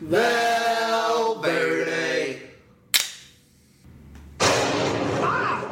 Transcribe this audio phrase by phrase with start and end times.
[0.00, 1.48] Valverde.
[4.40, 4.44] I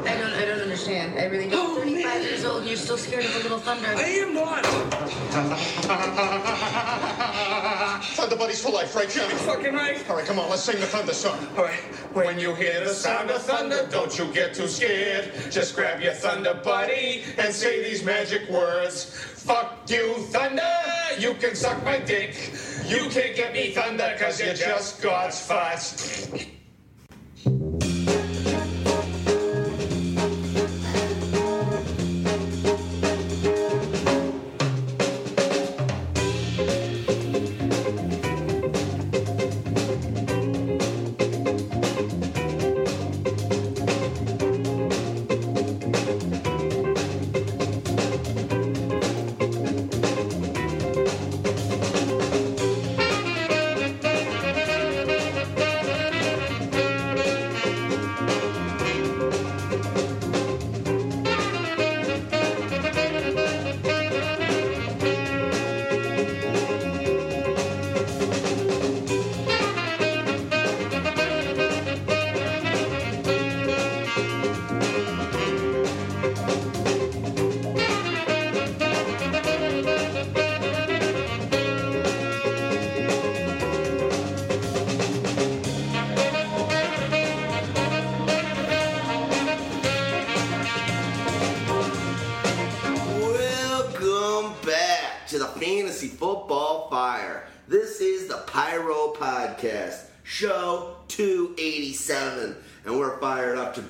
[0.02, 1.16] don't, I don't understand.
[1.16, 1.76] I really don't.
[1.78, 3.86] 35 years old and you're still scared of a little thunder.
[3.86, 4.66] I am not.
[8.16, 9.34] Thunder Buddies for life, right, Johnny?
[9.34, 10.10] Fucking right.
[10.10, 11.38] All right, come on, let's sing the thunder song.
[11.56, 11.78] All right.
[12.12, 15.30] When you hear the sound of thunder, don't you get too scared.
[15.52, 19.04] Just grab your thunder buddy and say these magic words.
[19.04, 20.62] Fuck you, thunder.
[21.16, 22.52] You can suck my dick.
[22.88, 26.46] You can't get me thunder because you're just God's farts.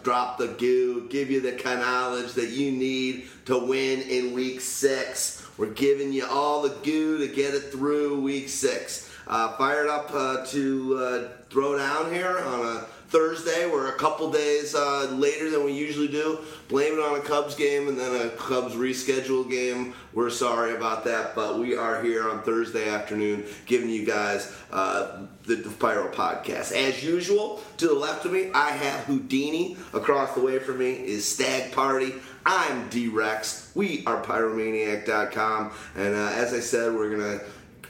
[0.03, 5.47] Drop the goo, give you the knowledge that you need to win in week six.
[5.57, 9.06] We're giving you all the goo to get it through week six.
[9.27, 13.71] Uh, fired up uh, to uh, throw down here on a Thursday.
[13.71, 16.41] We're a couple days uh, later than we usually do.
[16.69, 19.95] Blame it on a Cubs game and then a Cubs rescheduled game.
[20.12, 25.23] We're sorry about that, but we are here on Thursday afternoon giving you guys uh,
[25.45, 26.73] the, the Pyro podcast.
[26.73, 29.77] As usual, to the left of me, I have Houdini.
[29.93, 32.15] Across the way from me is Stag Party.
[32.45, 33.73] I'm D-Rex.
[33.75, 35.73] We are Pyromaniac.com.
[35.97, 37.45] And uh, as I said, we're going to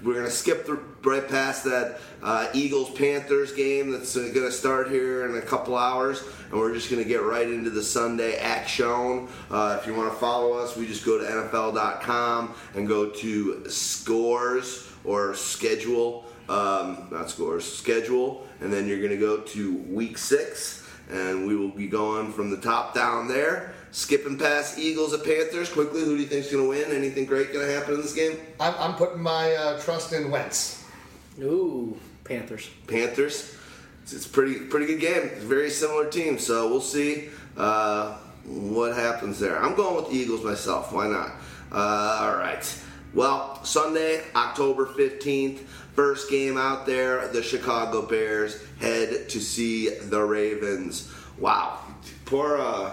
[0.07, 4.89] we're gonna skip the, right past that uh, Eagles Panthers game that's uh, gonna start
[4.89, 9.29] here in a couple hours, and we're just gonna get right into the Sunday action.
[9.51, 13.69] Uh, if you want to follow us, we just go to NFL.com and go to
[13.69, 20.89] scores or schedule, um, not scores, schedule, and then you're gonna go to week six,
[21.11, 23.75] and we will be going from the top down there.
[23.97, 26.03] Skipping past Eagles and Panthers quickly.
[26.03, 26.95] Who do you think's going to win?
[26.95, 28.37] Anything great going to happen in this game?
[28.61, 30.85] I'm, I'm putting my uh, trust in Wentz.
[31.41, 32.69] Ooh, Panthers.
[32.87, 33.57] Panthers.
[34.03, 35.31] It's, it's a pretty pretty good game.
[35.33, 39.59] It's a very similar team, so we'll see uh, what happens there.
[39.59, 40.93] I'm going with the Eagles myself.
[40.93, 41.33] Why not?
[41.73, 42.83] Uh, all right.
[43.15, 45.61] Well, Sunday, October 15th,
[45.95, 47.29] first game out there.
[47.29, 51.11] The Chicago Bears head to see the Ravens.
[51.39, 51.79] Wow.
[52.27, 52.93] Poor, uh,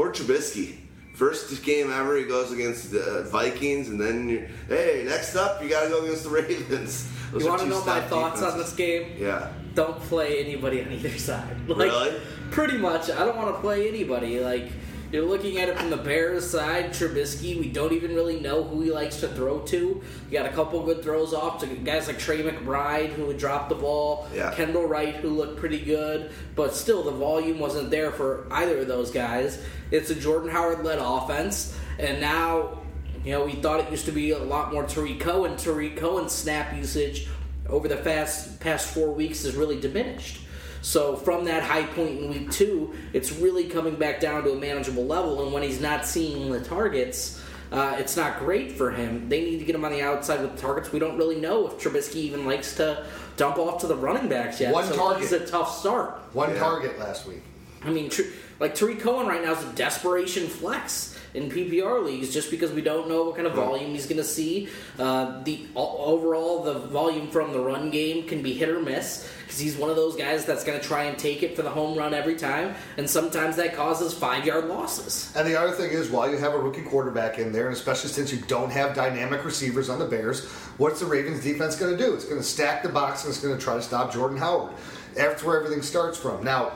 [0.00, 0.76] poor Trubisky.
[1.14, 5.68] First game ever, he goes against the uh, Vikings, and then, hey, next up, you
[5.68, 7.06] got to go against the Ravens.
[7.30, 9.12] Those You want to know my thoughts on this game?
[9.18, 9.52] Yeah.
[9.74, 11.68] Don't play anybody on either side.
[11.68, 12.18] Like, Really?
[12.50, 13.10] Pretty much.
[13.10, 14.40] I don't want to play anybody.
[14.40, 14.68] Like,
[15.12, 16.90] you're looking at it from the Bears side.
[16.90, 19.76] Trubisky, we don't even really know who he likes to throw to.
[19.76, 23.68] You got a couple good throws off to guys like Tre McBride, who would drop
[23.68, 24.28] the ball.
[24.34, 24.54] Yeah.
[24.54, 26.30] Kendall Wright, who looked pretty good.
[26.54, 29.62] But still, the volume wasn't there for either of those guys.
[29.90, 31.76] It's a Jordan Howard led offense.
[31.98, 32.78] And now,
[33.24, 35.56] you know, we thought it used to be a lot more Tarik Cohen.
[35.56, 37.28] Tarik Cohen's snap usage
[37.68, 40.40] over the fast, past four weeks has really diminished.
[40.82, 44.56] So from that high point in week two, it's really coming back down to a
[44.56, 45.42] manageable level.
[45.44, 49.28] And when he's not seeing the targets, uh, it's not great for him.
[49.28, 50.90] They need to get him on the outside with the targets.
[50.90, 54.60] We don't really know if Trubisky even likes to dump off to the running backs
[54.60, 54.72] yet.
[54.72, 55.22] One so target.
[55.24, 56.18] is a tough start.
[56.32, 56.58] One Yeah.
[56.58, 57.42] target last week.
[57.84, 58.22] I mean, tr-
[58.58, 62.82] like Tarik Cohen right now is a desperation flex in PPR leagues just because we
[62.82, 64.68] don't know what kind of volume he's going to see.
[64.98, 69.58] Uh, the overall, the volume from the run game can be hit or miss because
[69.58, 71.98] he's one of those guys that's going to try and take it for the home
[71.98, 75.32] run every time, and sometimes that causes five yard losses.
[75.34, 78.10] And the other thing is, while you have a rookie quarterback in there, and especially
[78.10, 80.46] since you don't have dynamic receivers on the Bears,
[80.78, 82.14] what's the Ravens defense going to do?
[82.14, 84.72] It's going to stack the box and it's going to try to stop Jordan Howard.
[85.14, 86.44] That's where everything starts from.
[86.44, 86.72] Now,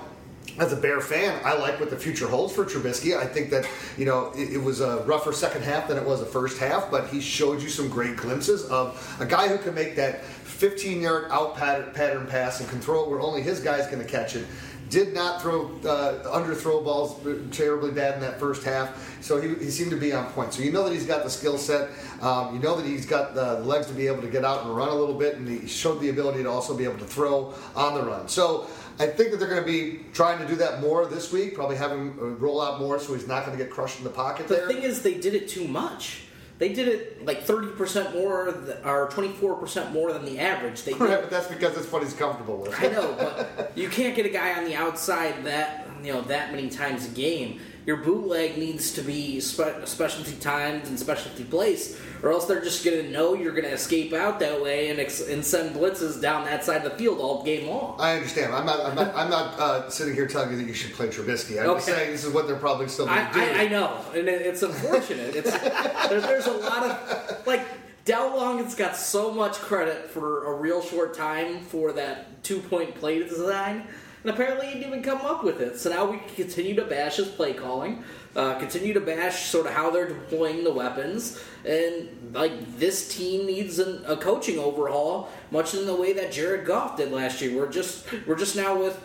[0.58, 3.16] as a Bear fan, I like what the future holds for Trubisky.
[3.16, 6.20] I think that you know it, it was a rougher second half than it was
[6.20, 9.74] a first half, but he showed you some great glimpses of a guy who can
[9.74, 13.86] make that 15 yard out pattern, pass and can throw it where only his guy's
[13.86, 14.46] going to catch it.
[14.90, 17.18] Did not throw uh, under throw balls
[17.50, 20.52] terribly bad in that first half, so he, he seemed to be on point.
[20.52, 21.90] So you know that he's got the skill set.
[22.20, 24.76] Um, you know that he's got the legs to be able to get out and
[24.76, 27.54] run a little bit, and he showed the ability to also be able to throw
[27.74, 28.28] on the run.
[28.28, 28.68] So
[28.98, 31.54] I think that they're going to be trying to do that more this week.
[31.54, 34.04] Probably have him uh, roll out more, so he's not going to get crushed in
[34.04, 34.60] the pocket there.
[34.60, 34.82] The there.
[34.82, 36.20] thing is, they did it too much.
[36.58, 40.38] They did it like thirty percent more, th- or twenty four percent more than the
[40.38, 40.84] average.
[40.84, 42.80] They Right, but that's because it's what he's comfortable with.
[42.80, 46.52] I know, but you can't get a guy on the outside that you know that
[46.52, 47.60] many times a game.
[47.86, 52.84] Your bootleg needs to be spe- specialty timed and specialty placed, or else they're just
[52.84, 56.20] going to know you're going to escape out that way and, ex- and send blitzes
[56.20, 57.96] down that side of the field all game long.
[57.98, 58.54] I understand.
[58.54, 58.80] I'm not.
[58.80, 59.14] I'm not.
[59.14, 61.60] I'm not uh, sitting here telling you that you should play Trubisky.
[61.60, 63.40] I'm just saying this is what they're probably still going I, to do.
[63.40, 65.36] I, I know, and it, it's unfortunate.
[65.36, 65.50] It's
[66.08, 67.66] there, there's a lot of like
[68.04, 72.94] Dowell Loggains got so much credit for a real short time for that two point
[72.94, 73.86] play design,
[74.24, 75.78] and apparently he didn't even come up with it.
[75.78, 78.02] So now we can continue to bash his play calling,
[78.34, 83.46] uh, continue to bash sort of how they're deploying the weapons, and like this team
[83.46, 87.54] needs an, a coaching overhaul, much in the way that Jared Goff did last year.
[87.54, 88.98] We're just we're just now with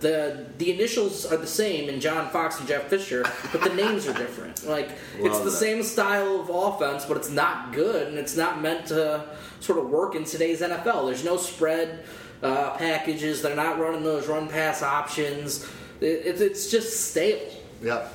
[0.00, 4.08] the the initials are the same in John Fox and Jeff Fisher, but the names
[4.08, 4.66] are different.
[4.66, 5.50] Like it's the that.
[5.52, 9.24] same style of offense, but it's not good, and it's not meant to
[9.60, 11.06] sort of work in today's NFL.
[11.06, 12.04] There's no spread
[12.42, 13.42] uh, packages.
[13.42, 15.64] They're not running those run pass options.
[16.00, 17.40] It, it's it's just stale.
[17.82, 18.14] Yep.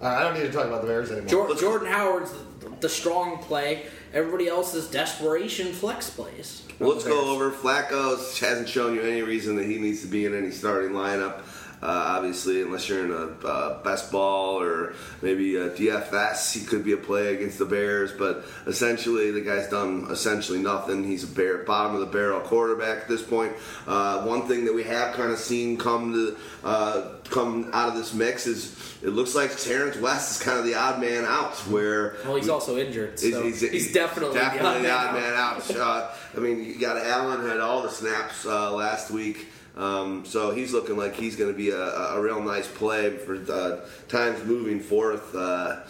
[0.00, 1.28] Uh, I don't need to talk about the Bears anymore.
[1.28, 3.86] Jor- Jordan Howard's the, the strong play.
[4.12, 6.66] Everybody else is desperation flex plays.
[6.80, 7.50] Let's go over.
[7.52, 11.42] Flacco hasn't shown you any reason that he needs to be in any starting lineup.
[11.82, 16.84] Uh, obviously, unless you're in a uh, best ball or maybe a DFS, he could
[16.84, 18.12] be a play against the Bears.
[18.12, 21.02] But essentially, the guy's done essentially nothing.
[21.04, 23.52] He's a bear, bottom of the barrel quarterback at this point.
[23.86, 27.96] Uh, one thing that we have kind of seen come to uh, come out of
[27.96, 31.56] this mix is it looks like Terrance West is kind of the odd man out.
[31.66, 33.60] Where Well, he's also injured, so he's,
[33.92, 35.70] definitely, definitely the odd man man out.
[35.70, 40.50] Uh, I mean, you got Allen had all the snaps uh, last week, um, so
[40.50, 44.44] he's looking like he's going to be a, a real nice play for uh, times
[44.44, 45.34] moving forth.
[45.34, 45.80] Uh,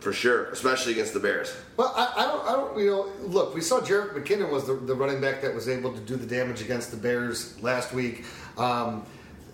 [0.00, 1.56] for sure, especially against the Bears.
[1.78, 2.46] Well, I, I don't.
[2.46, 2.78] I don't.
[2.78, 5.94] You know, look, we saw Jerick McKinnon was the, the running back that was able
[5.94, 8.24] to do the damage against the Bears last week.
[8.58, 9.06] Um,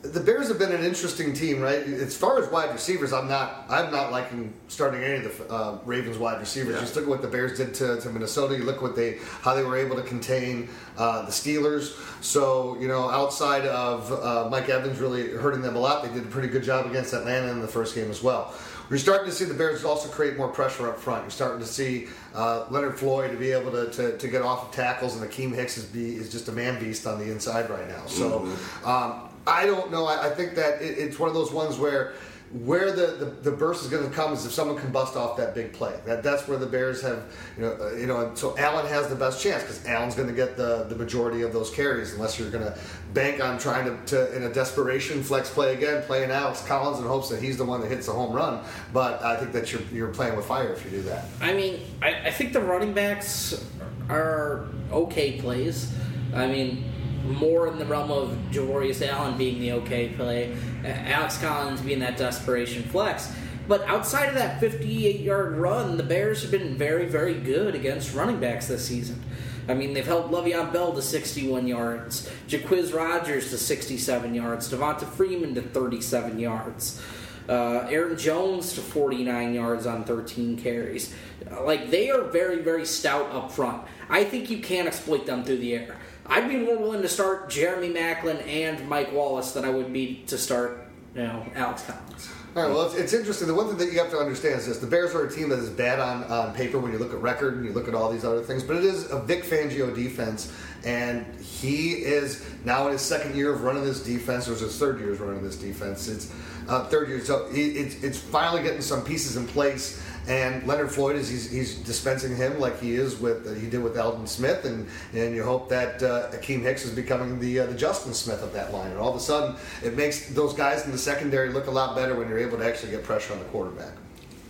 [0.02, 1.82] the Bears have been an interesting team, right?
[1.82, 3.66] As far as wide receivers, I'm not.
[3.68, 6.74] I'm not liking starting any of the uh, Ravens wide receivers.
[6.74, 6.80] Yeah.
[6.80, 8.56] Just look at what the Bears did to, to Minnesota.
[8.56, 11.98] You look what they how they were able to contain uh, the Steelers.
[12.22, 16.24] So you know, outside of uh, Mike Evans really hurting them a lot, they did
[16.24, 18.54] a pretty good job against Atlanta in the first game as well.
[18.88, 21.22] You're starting to see the Bears also create more pressure up front.
[21.22, 24.64] You're starting to see uh, Leonard Floyd to be able to, to, to get off
[24.64, 27.70] of tackles, and Akiem Hicks is, be, is just a man beast on the inside
[27.70, 28.04] right now.
[28.06, 28.48] So
[28.84, 30.06] um, I don't know.
[30.06, 32.14] I, I think that it, it's one of those ones where
[32.52, 35.36] where the, the, the burst is going to come is if someone can bust off
[35.36, 35.94] that big play.
[36.04, 37.22] That that's where the Bears have
[37.56, 38.32] you know uh, you know.
[38.34, 41.52] So Allen has the best chance because Allen's going to get the, the majority of
[41.52, 42.76] those carries unless you're going to
[43.14, 47.04] bank on trying to, to in a desperation flex play again, playing Alex Collins in
[47.04, 48.64] hopes that he's the one that hits the home run.
[48.92, 51.26] But I think that you're you're playing with fire if you do that.
[51.40, 53.64] I mean, I, I think the running backs
[54.08, 55.94] are okay plays.
[56.34, 56.84] I mean,
[57.24, 62.00] more in the realm of Javorius Allen being the okay play, uh, Alex Collins being
[62.00, 63.32] that desperation flex.
[63.68, 68.14] But outside of that 58 yard run, the Bears have been very, very good against
[68.14, 69.22] running backs this season.
[69.68, 75.06] I mean, they've held Le'Veon Bell to 61 yards, Jacquizz Rodgers to 67 yards, Devonta
[75.06, 77.00] Freeman to 37 yards.
[77.48, 81.14] Uh, Aaron Jones to 49 yards on 13 carries.
[81.62, 83.82] Like they are very, very stout up front.
[84.08, 85.96] I think you can exploit them through the air.
[86.30, 90.22] I'd be more willing to start Jeremy Maclin and Mike Wallace than I would be
[90.28, 92.30] to start, you know, Alex Collins.
[92.54, 93.46] All right, well, it's, it's interesting.
[93.48, 95.48] The one thing that you have to understand is this: the Bears are a team
[95.50, 97.94] that is bad on, on paper when you look at record and you look at
[97.94, 100.52] all these other things, but it is a Vic Fangio defense,
[100.84, 104.76] and he is now in his second year of running this defense, or is his
[104.76, 106.08] third year of running this defense.
[106.08, 106.32] It's
[106.68, 110.02] uh, third year, so he, it's, it's finally getting some pieces in place.
[110.28, 113.82] And Leonard Floyd is he's, he's dispensing him like he is with uh, he did
[113.82, 117.66] with Aldon Smith, and and you hope that uh, Akiem Hicks is becoming the uh,
[117.66, 120.84] the Justin Smith of that line, and all of a sudden it makes those guys
[120.84, 123.38] in the secondary look a lot better when you're able to actually get pressure on
[123.38, 123.92] the quarterback.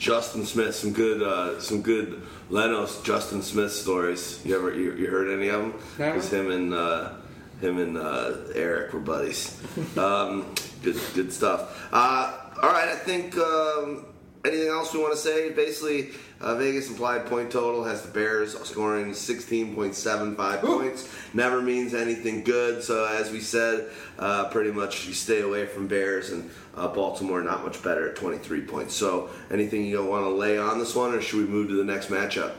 [0.00, 4.40] Justin Smith, some good, uh, some good Lenos Justin Smith stories.
[4.46, 5.74] You ever you, you heard any of them?
[5.98, 6.12] No.
[6.12, 7.12] Because him and uh,
[7.60, 9.60] him and uh, Eric were buddies.
[9.98, 11.86] um, good, good stuff.
[11.92, 14.06] Uh, all right, I think um,
[14.44, 15.50] anything else we want to say?
[15.50, 21.08] Basically, uh, Vegas implied point total has the Bears scoring 16.75 points.
[21.34, 22.82] Never means anything good.
[22.82, 27.42] So as we said, uh, pretty much you stay away from Bears and uh, Baltimore
[27.42, 28.94] not much better at 23 points.
[28.94, 31.84] So anything you want to lay on this one, or should we move to the
[31.84, 32.52] next matchup?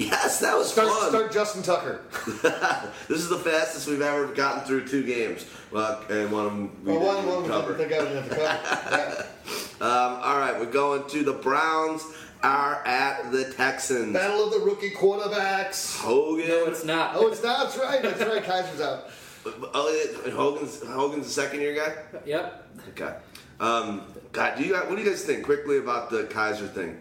[0.00, 1.08] Yes, that was Start, fun.
[1.10, 2.00] start Justin Tucker.
[3.06, 5.44] this is the fastest we've ever gotten through two games.
[5.70, 7.76] Well, and one of them we Well, one, didn't one we cover.
[7.76, 9.26] didn't think I would have to cover.
[9.80, 9.86] Yeah.
[9.86, 12.02] Um, all right, we're going to the Browns
[12.42, 14.12] are at the Texans.
[14.14, 15.98] Battle of the rookie quarterbacks.
[15.98, 16.48] Hogan.
[16.48, 17.12] No, it's not.
[17.16, 17.64] Oh, it's not.
[17.64, 18.02] That's right.
[18.02, 18.42] That's right.
[18.42, 19.08] Kizer's out.
[19.72, 21.94] Oh, Hogan's Hogan's a second year guy.
[22.26, 22.68] Yep.
[22.90, 23.14] Okay.
[23.58, 24.02] Um,
[24.32, 26.98] God, do you what do you guys think quickly about the Kizer thing?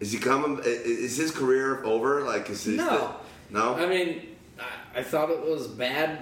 [0.00, 0.60] Is he coming?
[0.64, 2.22] Is his career over?
[2.22, 3.16] Like, is he No.
[3.50, 3.74] no?
[3.74, 6.18] I mean, I, I thought it was bad,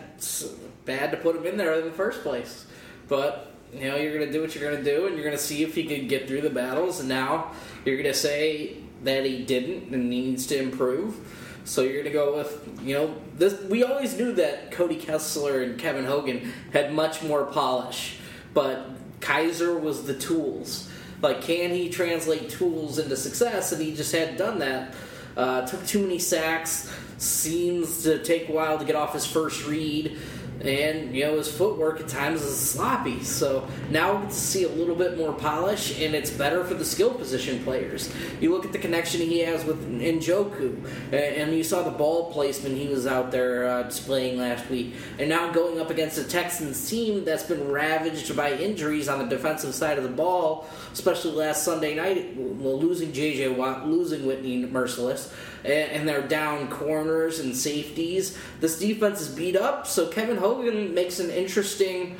[0.84, 2.66] bad to put him in there in the first place.
[3.08, 5.74] But you know, you're gonna do what you're gonna do, and you're gonna see if
[5.74, 7.00] he can get through the battles.
[7.00, 7.52] And now
[7.84, 11.16] you're gonna say that he didn't and needs to improve.
[11.64, 13.60] So you're gonna go with you know this.
[13.62, 18.18] We always knew that Cody Kessler and Kevin Hogan had much more polish,
[18.52, 20.88] but Kizer was the tools.
[21.22, 23.72] Like, can he translate tools into success?
[23.72, 24.94] And he just hadn't done that.
[25.36, 26.92] Uh, took too many sacks.
[27.18, 30.18] Seems to take a while to get off his first read,
[30.64, 33.22] and you know his footwork at times is sloppy.
[33.22, 36.74] So now we get to see a little bit more polish, and it's better for
[36.74, 38.12] the skill position players.
[38.40, 42.76] You look at the connection he has with Njoku, and you saw the ball placement
[42.76, 46.88] he was out there uh, displaying last week, and now going up against a Texans
[46.88, 51.64] team that's been ravaged by injuries on the defensive side of the ball, especially last
[51.64, 53.48] Sunday night, losing J.J.
[53.50, 55.32] Watt, losing Whitney Mercilus,
[55.64, 58.38] and, and they're down corners and safeties.
[58.60, 62.16] This defense is beat up, so Kevin Hogan makes an interesting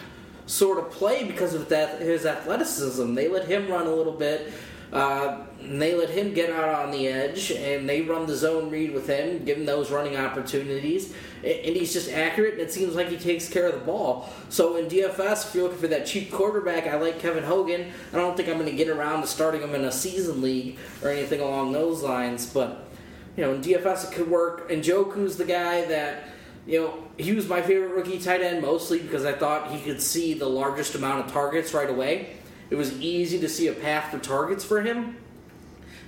[0.47, 3.15] sort of play because of that his athleticism.
[3.15, 4.53] They let him run a little bit.
[4.93, 8.69] Uh, and they let him get out on the edge, and they run the zone
[8.69, 12.55] read with him, give him those running opportunities, and he's just accurate.
[12.55, 14.29] And it seems like he takes care of the ball.
[14.51, 17.91] So in DFS, if you're looking for that cheap quarterback, I like Kevin Hogan.
[18.13, 20.79] I don't think I'm going to get around to starting him in a season league
[21.03, 22.92] or anything along those lines, but
[23.37, 24.69] you know, in DFS it could work.
[24.71, 26.25] Njoku's the guy that,
[26.67, 30.01] you know, he was my favorite rookie tight end mostly because I thought he could
[30.01, 32.37] see the largest amount of targets right away.
[32.71, 35.17] It was easy to see a path to targets for him.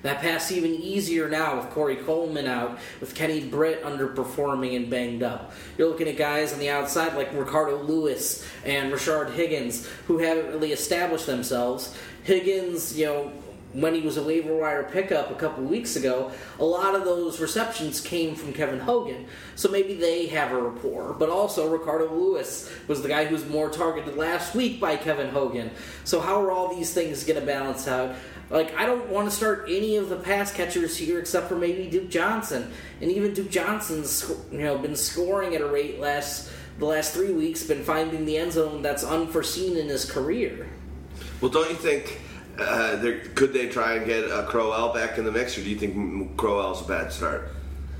[0.05, 5.23] That path's even easier now with Corey Coleman out, with Kenny Britt underperforming and banged
[5.23, 5.53] up.
[5.79, 10.49] You're looking at guys on the outside like Ricardo Louis and Rashard Higgins who haven't
[10.49, 11.97] really established themselves.
[12.23, 13.33] Higgins, you know,
[13.75, 17.41] when he was a waiver wire pickup a couple weeks ago, a lot of those
[17.41, 19.27] receptions came from Kevin Hogan.
[19.57, 21.13] So maybe they have a rapport.
[21.13, 25.29] But also, Ricardo Louis was the guy who was more targeted last week by Kevin
[25.29, 25.71] Hogan.
[26.05, 28.15] So, how are all these things going to balance out?
[28.51, 31.89] Like, I don't want to start any of the pass catchers here except for maybe
[31.91, 32.71] Duke Johnson.
[33.01, 37.33] And even Duke Johnson's, you know, been scoring at a rate last the last three
[37.33, 40.69] weeks, been finding the end zone that's unforeseen in his career.
[41.41, 42.21] Well, don't you think
[42.59, 45.71] uh, there, could they try and get uh, Crowell back in the mix, or do
[45.71, 47.51] you think Crowell's a bad start?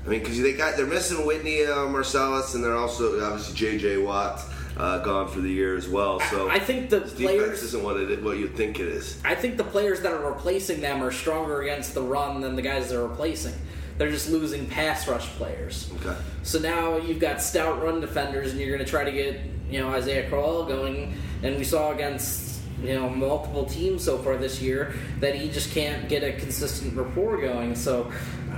[0.05, 3.97] I mean, because they got they're missing Whitney uh, Mercilus, and they're also obviously J.J.
[3.97, 4.41] Watt
[4.77, 6.19] uh, gone for the year as well.
[6.19, 9.19] So I think the defense players- isn't what it what you think it is.
[9.25, 12.61] I think the players that are replacing them are stronger against the run than the
[12.61, 13.55] guys they're replacing.
[13.97, 15.89] They're just losing pass rush players.
[16.01, 16.15] Okay.
[16.43, 19.79] So now you've got stout run defenders, and you're going to try to get you
[19.79, 21.17] know Isaiah Crowell going.
[21.41, 25.71] And we saw against you know multiple teams so far this year that he just
[25.71, 27.75] can't get a consistent rapport going.
[27.75, 28.11] So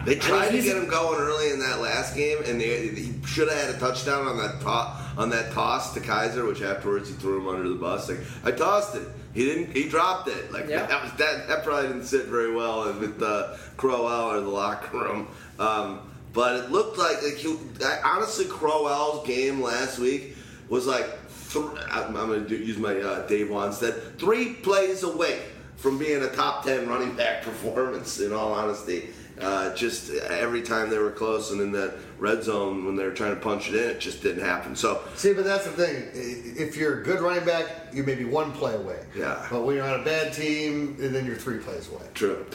[0.05, 2.87] They I mean, tried to get him going early in that last game, and they,
[2.89, 6.61] he should have had a touchdown on that to- on that toss to Kizer, which
[6.61, 8.07] afterwards he threw him under the bus.
[8.09, 9.75] Like I tossed it, he didn't.
[9.75, 10.51] He dropped it.
[10.51, 10.85] Like Yeah.
[10.85, 11.47] that was that.
[11.47, 15.27] That probably didn't sit very well with uh, Crowell in the locker room.
[15.59, 15.99] Um,
[16.33, 20.35] but it looked like, like he, I, honestly, Crowell's game last week
[20.69, 21.07] was like.
[21.51, 24.17] Th- I'm going to use my uh, Dave Wannstedt.
[24.19, 25.41] Three plays away
[25.77, 29.09] from being a top 10 running back performance, in all honesty.
[29.39, 33.11] Uh, just every time they were close and in that red zone when they were
[33.13, 34.75] trying to punch it in, it just didn't happen.
[34.75, 36.09] So, See, but that's the thing.
[36.13, 38.99] If you're a good running back, you may be one play away.
[39.15, 39.45] Yeah.
[39.51, 42.01] But when you're on a bad team, then you're three plays away.
[42.15, 42.47] true.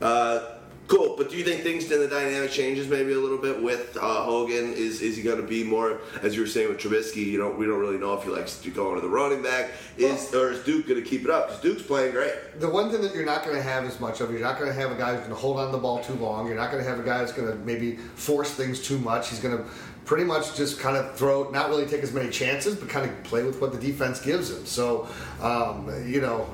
[0.00, 0.54] Uh,
[0.90, 3.96] cool, but do you think things in the dynamic changes maybe a little bit with
[3.96, 4.72] uh, Hogan?
[4.72, 7.24] Is is he going to be more, as you were saying with Trubisky?
[7.24, 9.70] You don't we don't really know if he likes to go into the running back.
[9.96, 11.46] Is or is Duke going to keep it up?
[11.46, 12.34] Because Duke's playing great.
[12.58, 14.68] The one thing that you're not going to have as much of, you're not going
[14.68, 16.46] to have a guy who's going to hold on to the ball too long.
[16.46, 19.30] You're not going to have a guy that's going to maybe force things too much.
[19.30, 19.64] He's going to
[20.10, 23.22] pretty much just kind of throw, not really take as many chances, but kind of
[23.22, 24.66] play with what the defense gives him.
[24.66, 25.08] So,
[25.40, 26.52] um, you know,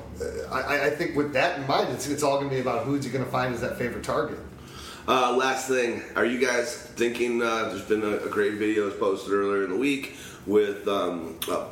[0.51, 3.03] I, I think with that in mind, it's, it's all going to be about who's
[3.03, 4.37] he going to find as that favorite target.
[5.07, 7.41] Uh, last thing, are you guys thinking?
[7.41, 10.87] Uh, there's been a, a great video that was posted earlier in the week with
[10.87, 11.65] um, uh,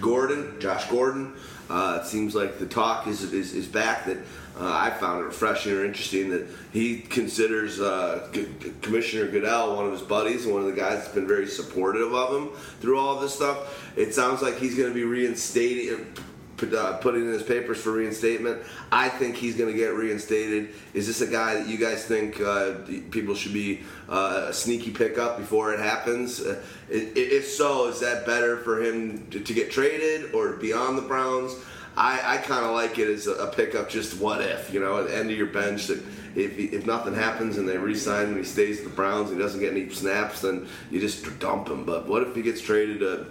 [0.00, 1.34] Gordon, Josh Gordon.
[1.70, 4.18] Uh, it seems like the talk is is, is back that
[4.58, 8.28] uh, I found it refreshing or interesting that he considers uh,
[8.82, 12.14] Commissioner Goodell one of his buddies and one of the guys that's been very supportive
[12.14, 13.92] of him through all this stuff.
[13.96, 16.06] It sounds like he's going to be reinstated
[16.56, 18.62] put, uh, putting in his papers for reinstatement.
[18.92, 20.70] I think he's going to get reinstated.
[20.92, 22.74] Is this a guy that you guys think uh,
[23.10, 26.40] people should be uh, a sneaky pickup before it happens?
[26.40, 30.96] Uh, if so, is that better for him to, to get traded or be on
[30.96, 31.54] the Browns?
[31.96, 33.88] I, I kind of like it as a, pickup.
[33.88, 36.02] Just what if you know at the end of your bench that
[36.34, 39.38] if if nothing happens and they re-sign him and he stays at the Browns and
[39.38, 41.84] he doesn't get any snaps, then you just dump him.
[41.84, 43.26] But what if he gets traded to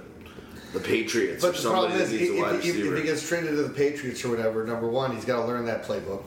[0.74, 2.98] the Patriots or But the problem somebody is, that if, needs a wide if, if
[2.98, 5.84] he gets traded to the Patriots or whatever, number one, he's got to learn that
[5.84, 6.24] playbook.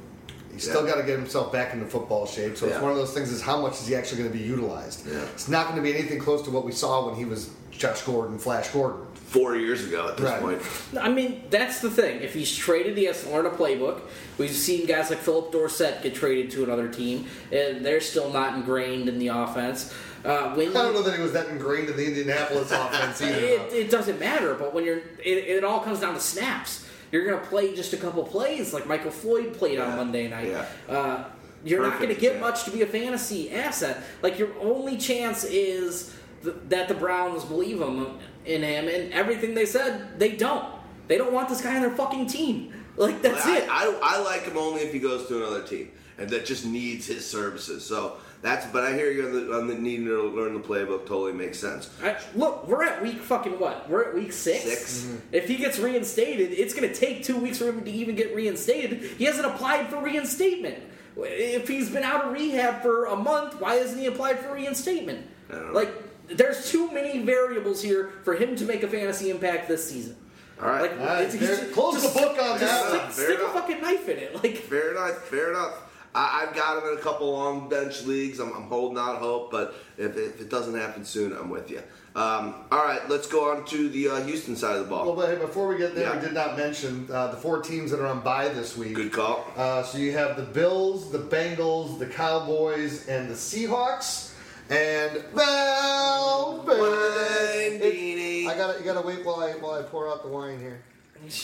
[0.52, 2.57] He's still got to get himself back into football shape.
[2.57, 4.43] So it's one of those things: is how much is he actually going to be
[4.43, 5.07] utilized?
[5.07, 5.21] Yeah.
[5.35, 8.00] It's not going to be anything close to what we saw when he was Josh
[8.02, 9.07] Gordon, Flash Gordon.
[9.37, 10.40] Four years ago at this Right.
[10.40, 10.62] point.
[11.00, 12.23] I mean, that's the thing.
[12.23, 14.00] If he's traded, he has to learn a playbook.
[14.38, 18.55] We've seen guys like Phillip Dorsett get traded to another team, and they're still not
[18.55, 19.93] ingrained in the offense.
[20.25, 23.37] Uh, when I don't know that he was that ingrained in the Indianapolis offense either.
[23.38, 26.85] it, it doesn't matter, but when you're, it, it all comes down to snaps.
[27.12, 30.49] You're going to play just a couple plays, like Michael Floyd played on Monday night.
[30.49, 30.64] Yeah.
[30.88, 31.25] Uh,
[31.64, 32.49] you're not going to get example.
[32.49, 34.02] much to be a fantasy asset.
[34.23, 36.12] Like your only chance is
[36.43, 40.67] th- that the Browns believe him in him, and everything they said, they don't.
[41.09, 42.73] They don't want this guy on their fucking team.
[42.97, 43.69] Like that's I, it.
[43.71, 47.07] I, I like him only if he goes to another team and that just needs
[47.07, 47.85] his services.
[47.85, 48.67] So that's.
[48.67, 51.07] But I hear you on the, on the needing to learn the playbook.
[51.07, 51.91] Totally makes sense.
[52.03, 53.88] I- look, we're at week fucking what?
[53.88, 55.05] We're at week 6 Six.
[55.05, 55.21] Mhm.
[55.33, 58.35] If he gets reinstated, it's going to take two weeks for him to even get
[58.35, 59.03] reinstated.
[59.03, 60.83] He hasn't applied for reinstatement.
[61.19, 65.26] If he's been out of rehab for a month, why hasn't he applied for reinstatement?
[65.49, 65.73] I don't know.
[65.73, 70.16] Like, there's too many variables here for him to make a fantasy impact this season.
[70.61, 70.83] All right.
[70.90, 73.26] Like, All right, it's- he's fair- just- close just the book on just that Stick.
[73.26, 74.34] Fair stick a fucking knife in it.
[74.43, 75.19] Like, Fair enough.
[75.25, 75.75] Fair enough.
[76.15, 78.39] I, I've got him in a couple long bench leagues.
[78.41, 81.82] I'm, I'm holding out hope, but if, if it doesn't happen soon, I'm with you.
[82.15, 85.04] Um, all right, let's go on to the uh, Houston side of the ball.
[85.04, 86.15] Well, but hey, before we get there, Yeah.
[86.17, 88.95] we did not mention uh, the four teams that are on bye this week.
[88.95, 89.47] Good call.
[89.54, 94.25] Uh, so you have the Bills, the Bengals, the Cowboys, and the Seahawks.
[94.69, 98.47] And well, Wine, Beanie.
[98.49, 100.83] I gotta you gotta wait while I while I pour out the wine here.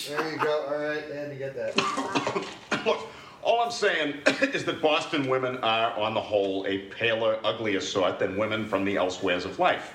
[0.09, 0.67] There you go.
[0.67, 1.77] All right, and you get that.
[2.85, 3.09] Look,
[3.43, 4.15] all I'm saying
[4.53, 8.85] is that Boston women are, on the whole, a paler, uglier sort than women from
[8.85, 9.95] the elsewheres of life.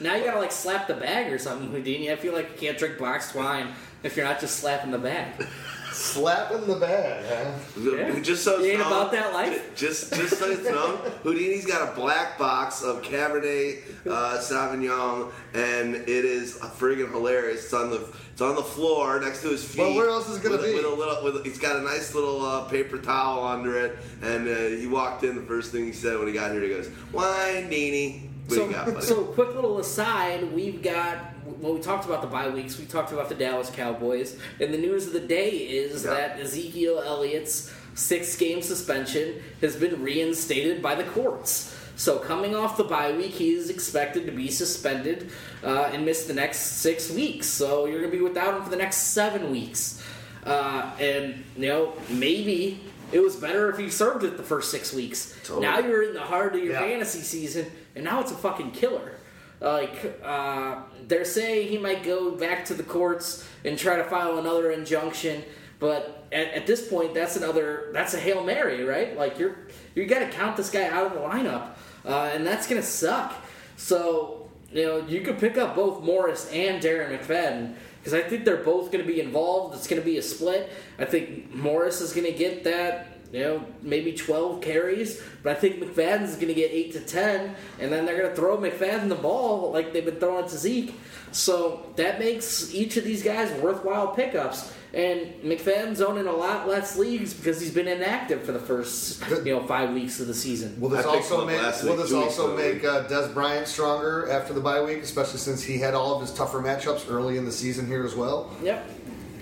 [0.00, 2.12] now you gotta, like, slap the bag or something, Houdini.
[2.12, 5.32] I feel like you can't drink boxed wine if you're not just slapping the bag.
[5.96, 7.80] Slapping the bag, huh?
[7.80, 8.20] Yeah.
[8.20, 9.74] Just so You ain't it's known- about that life?
[9.74, 15.94] Just, just so it's known, Houdini's got a black box of Cabernet uh, Sauvignon, and
[15.96, 17.64] it is friggin' hilarious.
[17.64, 19.80] It's on the, it's on the floor next to his feet.
[19.80, 20.74] Well, where else is it gonna with, be?
[20.74, 24.46] With a little, with he's got a nice little uh, paper towel under it, and
[24.46, 25.34] uh, he walked in.
[25.34, 28.70] The first thing he said when he got here, he goes, "Wine, Beanie." What so,
[28.70, 31.16] got, so quick little aside, we've got
[31.60, 34.78] when we talked about the bye weeks, we talked about the Dallas Cowboys, and the
[34.78, 36.10] news of the day is Yeah.
[36.12, 41.72] that Ezekiel Elliott's six-game suspension has been reinstated by the courts.
[41.96, 45.30] So coming off the bye week, he is expected to be suspended
[45.64, 47.46] uh, and miss the next six weeks.
[47.46, 50.02] So you're going to be without him for the next seven weeks.
[50.44, 52.78] Uh, and you know maybe
[53.10, 55.34] it was better if he served it the first six weeks.
[55.42, 55.66] Totally.
[55.66, 56.80] Now you're in the heart of your Yeah.
[56.80, 59.12] fantasy season, and now it's a fucking killer.
[59.60, 64.38] Like uh, they're saying he might go back to the courts and try to file
[64.38, 65.42] another injunction,
[65.78, 69.16] but at, at this point, that's another that's a hail mary, right?
[69.16, 69.56] Like you're
[69.94, 71.70] you got to count this guy out of the lineup,
[72.04, 73.34] uh, and that's gonna suck.
[73.76, 77.74] So you know you could pick up both Morris and Darren McFadden
[78.06, 79.74] because I think they're both to be involved.
[79.74, 80.70] It's to be a split.
[80.96, 85.80] I think Morris is to get that, you know, maybe 12 carries, but I think
[85.80, 89.14] McFadden's going to get 8 to 10, and then they're going to throw McFadden the
[89.14, 90.94] ball like they've been throwing it to Zeke.
[91.32, 94.72] So that makes each of these guys worthwhile pickups.
[94.94, 99.52] And McFadden's owning a lot less leagues because he's been inactive for the first, you
[99.52, 100.80] know, five weeks of the season.
[100.80, 104.60] Will this I also make Will this also make uh, Dez Bryant stronger after the
[104.60, 107.86] bye week, especially since he had all of his tougher matchups early in the season
[107.86, 108.50] here as well?
[108.62, 108.88] Yep.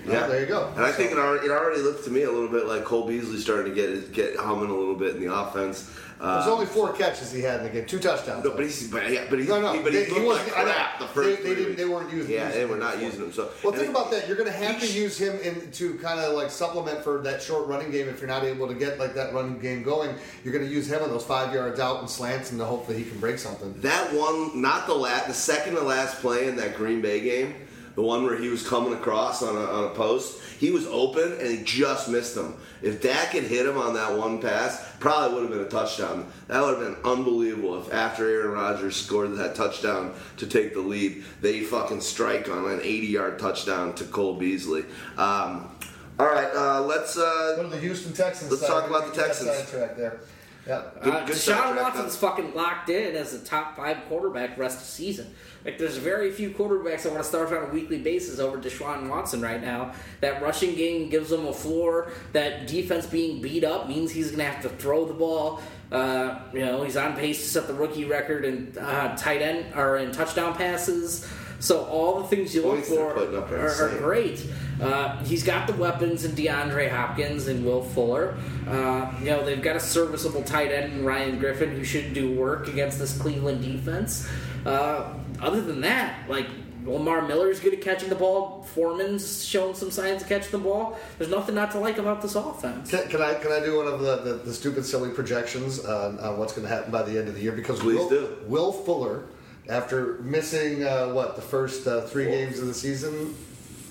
[0.07, 0.71] Well, there you go.
[0.75, 3.07] And I think it already, it already looked to me a little bit like Cole
[3.07, 5.91] Beasley starting to get get humming a little bit in the offense.
[6.17, 8.45] Uh, There's only four catches he had in the game, two touchdowns.
[8.45, 10.47] no, but he's but, yeah, but he, No, no, he, but they- he he wasn't-
[10.47, 11.43] like crap the first.
[11.43, 13.05] they three didn't- they weren't using- Yeah, using they were not before.
[13.09, 13.33] using him.
[13.33, 14.25] So Well, and think it- about that.
[14.25, 17.41] You're going to have to use him in, to kind of like supplement for that
[17.41, 18.07] short running game.
[18.07, 20.15] If you're not able to get like that running game going,
[20.45, 22.87] you're going to use him on those five yards out and slants, and to hope
[22.87, 23.75] that he can break something.
[23.81, 27.55] That one, not the last, the second to last play in that Green Bay game,
[27.95, 31.33] the one where he was coming across on a, on a post, he was open
[31.39, 32.53] and he just missed him.
[32.81, 36.31] If Dak had hit him on that one pass, probably would have been a touchdown.
[36.47, 40.81] That would have been unbelievable if after Aaron Rodgers scored that touchdown to take the
[40.81, 44.83] lead, they fucking strike on an 80 yard touchdown to Cole Beasley.
[45.17, 45.71] Um,
[46.17, 47.17] all right, uh, let's.
[47.17, 48.49] Uh, Go to the Houston Texans.
[48.49, 48.69] Let's side.
[48.69, 49.49] talk about the Texans.
[49.51, 50.19] sidetracked there.
[50.65, 50.81] Yeah.
[51.01, 54.85] Good- Uh, good Deshaun Watson's fucking locked in as a top five quarterback rest of
[54.87, 55.33] season.
[55.65, 59.09] Like, there's very few quarterbacks I want to start on a weekly basis over Deshaun
[59.09, 59.93] Watson right now.
[60.21, 62.11] That rushing game gives him a floor.
[62.33, 65.61] That defense being beat up means he's going to have to throw the ball.
[65.91, 69.73] Uh, you know, he's on pace to set the rookie record in uh, tight end
[69.75, 71.27] or in touchdown passes.
[71.65, 74.45] So all the things you look Points they're for are are, are great.
[74.79, 78.37] Uh, he's got the weapons in DeAndre Hopkins and Will Fuller.
[78.67, 82.35] Uh, you know, they've got a serviceable tight end in Ryan Griffin who should do
[82.35, 84.27] work against this Cleveland defense.
[84.63, 86.45] Uh, other than that, like
[86.85, 88.61] Lamar Miller's good at catching the ball.
[88.75, 90.99] Foreman's shown some signs of catching the ball.
[91.17, 92.91] There's nothing not to like about this offense.
[92.91, 96.19] Can, can I can I do one of the, the, the stupid silly projections on,
[96.19, 97.53] on what's going to happen by the end of the year?
[97.53, 98.37] Because Please Will, do.
[98.45, 99.25] Will Fuller,
[99.69, 103.35] after missing uh, what the first uh, three games of the season,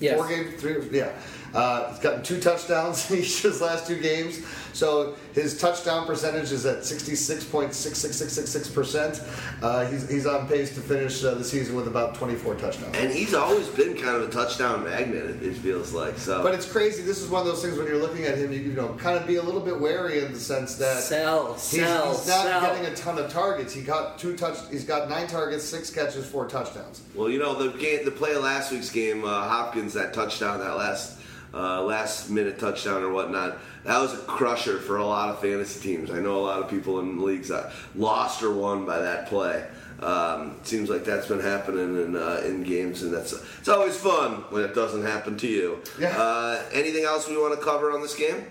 [0.00, 0.16] Yes.
[0.16, 1.12] four games, three, yeah,
[1.54, 4.40] uh, he's gotten two touchdowns in each of his last two games.
[4.72, 9.22] So his touchdown percentage is at sixty six point six six six six six percent.
[9.62, 12.96] Uh, He's he's on pace to finish uh, the season with about twenty four touchdowns.
[12.96, 16.18] and he's always been kind of a touchdown magnet, it, it feels like.
[16.18, 17.02] So, But it's crazy.
[17.02, 19.16] This is one of those things when you're looking at him, you, you know, kind
[19.16, 22.44] of be a little bit wary in the sense that Sell, he's, sell, he's not
[22.44, 22.60] sell.
[22.62, 23.72] getting a ton of targets.
[23.72, 24.56] He got two touch.
[24.72, 27.02] He's got nine targets, six catches, four touchdowns.
[27.14, 30.58] Well, you know the game, the play of last week's game, uh, Hopkins that touchdown,
[30.58, 31.13] that last
[31.54, 35.80] uh, last minute touchdown or whatnot, that was a crusher for a lot of fantasy
[35.80, 36.10] teams.
[36.10, 39.64] I know a lot of people in leagues that lost or won by that play.
[40.00, 44.44] Um, seems like that's been happening in uh, in games, and that's it's always fun
[44.50, 45.82] when it doesn't happen to you.
[45.98, 46.18] Yeah.
[46.18, 48.44] Uh, anything else we want to cover on this game?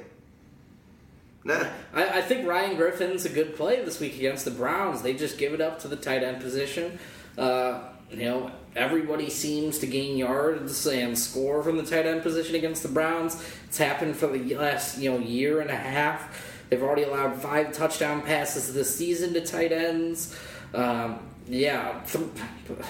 [1.43, 1.67] Nah.
[1.93, 5.01] I, I think Ryan Griffin's a good play this week against the Browns.
[5.01, 6.97] They just give it up to the tight end position.
[7.37, 12.55] Uh, you know, everybody seems to gain yards and score from the tight end position
[12.55, 13.43] against the Browns.
[13.67, 16.49] It's happened for the last you know year and a half.
[16.69, 20.35] They've already allowed five touchdown passes this season to tight ends.
[20.73, 22.01] Um, yeah,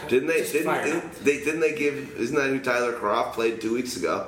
[0.08, 0.44] Didn't they?
[0.44, 1.38] Didn't, didn't they?
[1.44, 2.16] Didn't they give?
[2.18, 4.28] Isn't that who Tyler Kroft played two weeks ago?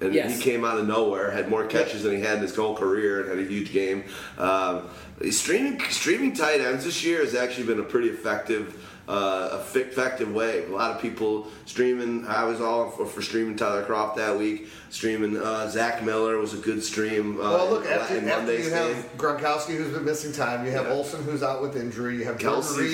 [0.00, 0.36] And Yes.
[0.36, 3.20] he came out of nowhere, had more catches than he had in his whole career,
[3.20, 4.04] and had a huge game.
[4.36, 4.88] Um,
[5.30, 8.76] streaming streaming tight ends this year has actually been a pretty effective.
[9.06, 10.64] Uh, a effective way.
[10.64, 12.26] A lot of people streaming.
[12.26, 14.68] I was all for, for streaming Tyler Kroft that week.
[14.88, 17.36] Streaming uh, Zach Miller was a good stream.
[17.38, 19.04] Uh, Well, look after, after Monday's you have game.
[19.18, 20.64] Gronkowski who's been missing time.
[20.64, 20.92] You have Yeah.
[20.94, 22.16] Olsen who's out with injury.
[22.16, 22.44] You have Reed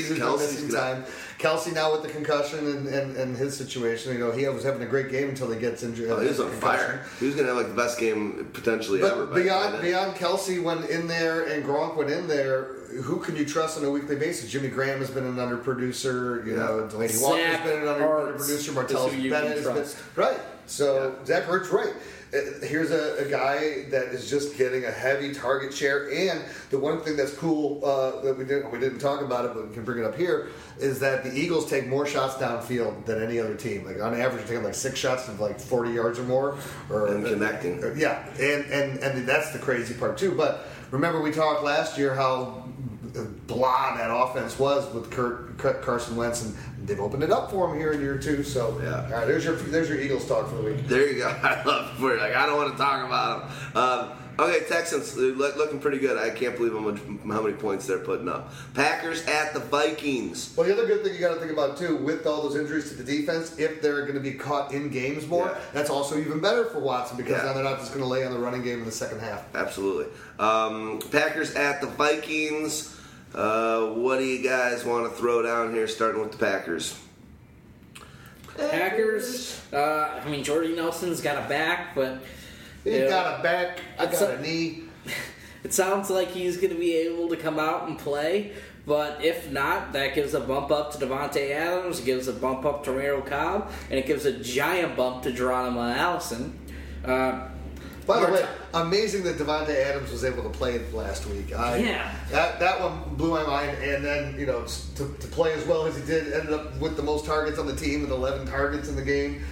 [0.07, 1.05] who's Kelce's been missing gonna- time.
[1.39, 4.13] Kelce now with the concussion and, and, and his situation.
[4.13, 6.11] You know he was having a great game until he gets injured.
[6.11, 7.07] Oh, he was on fire.
[7.21, 9.27] He was going to have like the best game potentially ever.
[9.27, 13.37] But back beyond beyond Kelce went in there and Gronk went in there, who can
[13.37, 14.51] you trust on a weekly basis?
[14.51, 16.45] Jimmy Graham has been an underproducer.
[16.47, 16.59] You Yeah.
[16.59, 18.71] know, Delanie Walker has been an under, Ertz underproducer.
[18.73, 20.41] Martellus Bennett has been right.
[20.67, 21.93] So Zach Ertz, right.
[22.33, 26.79] Uh, Here's a, a guy that is just getting a heavy target share, and the
[26.79, 29.75] one thing that's cool uh, that we didn't we didn't talk about it, but we
[29.75, 30.47] can bring it up here,
[30.79, 33.85] is that the Eagles take more shots downfield than any other team.
[33.85, 36.57] Like on average, they take like six shots of like 40 yards or more,
[36.89, 37.83] or And connecting.
[37.83, 40.31] uh, Yeah, and, and and that's the crazy part too.
[40.37, 42.63] But remember, we talked last year how
[43.47, 46.55] blah that offense was with Kurt, Kurt Carson Wentz, and
[46.87, 48.43] they've opened it up for him here in year two.
[48.43, 49.05] So Yeah.
[49.07, 50.87] all right, there's your there's your Eagles talk for the week.
[50.87, 51.29] There you go.
[51.43, 52.03] I love it.
[52.03, 53.77] We're like, I don't want to talk about them.
[53.77, 54.13] Um,
[54.49, 56.17] okay, Texans looking pretty good.
[56.17, 58.53] I can't believe how much how many points they're putting up.
[58.75, 60.55] Packers at the Vikings.
[60.57, 62.89] Well, the other good thing you got to think about too, with all those injuries
[62.91, 65.59] to the defense, if they're going to be caught in games more, Yeah.
[65.73, 67.45] that's also even better for Watson because Yeah.
[67.49, 69.43] now they're not just going to lay on the running game in the second half.
[69.55, 70.07] Absolutely.
[70.39, 72.97] Um, Packers at the Vikings.
[73.35, 75.87] Uh, what do you guys want to throw down here?
[75.87, 76.99] Starting with the Packers.
[78.57, 79.61] Packers.
[79.73, 82.19] Uh, I mean, Jordy Nelson's got a back, but
[82.85, 83.09] He's Yeah.
[83.09, 84.85] got a back, I got a- a knee.
[85.63, 88.53] It sounds like he's going to be able to come out and play,
[88.87, 92.65] but if not, that gives a bump up to Davante Adams, it gives a bump
[92.65, 96.59] up to Romero Cobb, and it gives a giant bump to Geronimo Allison.
[97.05, 97.49] Uh,
[98.11, 101.55] By the way, amazing that Davante Adams was able to play last week.
[101.55, 102.15] I, Yeah.
[102.31, 103.79] that that one blew my mind.
[103.83, 104.65] And then you know
[104.97, 107.67] to, to play as well as he did, ended up with the most targets on
[107.67, 109.43] the team with 11 targets in the game.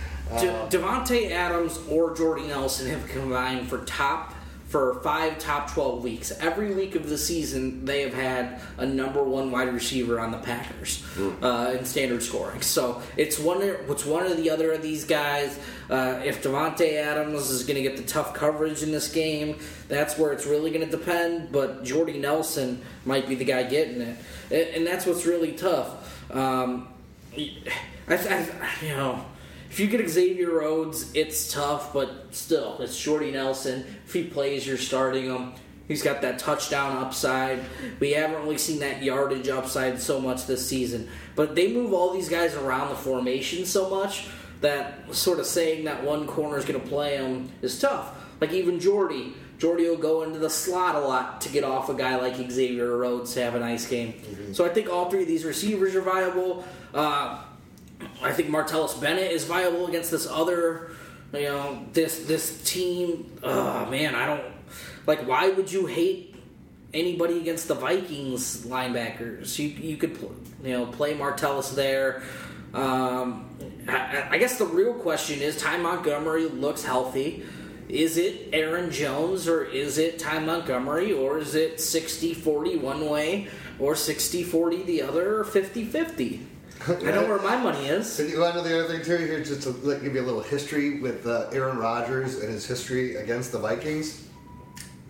[0.40, 4.34] De- Uh, Davante Adams or Jordy Nelson have combined for top
[4.68, 6.30] for five top twelve weeks.
[6.40, 10.38] Every week of the season, they have had a number one wide receiver on the
[10.38, 11.02] Packers
[11.42, 12.60] uh, in standard scoring.
[12.60, 13.62] So it's one.
[13.62, 15.58] It's one or the other of these guys.
[15.88, 20.18] Uh, if Davante Adams is going to get the tough coverage in this game, that's
[20.18, 21.50] where it's really going to depend.
[21.50, 24.18] But Jordy Nelson might be the guy getting it,
[24.50, 25.88] and, and that's what's really tough.
[26.30, 26.88] Um,
[27.34, 27.50] I,
[28.08, 28.46] I,
[28.82, 29.24] you know,
[29.70, 33.84] if you get Xavier Rhodes, it's tough, but still, it's Shorty Nelson.
[34.06, 35.52] If he plays, you're starting him.
[35.86, 37.60] He's got that touchdown upside.
[37.98, 41.08] We haven't really seen that yardage upside so much this season.
[41.34, 44.28] But they move all these guys around the formation so much
[44.60, 48.14] that sort of saying that one corner is going to play him is tough.
[48.40, 49.34] Like even Jordy.
[49.58, 52.96] Jordy will go into the slot a lot to get off a guy like Xavier
[52.96, 54.14] Rhodes to have a nice game.
[54.54, 56.64] So I think all three of these receivers are viable.
[56.94, 57.42] Uh,
[58.22, 60.90] I think Martellus Bennett is viable against this other,
[61.32, 63.38] you know, this this team.
[63.42, 64.44] Oh man, I don't
[65.06, 65.26] like.
[65.26, 66.36] Why would you hate
[66.94, 69.58] anybody against the Vikings linebackers?
[69.58, 70.18] You you could
[70.62, 72.22] you know play Martellus there.
[72.74, 73.48] Um,
[73.88, 77.44] I, I guess the real question is: Ty Montgomery looks healthy.
[77.88, 83.48] Is it Aaron Jones or is it Ty Montgomery or is it 60-40 one way
[83.78, 86.44] or 60-40 the other or 50-50?
[87.00, 88.18] I know where my money is.
[88.18, 89.16] And you want to know the other thing too?
[89.16, 92.66] Here, just to like, give you a little history with uh, Aaron Rodgers and his
[92.66, 94.26] history against the Vikings.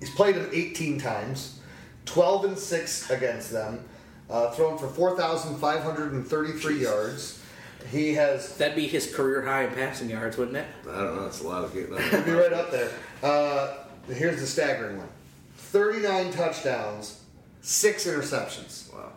[0.01, 1.61] He's played them 18 times,
[2.07, 3.85] 12 and six against them,
[4.31, 7.43] uh, thrown for 4,533 yards.
[7.91, 10.67] He has That'd be his career high in passing yards, wouldn't it?
[10.89, 11.23] I don't know.
[11.23, 11.97] That's a lot of game.
[12.11, 12.91] He'll be right up there.
[13.23, 13.75] Uh,
[14.09, 15.09] here's the staggering one:
[15.57, 17.23] 39 touchdowns,
[17.61, 18.93] six interceptions.
[18.93, 19.13] Wow.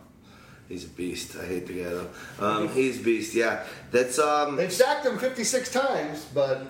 [0.72, 1.36] He's a beast.
[1.36, 2.08] I hate the guy though.
[2.40, 3.34] Um, he's a beast.
[3.34, 4.56] Yeah, that's um.
[4.56, 6.66] They've sacked him 56 times, but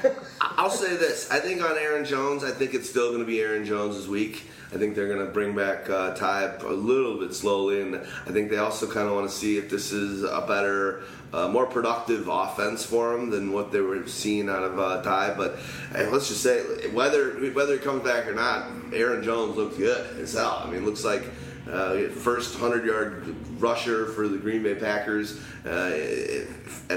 [0.40, 1.30] I'll say this.
[1.30, 4.46] I think on Aaron Jones, I think it's still going to be Aaron Jones' week.
[4.72, 8.30] I think they're going to bring back uh, Ty a little bit slowly, and I
[8.30, 11.02] think they also kind of want to see if this is a better,
[11.34, 15.34] uh, more productive offense for him than what they were seeing out of uh, Ty.
[15.36, 15.58] But
[15.94, 20.18] hey, let's just say whether whether he comes back or not, Aaron Jones looks good
[20.18, 20.62] as hell.
[20.64, 21.24] I mean, looks like.
[21.70, 25.92] Uh, first 100 yard rusher for the Green Bay Packers uh,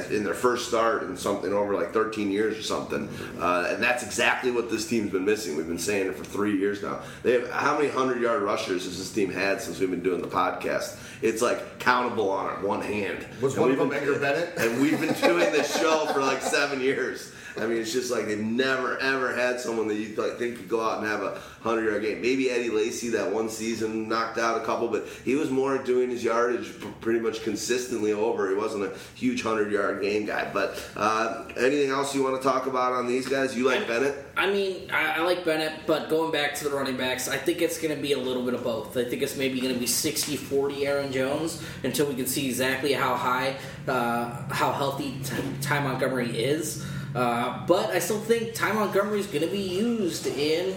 [0.09, 3.07] in their first start in something over like 13 years or something.
[3.39, 5.55] Uh, and that's exactly what this team's been missing.
[5.55, 7.01] We've been saying it for three years now.
[7.21, 10.21] They have how many 100 yard rushers has this team had since we've been doing
[10.21, 10.97] the podcast?
[11.21, 13.25] It's like countable on one hand.
[13.41, 14.57] Was And one of them Edgar Bennett?
[14.57, 17.31] And we've been doing this show for like seven years.
[17.57, 20.69] I mean, it's just like they've never ever had someone that you like think could
[20.69, 22.21] go out and have a hundred yard game.
[22.21, 26.09] Maybe Eddie Lacy that one season knocked out a couple, but he was more doing
[26.09, 28.49] his yardage pretty much consistently over.
[28.49, 30.49] He wasn't a huge hundred yard game guy.
[30.53, 33.55] But uh, anything else you want to talk about on these guys?
[33.57, 34.25] You like Bennett?
[34.37, 37.61] I mean, I, I like Bennett, but going back to the running backs, I think
[37.61, 38.97] it's going to be a little bit of both.
[38.97, 42.47] I think it's maybe going to be 60 40 Aaron Jones until we can see
[42.47, 43.55] exactly how high,
[43.87, 45.15] uh, how healthy
[45.61, 46.85] Ty Montgomery is.
[47.15, 50.75] Uh, but I still think Ty Montgomery is going to be used in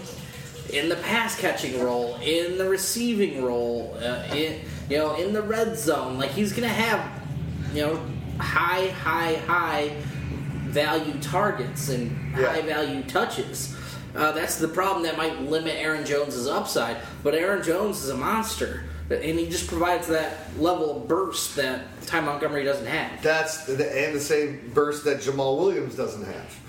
[0.71, 5.41] in the pass catching role, in the receiving role, uh, in you know, in the
[5.41, 6.17] red zone.
[6.17, 7.05] Like he's going to have
[7.73, 8.01] you know
[8.39, 9.95] high, high, high
[10.69, 12.53] value targets and Yeah.
[12.53, 13.75] high value touches.
[14.15, 16.97] Uh, that's the problem that might limit Aaron Jones's upside.
[17.23, 21.81] But Aaron Jones is a monster, and he just provides that level of burst that
[22.05, 23.21] Ty Montgomery doesn't have.
[23.23, 23.73] that's the,
[24.05, 26.59] and the same burst that Jamaal Williams doesn't have.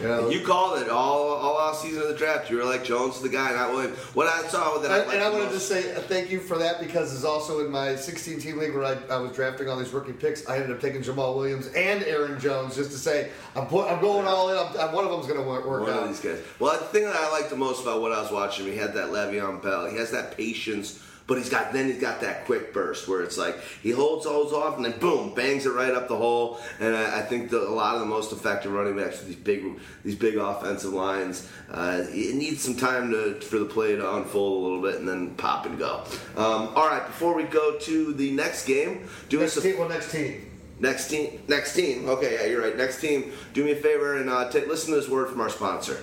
[0.00, 0.28] You know?
[0.30, 2.48] You called it all all off season of the draft.
[2.50, 3.98] You were like Jones is the guy, not Williams.
[4.14, 6.30] What I saw with that I And, and I the want to just say thank
[6.30, 9.32] you for that because it's also in my 16 team league where I, I was
[9.32, 10.48] drafting all these rookie picks.
[10.48, 14.00] I ended up taking Jamaal Williams and Aaron Jones just to say I'm put, I'm
[14.00, 14.56] going all in.
[14.56, 16.02] I'm, I'm- one of them's going to work, work One out.
[16.04, 16.40] of these guys.
[16.60, 18.94] Well, the thing that I liked the most about what I was watching, he had
[18.94, 19.86] that Le'Veon Bell.
[19.90, 23.36] He has that patience, but he's got then he's got that quick burst where it's
[23.36, 26.58] like he holds holds off and then boom, bangs it right up the hole.
[26.80, 29.36] And I, I think the, a lot of the most effective running backs with these
[29.36, 34.16] big these big offensive lines, uh, it needs some time to for the play to
[34.16, 36.02] unfold a little bit and then pop and go.
[36.34, 39.78] Um, all right, before we go to the next game, do us Next a team,
[39.78, 40.44] well, next team.
[40.80, 41.42] Next team.
[41.48, 42.08] Next team.
[42.08, 42.76] Okay, yeah, you're right.
[42.76, 43.32] Next team.
[43.52, 45.98] Do me a favor and uh, ta listen to this word from our sponsor.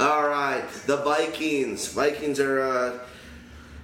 [0.00, 1.88] All right, the Vikings.
[1.88, 2.60] Vikings are.
[2.60, 2.98] Uh,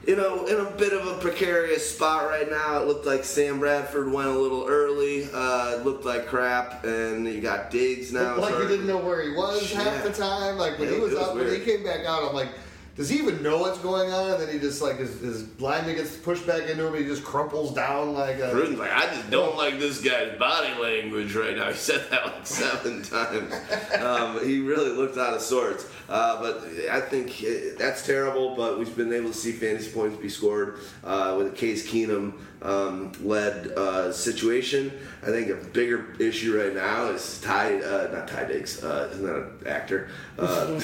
[0.07, 2.81] you know, in a bit of a precarious spot right now.
[2.81, 5.29] It looked like Sam Bradford went a little early.
[5.33, 8.37] Uh, it looked like crap, and you got Diggs now.
[8.37, 10.59] like you starting- didn't know where he was half the time.
[10.59, 12.51] Like when Yeah, he was was out, when he came back out, I'm like,
[12.97, 14.31] does he even know what's going on?
[14.35, 16.95] And then he just like his, his lineman gets pushed back into him.
[16.95, 18.53] He just crumples down like a.
[18.55, 21.69] Gruden's like, I just don't like this guy's body language right now.
[21.71, 23.53] He said that like seven times.
[24.01, 25.87] Um, he really looked out of sorts.
[26.09, 28.55] Uh, but I think uh, that's terrible.
[28.55, 32.35] But we've been able to see fantasy points be scored uh, with a Case Keenum
[32.63, 34.93] um, led uh, situation.
[35.23, 39.27] I think a bigger issue right now is Ty, uh, not Ty Diggs, uh, isn't
[39.27, 40.09] that an actor?
[40.39, 40.81] Uh,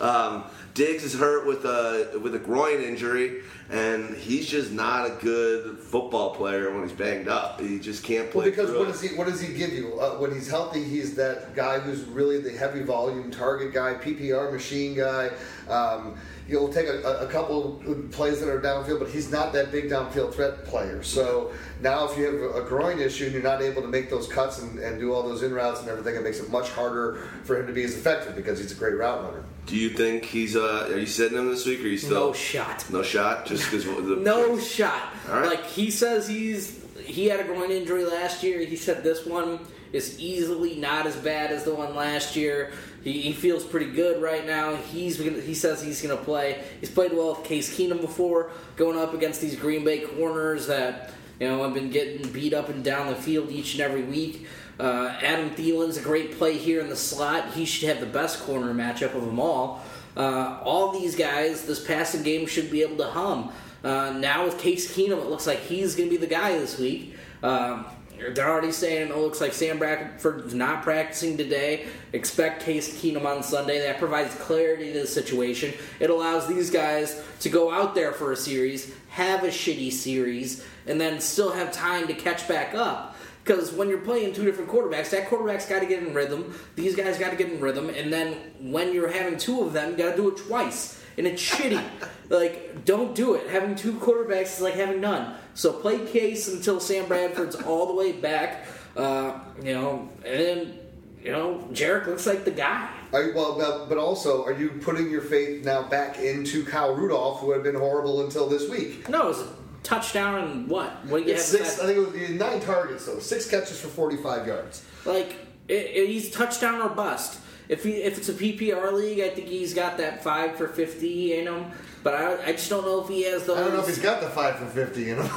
[0.00, 0.44] um,
[0.78, 5.76] Diggs is hurt with a with a groin injury, and he's just not a good
[5.76, 7.60] football player when he's banged up.
[7.60, 8.42] He just can't play.
[8.42, 8.92] Well, because what it.
[8.92, 9.98] does he what does he give you?
[10.00, 14.52] Uh, when he's healthy, he's that guy who's really the heavy volume target guy, PPR
[14.52, 15.30] machine guy.
[15.68, 16.16] Um,
[16.48, 19.70] he'll take a, a- a couple of plays that are downfield, but he's not that
[19.70, 21.02] big downfield threat player.
[21.02, 24.26] So now, if you have a groin issue and you're not able to make those
[24.26, 27.28] cuts and, and do all those in routes and everything, it makes it much harder
[27.44, 29.44] for him to be as effective because he's a great route runner.
[29.66, 30.56] Do you think he's?
[30.56, 31.80] Uh, are you sitting him this week?
[31.80, 32.84] Or are you still No shot.
[32.90, 35.02] No shot, just because the No shot.
[35.28, 35.46] All right.
[35.46, 38.60] Like he says he's he had a groin injury last year.
[38.60, 39.60] He said this one
[39.92, 42.72] is easily not as bad as the one last year.
[43.02, 44.76] He, he feels pretty good right now.
[44.76, 46.62] He's he says he's going to play.
[46.80, 51.10] He's played well with Case Keenum before, going up against these Green Bay corners that
[51.40, 54.46] you know have been getting beat up and down the field each and every week.
[54.78, 57.52] Uh, Adam Thielen's a great play here in the slot.
[57.52, 59.82] He should have the best corner matchup of them all.
[60.16, 63.52] Uh, all these guys, this passing game should be able to hum.
[63.82, 66.78] Uh, now with Case Keenum, it looks like he's going to be the guy this
[66.78, 67.14] week.
[67.42, 67.86] Um,
[68.18, 71.86] they're already saying it looks like Sam Bradford's not practicing today.
[72.12, 73.78] Expect Case Keenum on Sunday.
[73.80, 75.74] That provides clarity to the situation.
[76.00, 80.64] It allows these guys to go out there for a series, have a shitty series,
[80.86, 83.16] and then still have time to catch back up.
[83.44, 86.54] Because when you're playing two different quarterbacks, that quarterback's got to get in rhythm.
[86.76, 89.92] These guys got to get in rhythm, and then when you're having two of them,
[89.92, 91.82] you got to do it twice, and it's shitty.
[92.30, 93.48] Like, don't do it.
[93.48, 95.34] Having two quarterbacks is like having none.
[95.58, 98.64] So play case until Sam Bradford's all the way back.
[98.96, 100.78] Uh, you know, and then
[101.20, 102.88] you know, Jerick looks like the guy.
[103.12, 107.40] Are you, well, but- also, are you putting your faith now back into Kyle Rudolph,
[107.40, 109.08] who had been horrible until this week?
[109.08, 109.48] No, it was a
[109.82, 111.04] touchdown and what?
[111.06, 111.42] What you have?
[111.42, 114.84] Six, I think it was nine targets though, six catches for forty-five yards.
[115.04, 115.34] Like
[115.66, 117.40] it, it, he's touchdown or bust.
[117.68, 121.36] If he if it's a PPR league, I think he's got that five for fifty
[121.36, 121.72] in him.
[122.02, 123.58] But I, I just don't know if he has those.
[123.58, 125.30] I don't know if he's got the five for fifty, you know.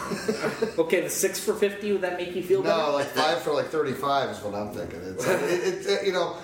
[0.84, 1.92] okay, the six for fifty.
[1.92, 2.78] Would that make you feel better?
[2.82, 5.00] no, like five for like thirty-five is what I'm thinking.
[5.02, 6.38] It's, it, it, you know,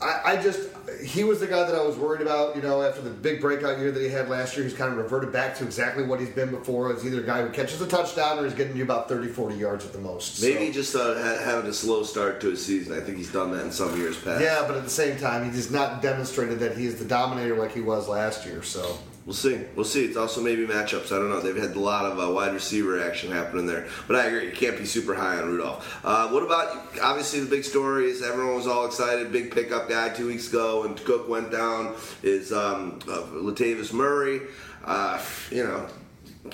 [0.00, 0.70] I, I just
[1.02, 2.56] he was the guy that I was worried about.
[2.56, 4.98] You know, after the big breakout year that he had last year, he's kind of
[4.98, 6.90] reverted back to exactly what he's been before.
[6.92, 9.56] It's either a guy who catches a touchdown or he's getting you about 30, 40
[9.56, 10.36] yards at the most.
[10.36, 12.96] So- Maybe just uh, having a slow start to his season.
[12.96, 14.42] I think he's done that in some years past.
[14.42, 17.56] Yeah, but at the same time, he just not demonstrated that he is the dominator
[17.56, 18.62] like he was last year.
[18.62, 19.58] So We'll see.
[19.74, 20.04] We'll see.
[20.04, 21.06] It's also maybe matchups.
[21.06, 21.40] I don't know.
[21.40, 23.88] They've had a lot of uh, wide receiver action happening there.
[24.06, 24.46] But I agree.
[24.46, 26.04] You can't be super high on Rudolph.
[26.04, 29.32] Uh, what about, obviously, the big story is everyone was all excited.
[29.32, 34.42] Big pickup guy two weeks ago and Cook went down is um, uh, Latavius Murray.
[34.84, 35.18] Uh,
[35.50, 35.88] you know,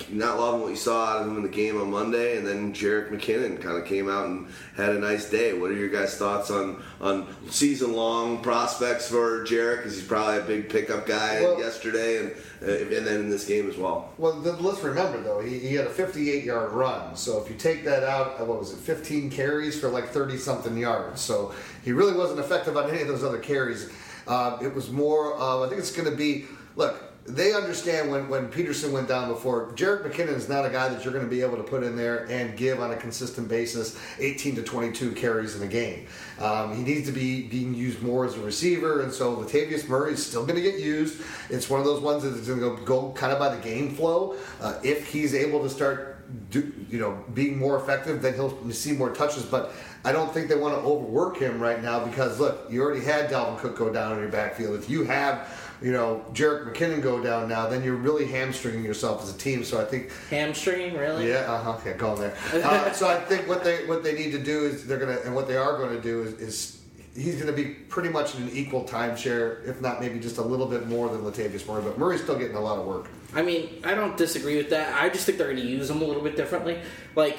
[0.09, 2.73] not loving what you saw out of him in the game on Monday, and then
[2.73, 5.51] Jerick McKinnon kind of came out and had a nice day.
[5.53, 9.77] What are your guys' thoughts on on season long prospects for Jerick?
[9.77, 13.45] Because he's probably a big pickup guy Well- yesterday, and uh, and then in this
[13.45, 14.13] game as well.
[14.17, 17.15] Well, let's remember though, he, he had a 58 yard run.
[17.15, 20.37] So if you take that out, uh, what was it, 15 carries for like 30
[20.37, 21.21] something yards.
[21.21, 23.91] So he really wasn't effective on any of those other carries.
[24.27, 28.27] Uh, it was more, of I think it's going to be, look, they understand when,
[28.29, 31.29] when Peterson went down before, Jerick McKinnon is not a guy that you're going to
[31.29, 35.11] be able to put in there and give on a consistent basis 18 to 22
[35.11, 36.07] carries in a game.
[36.39, 40.13] Um, he needs to be being used more as a receiver, and so Latavius Murray
[40.13, 41.21] is still going to get used.
[41.49, 44.35] It's one of those ones that's going to go, kind of by the game flow.
[44.59, 46.17] Uh, if he's able to start,
[46.49, 49.45] do, you know, being more effective, then he'll see more touches.
[49.45, 53.05] But I don't think they want to overwork him right now because look, you already
[53.05, 54.79] had Dalvin Cook go down in your backfield.
[54.79, 59.23] If you have you know, Jerick McKinnon go down now, then you're really hamstringing yourself
[59.23, 59.63] as a team.
[59.63, 61.29] So I think Hamstringing, really?
[61.29, 62.35] yeah, uh-huh, okay, go there.
[62.61, 65.33] Uh, so I think what they what they need to do is they're gonna and
[65.33, 66.81] what they are going to do is, is
[67.15, 70.41] he's going to be pretty much in an equal timeshare, if not maybe just a
[70.41, 71.81] little bit more than Latavius Murray.
[71.81, 73.07] But Murray's still getting a lot of work.
[73.33, 75.01] I mean, I don't disagree with that.
[75.01, 76.79] I just think they're going to use him a little bit differently.
[77.15, 77.37] Like,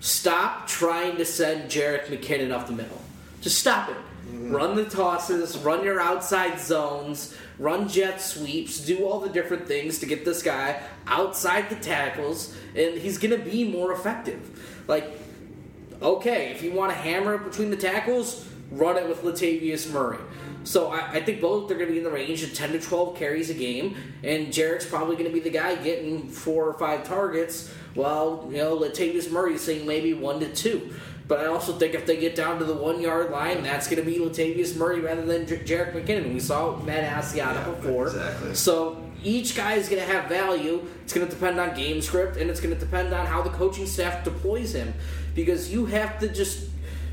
[0.00, 3.00] stop trying to send Jerick McKinnon off the middle.
[3.40, 3.96] Just stop it.
[4.32, 9.98] Run the tosses, run your outside zones, run jet sweeps, do all the different things
[9.98, 14.82] to get this guy outside the tackles, and he's going to be more effective.
[14.88, 15.04] Like,
[16.00, 20.18] okay, if you want to hammer it between the tackles, run it with Latavius Murray.
[20.64, 22.80] So I, I think both they're going to be in the range of 10 to
[22.80, 26.74] 12 carries a game, and Jerick's probably going to be the guy getting four or
[26.74, 30.94] five targets, while you know Latavius Murray's seeing maybe one to two.
[31.30, 34.04] But I also think if they get down to the one yard line, that's going
[34.04, 36.34] to be Latavius Murray rather than J- Jerick McKinnon.
[36.34, 38.08] We saw Matt Asiata before.
[38.08, 38.52] exactly.
[38.56, 40.84] So each guy is going to have value.
[41.04, 43.50] It's going to depend on game script, and it's going to depend on how the
[43.50, 44.92] coaching staff deploys him.
[45.36, 46.68] Because you have to just.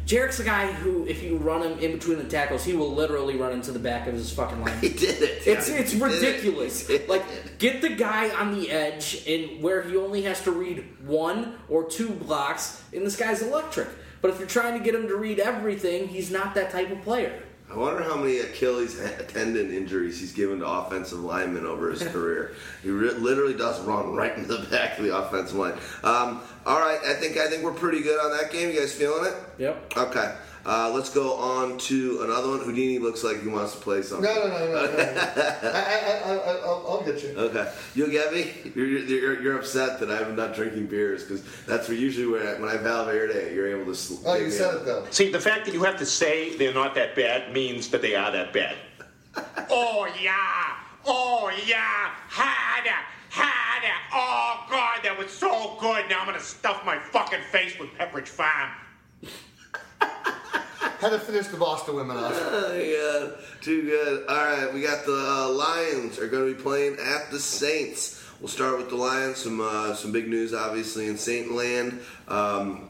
[0.07, 3.35] Jerick's a guy who, if you run him in between the tackles, he will literally
[3.35, 4.77] run into the back of his fucking line.
[4.81, 5.45] He did it.
[5.45, 6.05] It's Yeah, it's did it.
[6.05, 6.89] ridiculous.
[7.07, 11.59] Like get the guy on the edge and where he only has to read one
[11.69, 13.89] or two blocks, and this guy's electric.
[14.21, 17.01] But if you're trying to get him to read everything, he's not that type of
[17.01, 17.41] player.
[17.69, 22.53] I wonder how many Achilles tendon injuries he's given to offensive linemen over his career.
[22.81, 25.73] He re- literally does run right into the back of the offensive line.
[26.03, 28.73] Um, all right, I think I think we're pretty good on that game.
[28.73, 29.35] You guys feeling it?
[29.57, 29.97] Yep.
[29.97, 30.35] Okay.
[30.67, 32.59] Uh, let's go on to another one.
[32.59, 34.29] Houdini looks like he wants to play something.
[34.29, 34.97] No, no, no, no, no.
[34.97, 34.99] no.
[35.63, 37.29] I, I, I, I, I'll, I'll get you.
[37.29, 38.51] Okay, you'll get me?
[38.75, 42.59] You're, you're, you're upset that I'm not drinking beers because that's where usually when I,
[42.59, 43.95] when I Valverde, you're able to.
[43.95, 44.81] Sl- Oh, you said out.
[44.81, 45.05] it though.
[45.09, 48.15] See, the fact that you have to say they're not that bad means that they
[48.15, 48.75] are that bad.
[49.69, 50.75] oh, yeah.
[51.05, 52.11] Oh, yeah.
[52.27, 52.89] Harder.
[53.29, 53.93] Harder.
[54.13, 56.09] Oh, God, that was so good.
[56.09, 58.71] Now I'm going to stuff my fucking face with Pepperidge Farm.
[60.99, 62.33] Had to finish the Boston women off.
[62.35, 64.27] Oh my too good.
[64.27, 68.23] All right, we got the uh, Lions are going to be playing at the Saints.
[68.39, 69.37] We'll start with the Lions.
[69.37, 71.99] Some uh, some big news, obviously, in Saint Land.
[72.27, 72.87] Um,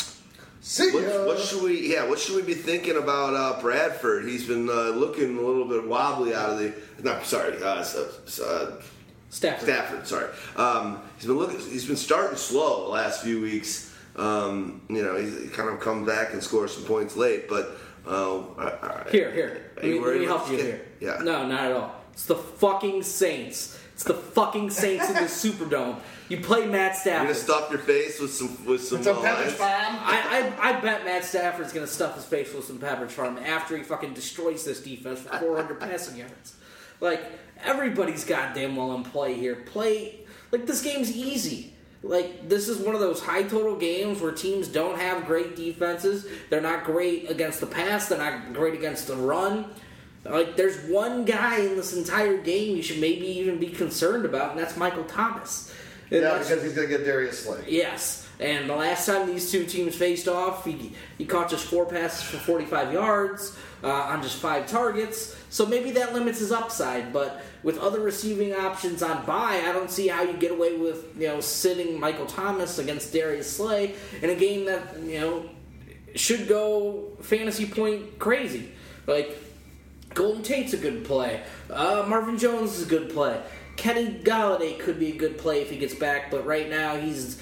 [0.68, 1.94] See what, what should we?
[1.94, 4.26] Yeah, what should we be thinking about uh, Bradford?
[4.26, 6.74] He's been uh, looking a little bit wobbly out of the.
[7.04, 8.82] No, sorry, uh, so, so, uh,
[9.30, 9.64] Stafford.
[9.64, 10.08] Stafford.
[10.08, 11.60] Sorry, um, he's been looking.
[11.60, 13.96] He's been starting slow the last few weeks.
[14.18, 17.78] Um, you know, he's he kind of come back and scored some points late, but
[18.08, 19.08] all right.
[19.10, 19.48] Here, here.
[19.48, 20.86] Are Let me, you let me help you here.
[21.00, 21.20] Yeah.
[21.24, 21.96] No, not at all.
[22.14, 23.80] It's the fucking Saints.
[23.94, 26.00] It's the fucking Saints in the Superdome.
[26.30, 27.28] You play Matt Stafford.
[27.28, 29.52] You're gonna stuff your face with some with some It's a uh, Pepperidge?
[29.52, 29.96] Farm.
[30.00, 33.38] I, I, I bet Matt Stafford's going to stuff his face with some Pepperidge Farm
[33.38, 36.56] after he fucking destroys this defense for 400 passing yards.
[37.00, 37.24] Like,
[37.64, 39.56] everybody's goddamn well in play here.
[39.56, 41.74] Play, like, this game's easy.
[42.04, 46.28] Like, this is one of those high total games where teams don't have great defenses.
[46.50, 49.66] They're not great against the pass, they're not great against the run.
[50.24, 54.52] Like, there's one guy in this entire game you should maybe even be concerned about,
[54.52, 55.74] and that's Michael Thomas.
[56.12, 57.64] And Yeah, because he's going to get Darius Slay.
[57.68, 61.86] Yes, and the last time these two teams faced off, he, he caught just four
[61.86, 65.36] passes for 45 yards uh, on just five targets.
[65.50, 67.14] So maybe that limits his upside.
[67.14, 71.16] But with other receiving options on bye, I don't see how you get away with
[71.20, 75.50] you know sitting Michael Thomas against Darius Slay in a game that you know
[76.16, 78.72] should go fantasy point crazy.
[79.06, 79.38] Like
[80.14, 81.44] Golden Tate's a good play.
[81.70, 83.42] Uh, Marvin Jones is a good play.
[83.76, 87.40] Kenny Golladay could be a good play if he gets back, but right now he's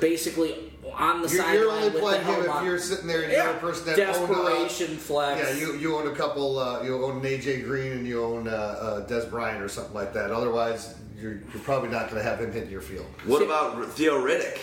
[0.00, 2.64] basically on the You're, sideline you're only playing him if on.
[2.64, 5.40] you're sitting there and you're a person that own, uh, desperation flex.
[5.40, 6.58] Yeah, you, you own a couple.
[6.58, 9.94] Uh, you own an AJ Green and you own uh, uh, Dez Bryant or something
[9.94, 10.30] like that.
[10.30, 13.06] Otherwise, you're, you're probably not going to have him hitting your field.
[13.24, 14.58] What about Theo Riddick?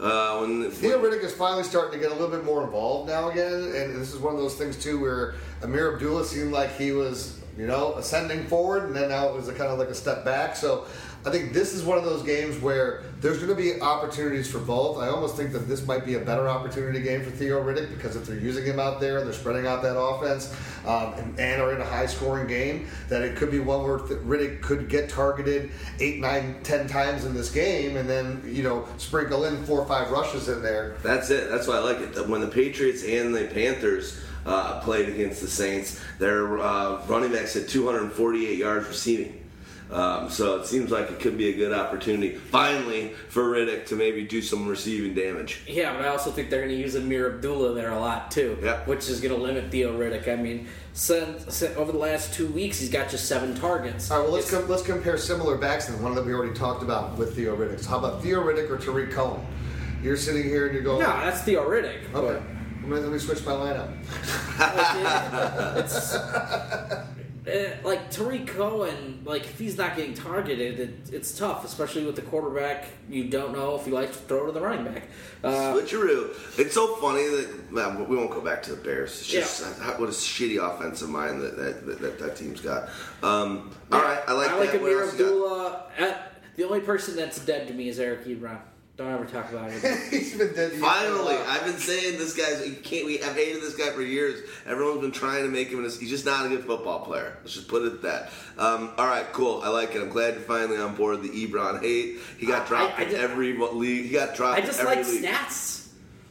[0.00, 3.30] Uh, when Theo Riddick is finally starting to get a little bit more involved now
[3.30, 6.90] again, and this is one of those things too where Ameer Abdullah seemed like he
[6.92, 9.94] was, you know, ascending forward, and then now it was a kind of like a
[9.94, 10.56] step back.
[10.56, 10.86] So
[11.24, 14.58] I think this is one of those games where there's going to be opportunities for
[14.58, 14.98] both.
[14.98, 18.16] I almost think that this might be a better opportunity game for Theo Riddick because
[18.16, 20.52] if they're using him out there and they're spreading out that offense
[20.84, 23.98] um, and, and are in a high scoring game, that it could be one where
[23.98, 25.70] Riddick could get targeted
[26.00, 29.86] eight, nine, ten times in this game and then, you know, sprinkle in four or
[29.86, 30.96] five rushes in there.
[31.04, 31.48] That's it.
[31.48, 32.28] That's why I like it.
[32.28, 37.54] When the Patriots and the Panthers uh, played against the Saints, their uh, running backs
[37.54, 39.41] had 248 yards receiving.
[39.92, 43.94] Um, so it seems like it could be a good opportunity, finally, for Riddick to
[43.96, 45.60] maybe do some receiving damage.
[45.66, 48.56] Yeah, but I also think they're going to use Ameer Abdullah there a lot too,
[48.62, 48.84] Yeah.
[48.86, 50.28] which is going to limit Theo Riddick.
[50.28, 54.10] I mean, since, since over the last two weeks, he's got just seven targets.
[54.10, 56.82] All right, well, let's com- let's compare similar backs and one that we already talked
[56.82, 57.80] about with Theo Riddick.
[57.80, 59.44] So how about Theo Riddick or Tarik Cohen?
[60.02, 62.12] You're sitting here and you're going, no, that's Theo Riddick.
[62.14, 62.42] okay.
[62.82, 63.92] Let me, let me switch my lineup.
[64.58, 66.16] But, it's,
[67.46, 72.16] eh, like Tarik Cohen, like if he's not getting targeted, it, it's tough, especially with
[72.16, 72.86] the quarterback.
[73.08, 75.04] You don't know if he likes to throw to the running back.
[75.42, 76.58] Uh, Switcheroo.
[76.58, 79.10] It's so funny that well, we won't go back to the Bears.
[79.20, 79.98] It's just Yeah.
[79.98, 82.88] what a shitty offensive mind that that, that, that, that team's got.
[83.22, 84.80] Um, all right, I like I like that.
[84.80, 85.28] Ameer else you got?
[85.32, 85.86] Abdullah.
[85.98, 86.18] Uh,
[86.56, 88.58] the only person that's dead to me is Eric Ebron.
[89.02, 89.80] Don't ever talk about him.
[90.10, 90.72] He's been dead.
[90.74, 92.64] Finally, I've been saying this guy's.
[92.66, 93.04] You can't.
[93.04, 94.48] We I've hated this guy for years.
[94.64, 95.82] Everyone's been trying to make him.
[95.82, 97.36] He's just not a good football player.
[97.42, 98.30] Let's just put it at that.
[98.58, 99.60] Um, all right, cool.
[99.64, 100.02] I like it.
[100.02, 102.18] I'm glad you're finally on board the Ebron hate.
[102.38, 104.04] He got I- dropped I in just- every league.
[104.06, 104.58] He got dropped.
[104.58, 105.24] I just in every like league.
[105.24, 105.88] stats.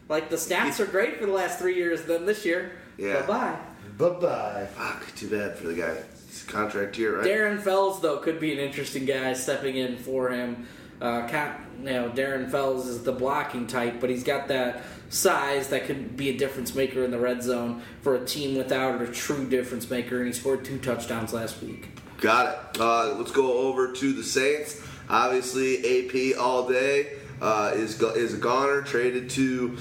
[0.07, 2.03] Like the stats are great for the last three years.
[2.03, 3.21] Then this year, Yeah.
[3.23, 3.57] bye bye.
[3.97, 4.67] Bye bye.
[4.77, 5.13] Fuck.
[5.17, 5.97] Too bad for the guy.
[6.29, 7.25] It's a contract here, right?
[7.27, 10.67] Darren Fells though could be an interesting guy stepping in for him.
[11.01, 15.69] Uh, Ca- you know, Darren Fells is the blocking type, but he's got that size
[15.69, 19.07] that could be a difference maker in the red zone for a team without a
[19.07, 20.19] true difference maker.
[20.19, 21.89] And he scored two touchdowns last week.
[22.19, 22.79] Got it.
[22.79, 24.79] Uh, let's go over to the Saints.
[25.09, 29.77] Obviously, AP all day uh, is is a goner traded to,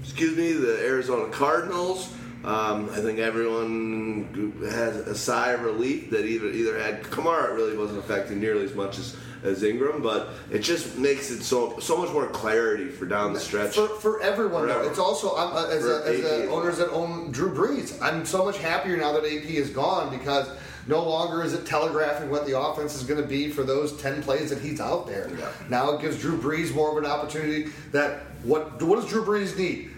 [0.00, 2.12] excuse me, the Arizona Cardinals.
[2.44, 7.76] Um, I think everyone has a sigh of relief that either either had Kamara really
[7.76, 11.96] wasn't affecting nearly as much as, as Ingram, but it just makes it so so
[11.96, 13.74] much more clarity for down the stretch.
[13.74, 14.90] For, for everyone, though, Forever.
[14.90, 18.00] it's also I'm, uh, as, a, as a owners that own Drew Brees.
[18.00, 20.48] I'm so much happier now that AP is gone because
[20.86, 24.22] no longer is it telegraphing what the offense is going to be for those ten
[24.22, 25.30] plays that he's out there.
[25.38, 25.48] Yeah.
[25.68, 27.70] Now it gives Drew Brees more of an opportunity.
[27.92, 29.90] That what what does Drew Brees need?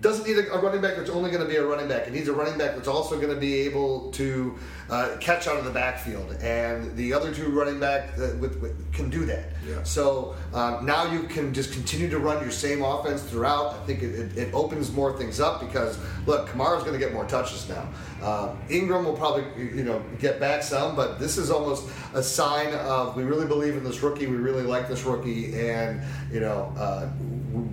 [0.00, 2.06] Doesn't need a, a running back that's only going to be a running back.
[2.06, 4.56] It needs a running back that's also going to be able to
[4.90, 8.92] uh, catch out of the backfield, and the other two running back that with, with,
[8.92, 9.52] can do that.
[9.66, 9.82] Yeah.
[9.82, 13.74] So um, now you can just continue to run your same offense throughout.
[13.74, 17.12] I think it, it, it opens more things up because look, Kamara's going to get
[17.12, 17.88] more touches now.
[18.22, 19.44] Um, Ingram will probably
[19.74, 23.76] you know get back some, but this is almost a sign of we really believe
[23.76, 24.26] in this rookie.
[24.26, 27.08] We really like this rookie, and you know uh,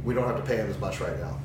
[0.04, 1.40] we don't have to pay him as much right now.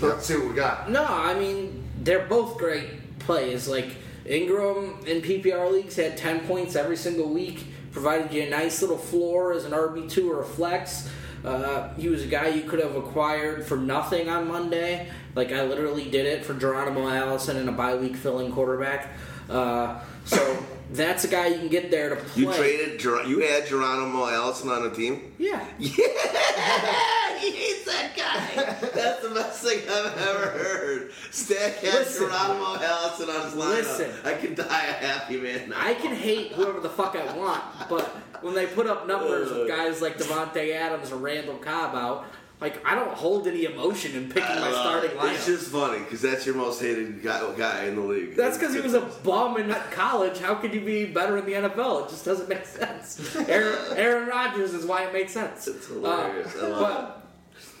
[0.00, 0.90] So Let's see what we got.
[0.90, 3.68] No, I mean they're both great plays.
[3.68, 8.80] Like Ingram in PPR leagues had ten points every single week, provided you a nice
[8.80, 11.10] little floor as an RB two or a flex.
[11.44, 15.06] Uh, he was a guy you could have acquired for nothing on Monday.
[15.34, 19.10] Like I literally did it for Geronimo Allison and a bye week filling quarterback.
[19.50, 22.42] Uh, so that's a guy you can get there to play.
[22.42, 23.02] you traded.
[23.28, 25.32] You had Geronimo Allison on the team.
[25.38, 25.64] Yeah.
[25.78, 25.88] Yeah,
[27.38, 28.88] he hates that guy.
[28.94, 31.12] That's the best thing I've ever heard.
[31.30, 32.28] Stack Listen.
[32.28, 33.76] Geronimo Allison on his lineup.
[33.76, 34.10] Listen.
[34.24, 35.70] I can die a happy man.
[35.70, 35.76] now.
[35.78, 38.04] I can hate whoever the fuck I want, but
[38.42, 39.76] when they put up numbers with uh.
[39.76, 42.26] guys like Davante Adams or Randall Cobb out,
[42.60, 45.34] like I don't hold any emotion in picking my Uh, starting lineup.
[45.34, 48.36] It's just funny because that's your most hated guy, guy in the league.
[48.36, 50.38] That's because he was a bum in college.
[50.38, 52.04] How could you be better in the NFL?
[52.06, 53.34] It just doesn't make sense.
[53.48, 55.66] Aaron, Aaron Rodgers is why it makes sense.
[55.68, 56.54] It's hilarious.
[56.56, 57.26] Love but,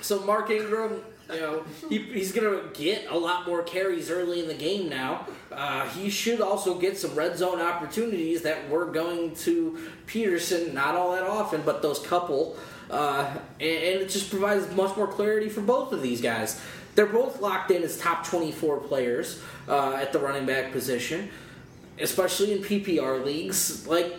[0.00, 4.40] so Mark Ingram, you know, he, he's going to get a lot more carries early
[4.40, 5.26] in the game now.
[5.52, 10.94] Uh, he should also get some red zone opportunities that we're going to Peterson not
[10.94, 12.56] all that often, but those couple.
[12.90, 16.60] Uh, and, and it just provides much more clarity for both of these guys.
[16.94, 21.30] They're both locked in as top 24 players uh, at the running back position,
[22.00, 23.86] especially in PPR leagues.
[23.86, 24.16] Like,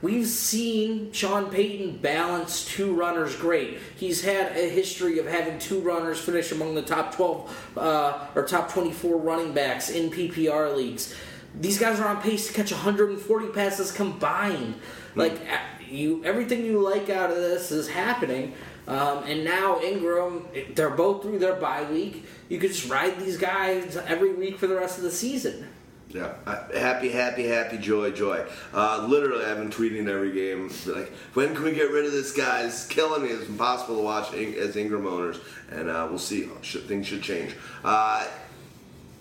[0.00, 3.78] We've seen Sean Payton balance two runners great.
[3.96, 8.44] He's had a history of having two runners finish among the top 12 uh, or
[8.44, 11.16] top 24 running backs in PPR leagues.
[11.60, 14.76] These guys are on pace to catch 140 passes combined.
[15.16, 18.54] Like a- you, everything you like out of this is happening.
[18.86, 22.24] Um, and now Ingram, they're both through their bye week.
[22.48, 25.68] You could just ride these guys every week for the rest of the season.
[26.10, 26.32] Yeah,
[26.74, 28.46] happy, happy, happy, joy, joy.
[28.72, 30.70] Uh, literally, I've been tweeting every game.
[30.86, 32.62] Like, when can we get rid of this guy?
[32.62, 33.28] It's killing me.
[33.28, 35.38] It's impossible to watch as Ingram owners,
[35.70, 36.48] and uh, we'll see.
[36.62, 37.54] Should, things should change.
[37.84, 38.26] Uh,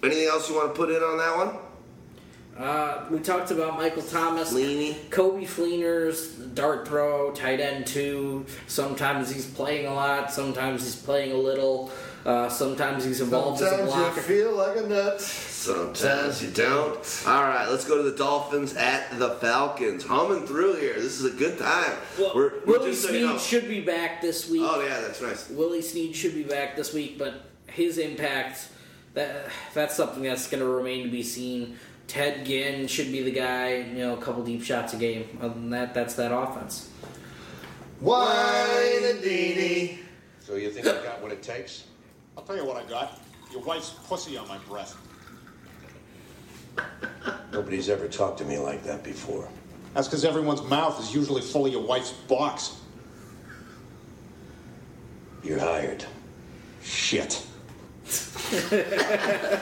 [0.02, 1.58] anything else you want to put in on that one?
[2.58, 4.54] Uh, we talked about Michael Thomas.
[4.54, 4.96] Leany.
[5.10, 8.46] Coby Fleener's dart throw, tight end two.
[8.66, 10.32] Sometimes he's playing a lot.
[10.32, 11.92] Sometimes he's playing a little.
[12.26, 15.22] Uh, sometimes he's involved as a Sometimes you feel like a nut.
[15.22, 17.24] Sometimes you don't.
[17.26, 20.04] All right, let's go to the Dolphins at the Falcons.
[20.04, 20.96] Humming through here.
[20.96, 21.94] This is a good time.
[22.20, 24.64] Well, We're, we're Willie just so Snead you know- should be back this week.
[24.66, 25.50] Oh yeah, that's nice.
[25.50, 28.70] Willie Snead should be back this week, but his impact
[29.14, 31.78] that that's something that's going to remain to be seen.
[32.08, 35.38] Ted Ginn should be the guy, you know, a couple deep shots a game.
[35.42, 36.90] Other than that, that's that offense.
[38.00, 39.98] Why and Dini.
[40.40, 41.86] So you think I got what it takes?
[42.38, 43.20] I'll tell you what I got.
[43.52, 44.96] Your wife's pussy on my breath.
[47.52, 49.50] Nobody's ever talked to me like that before.
[49.94, 52.78] That's because everyone's mouth is usually full of your wife's box.
[55.44, 56.06] You're hired.
[56.84, 57.46] Shit.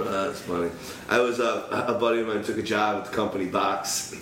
[0.00, 0.70] Uh, that's funny.
[1.08, 4.14] I was uh, a buddy of mine took a job at the company Box.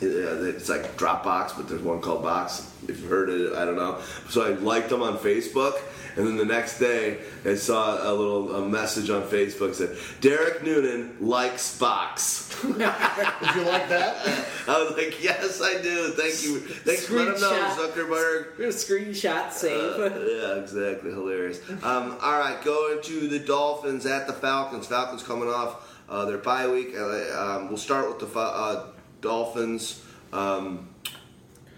[0.00, 2.70] It's like Dropbox, but there's one called Box.
[2.88, 4.00] If you've heard it, I don't know.
[4.28, 5.74] So I liked them on Facebook,
[6.16, 10.20] and then the next day I saw a little a message on Facebook that said
[10.20, 12.50] Derek Noonan likes Box.
[12.62, 14.46] Did you like that?
[14.68, 16.10] I was like, yes, I do.
[16.10, 16.60] Thank you.
[16.60, 17.76] Thanks for letting him know.
[17.78, 18.58] Zuckerberg.
[18.58, 20.00] We're screenshot save.
[20.00, 21.10] Uh, yeah, exactly.
[21.10, 21.60] Hilarious.
[21.82, 24.86] Um, all right, going to the Dolphins at the Falcons.
[24.86, 26.94] Falcons coming off uh, their bye week.
[26.96, 28.86] Uh, um, we'll start with the uh,
[29.20, 30.02] Dolphins.
[30.32, 30.88] Um,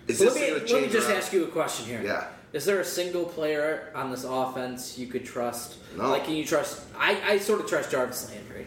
[0.07, 1.19] is this let me, let me just around?
[1.19, 2.03] ask you a question here.
[2.03, 2.29] Yeah.
[2.57, 5.77] Is there a single player on this offense you could trust?
[5.95, 6.09] No.
[6.09, 6.83] Like, can you trust?
[6.99, 8.67] I, I sort of trust Jarvis Landry,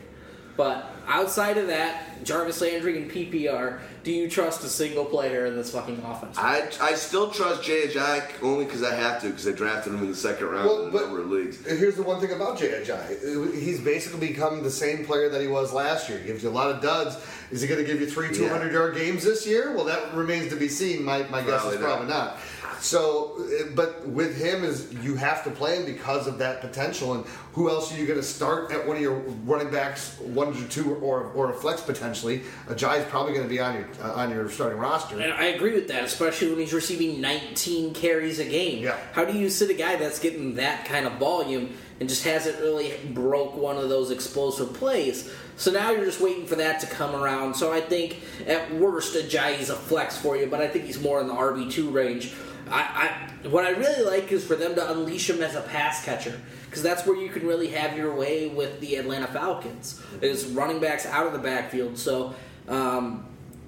[0.56, 5.56] but outside of that, Jarvis Landry and PPR, do you trust a single player in
[5.56, 6.38] this fucking offense?
[6.38, 10.04] I, I still trust Jay Ajayi only because I have to because I drafted him
[10.04, 11.66] in the second round Well, in a number of leagues.
[11.66, 13.56] Here's the one thing about Jay Ajayi.
[13.60, 16.20] He's basically become the same player that he was last year.
[16.20, 17.18] He gives you a lot of duds.
[17.50, 19.76] Is he going to give you three 200 yard games this year?
[19.76, 21.04] Well, that remains to be seen.
[21.04, 22.38] My, my guess is probably not.
[22.82, 27.13] So, uh, but with him is you have to play him because of that potential.
[27.13, 30.53] And who else are you going to start at one of your running backs, one
[30.53, 32.43] to two, or or a flex potentially?
[32.67, 35.19] Ajayi's probably going to be on your uh, on your starting roster.
[35.19, 38.84] And I agree with that, especially when he's receiving 19 carries a game.
[38.84, 38.97] Yeah.
[39.13, 42.57] How do you sit a guy that's getting that kind of volume and just hasn't
[42.59, 45.30] really broke one of those explosive plays?
[45.57, 47.53] So now you're just waiting for that to come around.
[47.53, 51.19] So I think at worst, Ajayi's a flex for you, but I think he's more
[51.19, 52.34] in the RB two range.
[52.70, 56.03] I, I what I really like is for them to unleash him as a pass
[56.03, 60.45] catcher because that's where you can really have your way with the Atlanta Falcons is
[60.47, 61.97] running backs out of the backfield.
[61.97, 62.36] So
[62.67, 63.26] um,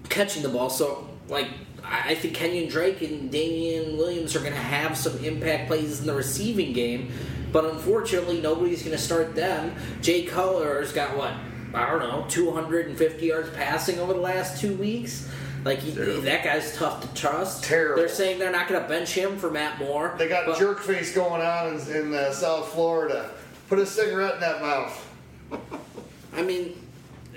[0.10, 0.70] catching the ball.
[0.70, 1.47] So, like,
[1.84, 6.06] I think Kenyon Drake and Damien Williams are going to have some impact plays in
[6.06, 7.12] the receiving game,
[7.52, 9.76] but unfortunately, nobody's going to start them.
[10.02, 11.34] Jay Cutler's got what?
[11.74, 15.30] I don't know, 250 yards passing over the last two weeks.
[15.64, 17.64] Like he, that guy's tough to trust.
[17.64, 17.97] Terrible.
[17.97, 20.16] They're saying they're not going to bench him for Matt Moore.
[20.18, 23.30] They got but- jerk face going on in, in uh, South Florida.
[23.70, 25.07] Put a cigarette in that mouth.
[26.34, 26.82] I mean,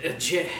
[0.05, 0.51] uh, J,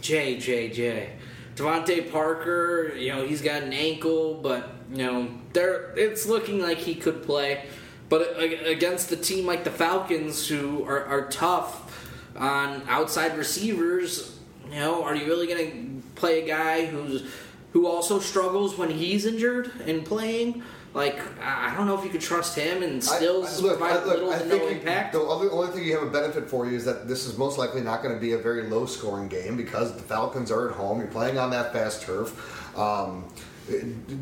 [0.00, 1.12] J, J, J.
[1.56, 6.78] DeVante Parker, you know, he's got an ankle, but, you know, they're, it's looking like
[6.78, 7.64] he could play.
[8.08, 14.80] But against a team like the Falcons, who are, are tough on outside receivers, you
[14.80, 17.24] know, are you really going to play a guy who's
[17.72, 20.62] who also struggles when he's injured and playing?
[20.94, 23.78] Like, I I don't know if you could trust him and still I- I- look,
[23.78, 25.12] provide I- look, little I to think no you- impact.
[25.12, 27.58] The other, only thing you have a benefit for you is that this is most
[27.58, 30.76] likely not going to be a very low scoring game because the Falcons are at
[30.76, 30.98] home.
[31.00, 32.78] You're playing on that fast turf.
[32.78, 33.24] Um,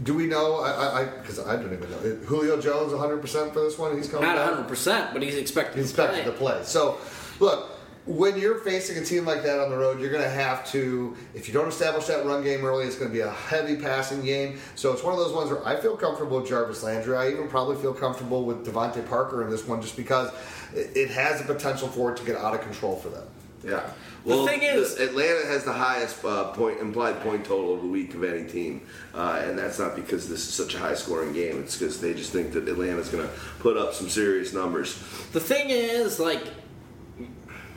[0.05, 0.61] do we know?
[0.61, 1.99] I because I, don't even know.
[2.27, 3.95] Julio Jones 100 percent for this one.
[3.97, 4.25] He's coming.
[4.29, 6.33] Not 100, percent but he's expected He's to expected play.
[6.33, 6.65] to play.
[6.65, 6.99] So,
[7.41, 7.69] look,
[8.07, 11.17] when you're facing a team like that on the road, you're going to have to,
[11.35, 14.23] if you don't establish that run game early, it's going to be a heavy passing
[14.25, 14.59] game.
[14.75, 17.17] So it's one of those ones where I feel comfortable with Jarvis Landry.
[17.17, 20.31] I even probably feel comfortable with DeVante Parker in this one just because
[20.75, 23.25] it it has the potential for it to get out of control for them.
[23.65, 23.89] Yeah.
[24.25, 27.89] Well, The thing is- Atlanta has the highest uh, point implied point total of the
[27.89, 28.83] week of any team,
[29.15, 31.61] uh, and that's not because this is such a high scoring game.
[31.61, 34.95] It's because they just think that Atlanta's going to put up some serious numbers.
[35.33, 36.43] The thing is, like,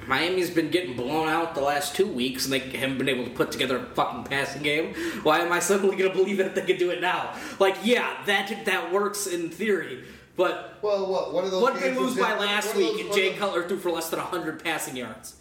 [0.08, 3.30] Miami's been getting blown out the last two weeks, and they haven't been able to
[3.32, 4.94] put together a fucking passing game.
[5.24, 7.34] Why am I suddenly going to believe that they can do it now?
[7.60, 10.04] Like, yeah, that that works in theory,
[10.36, 12.92] but Well, what one of those what did they lose by in- last week?
[12.94, 15.36] those- And Jay those- Cutler threw for less than hundred passing yards.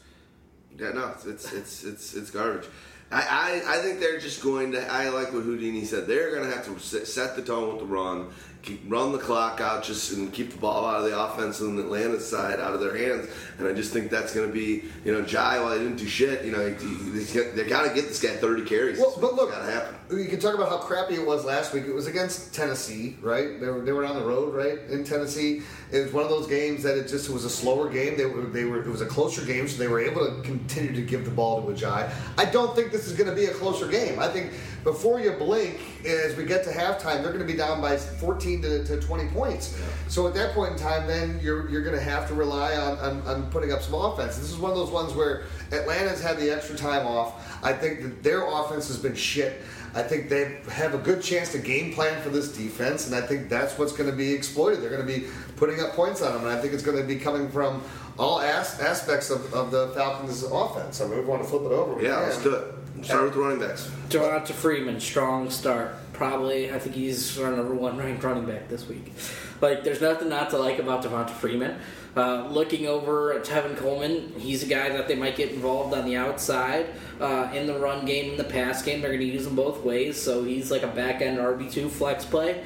[0.78, 2.66] Yeah, no, it's it's it's it's garbage.
[3.12, 4.90] I, I, I think they're just going to.
[4.90, 6.06] I like what Houdini said.
[6.08, 8.30] They're going to have to set the tone with the run,
[8.64, 11.78] keep, run the clock out, just and keep the ball out of the offense on
[11.78, 13.28] Atlanta side out of their hands.
[13.58, 15.60] And I just think that's going to be, you know, Jai.
[15.60, 18.30] While he didn't do shit, you know, he, he, they got to get this guy
[18.36, 18.98] thirty carries.
[18.98, 20.18] Well, but look, got to happen.
[20.18, 21.84] you can talk about how crappy it was last week.
[21.84, 23.60] It was against Tennessee, right?
[23.60, 25.62] They were, they were on the road, right, in Tennessee.
[25.92, 28.16] It was one of those games that it just was a slower game.
[28.16, 30.94] They were, they were, it was a closer game, so they were able to continue
[30.94, 32.10] to give the ball to Ajay.
[32.38, 34.18] I don't think this is going to be a closer game.
[34.18, 34.52] I think
[34.84, 38.62] before you blink, as we get to halftime, they're going to be down by 14
[38.62, 39.80] to, to 20 points.
[40.08, 42.98] So at that point in time, then you're you're going to have to rely on,
[42.98, 44.36] on, on putting up some offense.
[44.36, 47.64] This is one of those ones where Atlanta's had the extra time off.
[47.64, 49.62] I think that their offense has been shit.
[49.94, 53.20] I think they have a good chance to game plan for this defense, and I
[53.20, 54.82] think that's what's going to be exploited.
[54.82, 56.42] They're going to be putting up points on them.
[56.42, 57.82] And I think it's going to be coming from
[58.18, 61.00] all as- aspects of, of the Falcons' offense.
[61.00, 62.02] I mean, we want to flip it over.
[62.02, 62.74] Yeah, let's do it.
[63.04, 63.90] Start with running backs.
[64.08, 65.94] Devonta Freeman, strong start.
[66.12, 69.12] Probably, I think he's our number one ranked running back this week.
[69.60, 71.76] Like, there's nothing not to like about Devonta Freeman.
[72.16, 76.04] Uh, looking over at Tevin Coleman, he's a guy that they might get involved on
[76.04, 76.86] the outside
[77.20, 79.00] uh, in the run game, in the pass game.
[79.00, 81.88] They're going to use him both ways, so he's like a back end RB two
[81.88, 82.62] flex play.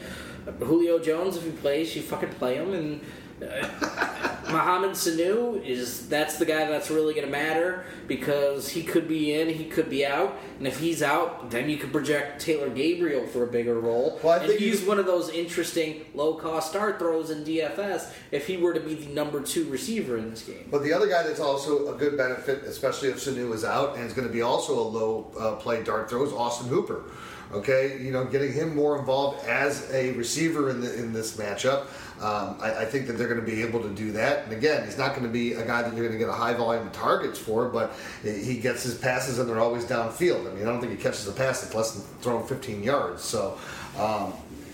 [0.60, 3.00] Julio Jones, if he plays, you fucking play him, and
[4.50, 9.34] Mohamed Sanu is that's the guy that's really going to matter because he could be
[9.34, 13.26] in, he could be out, and if he's out, then you could project Taylor Gabriel
[13.26, 14.18] for a bigger role.
[14.22, 18.46] Well, I and he's one of those interesting low cost start throws in DFS if
[18.46, 20.68] he were to be the number two receiver in this game.
[20.70, 24.04] But the other guy that's also a good benefit, especially if Sanu is out, and
[24.04, 27.04] is going to be also a low uh, play dart throw, is Austin Hooper.
[27.50, 31.86] Okay, you know, getting him more involved as a receiver in the, in this matchup,
[32.22, 34.44] um, I, I think that they're going to be able to do that.
[34.44, 36.32] And again, he's not going to be a guy that you're going to get a
[36.32, 40.50] high volume of targets for, but he gets his passes and they're always downfield.
[40.50, 43.22] I mean, I don't think he catches a pass that's less than throwing 15 yards.
[43.22, 43.58] So.
[43.98, 44.32] Um,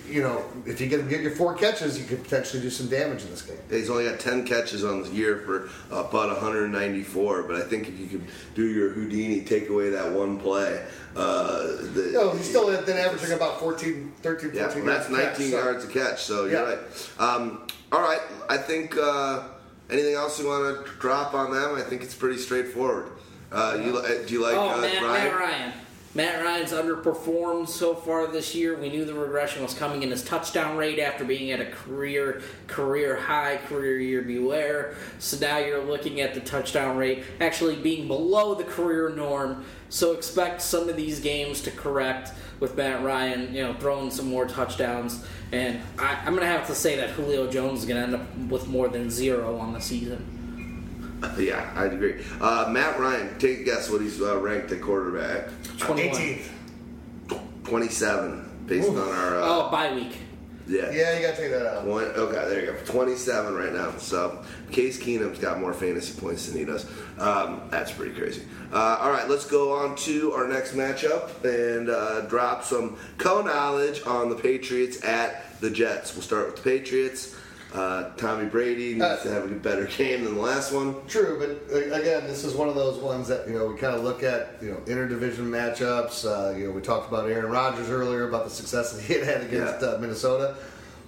[0.09, 3.23] you know, if you get get your four catches, you could potentially do some damage
[3.23, 3.57] in this game.
[3.71, 7.99] He's only got 10 catches on the year for about 194, but I think if
[7.99, 8.25] you could
[8.55, 10.85] do your Houdini, take away that one play.
[11.17, 15.11] Uh, the, No, he's still then averaging about 14, 13, 14 Yeah, well, that's yards
[15.11, 16.79] a catch, 19 so- yards a catch, so you're right.
[17.19, 19.45] Um, all right, I think uh,
[19.91, 21.77] anything else you want to drop on them?
[21.77, 23.11] I think it's pretty straightforward.
[23.53, 23.93] Uh, you,
[24.27, 25.25] do you like oh, uh, Matt, Ryan?
[25.25, 25.73] Matt Ryan.
[26.17, 28.77] Matt Ryan's underperformed so far this year.
[28.77, 32.41] We knew the regression was coming in his touchdown rate after being at a career
[32.69, 34.95] career high, career year beware.
[35.19, 39.65] So now you're looking at the touchdown rate actually being below the career norm.
[39.89, 44.29] So expect some of these games to correct with Matt Ryan, you know, throwing some
[44.29, 45.25] more touchdowns.
[45.51, 48.15] And I, I'm going to have to say that Julio Jones is going to end
[48.15, 50.31] up with more than zero on the season.
[51.39, 52.23] Yeah, I agree.
[52.39, 55.49] Uh, Matt Ryan, take a guess what he's uh, ranked at quarterback.
[55.79, 56.14] 21.
[56.16, 56.49] 18th.
[57.64, 59.41] 27, based on our.
[59.41, 60.18] Uh, Oh, bye week.
[60.68, 60.91] yeah.
[60.91, 61.87] Yeah, you got to take that out.
[61.87, 62.79] One, okay, there you go.
[62.85, 63.97] 27 right now.
[63.97, 66.85] So Case Keenum's got more fantasy points than he does.
[67.18, 68.43] Um, that's pretty crazy.
[68.72, 74.03] Uh, all right, let's go on to our next matchup and uh, drop some co-knowledge
[74.07, 76.12] on the Patriots at the Jets.
[76.14, 77.37] We'll start with the Patriots.
[77.75, 80.95] Uh, Tommy Brady needs Uh, to have a better game than the last one.
[81.09, 83.97] True, but uh, again, this is one of those ones that you know we kind
[83.97, 86.25] of look at you know interdivision matchups.
[86.25, 89.25] Uh, you know, we talked about Aaron Rodgers earlier about the success that he had
[89.25, 89.89] had against Yeah.
[89.89, 90.55] uh, Minnesota.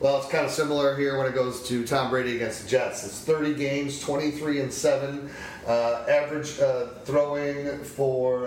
[0.01, 3.03] Well, it's kind of similar here when it goes to Tom Brady against the Jets.
[3.07, 5.31] It's 30 games, 23 and seven,
[5.67, 8.41] uh, average uh, throwing for.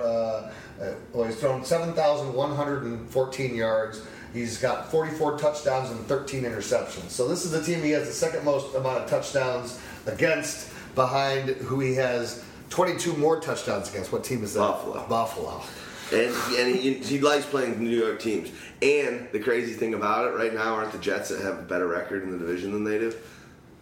[1.14, 4.02] Well, he's thrown 7,114 yards.
[4.34, 7.10] He's got 44 touchdowns and 13 interceptions.
[7.10, 11.50] So this is the team he has the second most amount of touchdowns against, behind
[11.50, 14.12] who he has 22 more touchdowns against.
[14.12, 14.60] What team is that?
[14.60, 15.08] Buffalo.
[15.08, 15.62] Buffalo.
[16.12, 18.50] And, and he, he likes playing New York teams.
[18.82, 21.88] And the crazy thing about it right now aren't the Jets that have a better
[21.88, 23.14] record in the division than they do.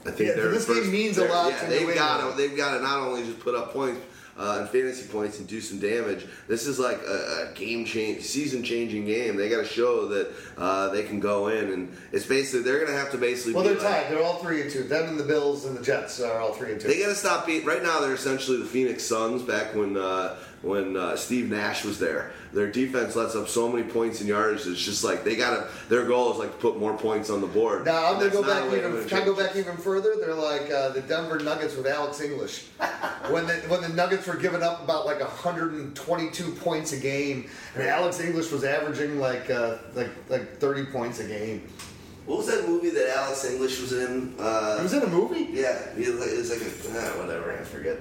[0.05, 2.55] I think Yeah, this game means a lot Yeah, to they've New got to they've
[2.55, 3.99] got to not only just put up points
[4.37, 6.25] uh, and fantasy points and do some damage.
[6.47, 9.35] This is like a, a game change, season changing game.
[9.35, 12.91] They got to show that uh, they can go in, and it's basically they're going
[12.91, 13.53] to have to basically.
[13.53, 14.11] Well, they're like- tied.
[14.11, 14.83] They're all three and two.
[14.83, 16.87] Them and the Bills and the Jets are all three and two.
[16.87, 17.65] They got to stop being.
[17.65, 21.99] Right now, they're essentially the Phoenix Suns back when uh, when uh, Steve Nash was
[21.99, 22.31] there.
[22.53, 24.65] Their defense lets up so many points and yards.
[24.65, 25.67] It's just like they got to.
[25.89, 27.85] Their goal is like to put more points on the board.
[27.85, 29.07] Now I'm gonna go back even.
[29.07, 30.15] Can I go back even further?
[30.19, 32.65] They're like uh, the Denver Nuggets with Alex English.
[33.29, 37.83] when the when the Nuggets were giving up about like 122 points a game, and
[37.83, 41.67] Alex English was averaging like uh, like like 30 points a game.
[42.25, 44.35] What was that movie that Alex English was in?
[44.37, 45.47] Uh, He was in a movie.
[45.51, 47.53] Yeah, it was like, it was like a, ah, whatever.
[47.53, 47.97] I forget.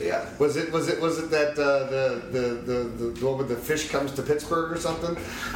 [0.00, 0.26] But yeah.
[0.38, 2.40] Was it was it was it that uh, the, the
[2.72, 5.10] the the the one with the fish comes to Pittsburgh or something?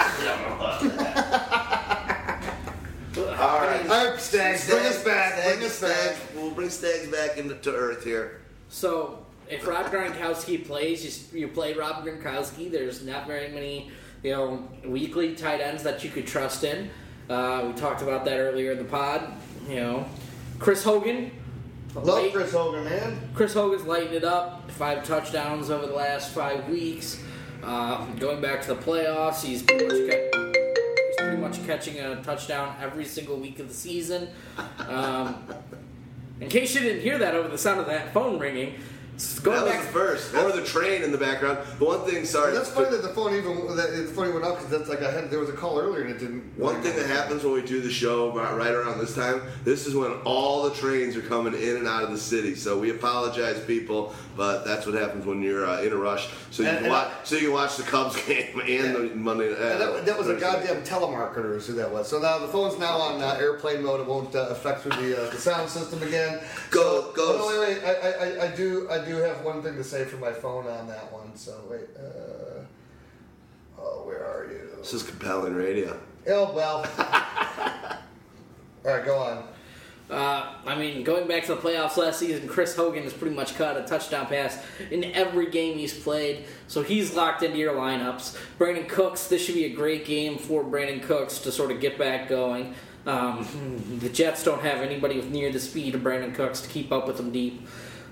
[3.17, 3.89] All right.
[3.89, 5.33] All right, Stags, bring us back.
[5.33, 5.91] Stags, Bring us back.
[6.17, 6.21] Stags.
[6.37, 8.43] We'll bring Stags back into to earth here.
[8.69, 12.71] So if Rob Gronkowski plays, you, you play Rob Gronkowski.
[12.71, 13.93] There's not very many,
[14.23, 16.91] you know, weekly tight ends that you could trust in.
[17.31, 19.33] Uh, we talked about that earlier in the pod.
[19.71, 20.07] You know,
[20.59, 21.31] Chris Hogan.
[21.95, 23.19] Love late- Chris Hogan, man.
[23.35, 24.71] Chris Hogan's lighting it up.
[24.73, 27.23] Five touchdowns over the last five weeks.
[27.63, 30.31] Uh, going back to the playoffs, he's pretty much ca-
[31.07, 34.29] he's pretty much catching a touchdown every single week of the season.
[34.89, 35.45] Um,
[36.41, 38.75] in case you didn't hear that over the sound of that phone ringing,
[39.45, 41.59] Going that was back the first, or the train in the background.
[41.79, 44.57] The one thing, sorry, That's funny that the phone even that the phone went up
[44.57, 46.43] because that's like I had there was a call earlier and it didn't.
[46.59, 49.87] One thing that happens when we do the show right right around this time, this
[49.87, 52.57] is when all the trains are coming in and out of the city.
[52.57, 56.29] So we apologize, people, but that's what happens when you're uh, in a rush.
[56.51, 58.95] So you And- can and watch, I- so you can watch the Cubs game and
[58.97, 59.53] the Monday.
[59.53, 62.09] Uh, And that, that was a goddamn telemarketer is who that was.
[62.09, 64.01] So now the phone's now on uh, airplane mode.
[64.01, 66.41] It won't uh, affect through the, uh, the sound system again.
[66.73, 67.41] Go- so, goes.
[67.41, 67.85] Oh, no, wait, wait.
[67.85, 70.67] I, I, I- I do I do have one thing to say for my phone
[70.67, 71.37] on that one.
[71.37, 71.89] So wait.
[71.97, 72.65] Uh,
[73.81, 74.71] oh, where are you?
[74.79, 75.99] This is compelling radio.
[76.29, 76.87] Oh well.
[78.85, 79.45] All right, go on.
[80.11, 83.57] Uh, I mean, going back to the playoffs last season, Chris Hogan has pretty much
[83.57, 88.37] caught a touchdown pass in every game he's played, so he's locked into your lineups.
[88.59, 91.97] Brandin Cooks, this should be a great game for Brandin Cooks to sort of get
[91.97, 92.75] back going.
[93.07, 93.47] Um,
[94.01, 97.07] the Jets don't have anybody with near the speed of Brandin Cooks to keep up
[97.07, 97.67] with him deep.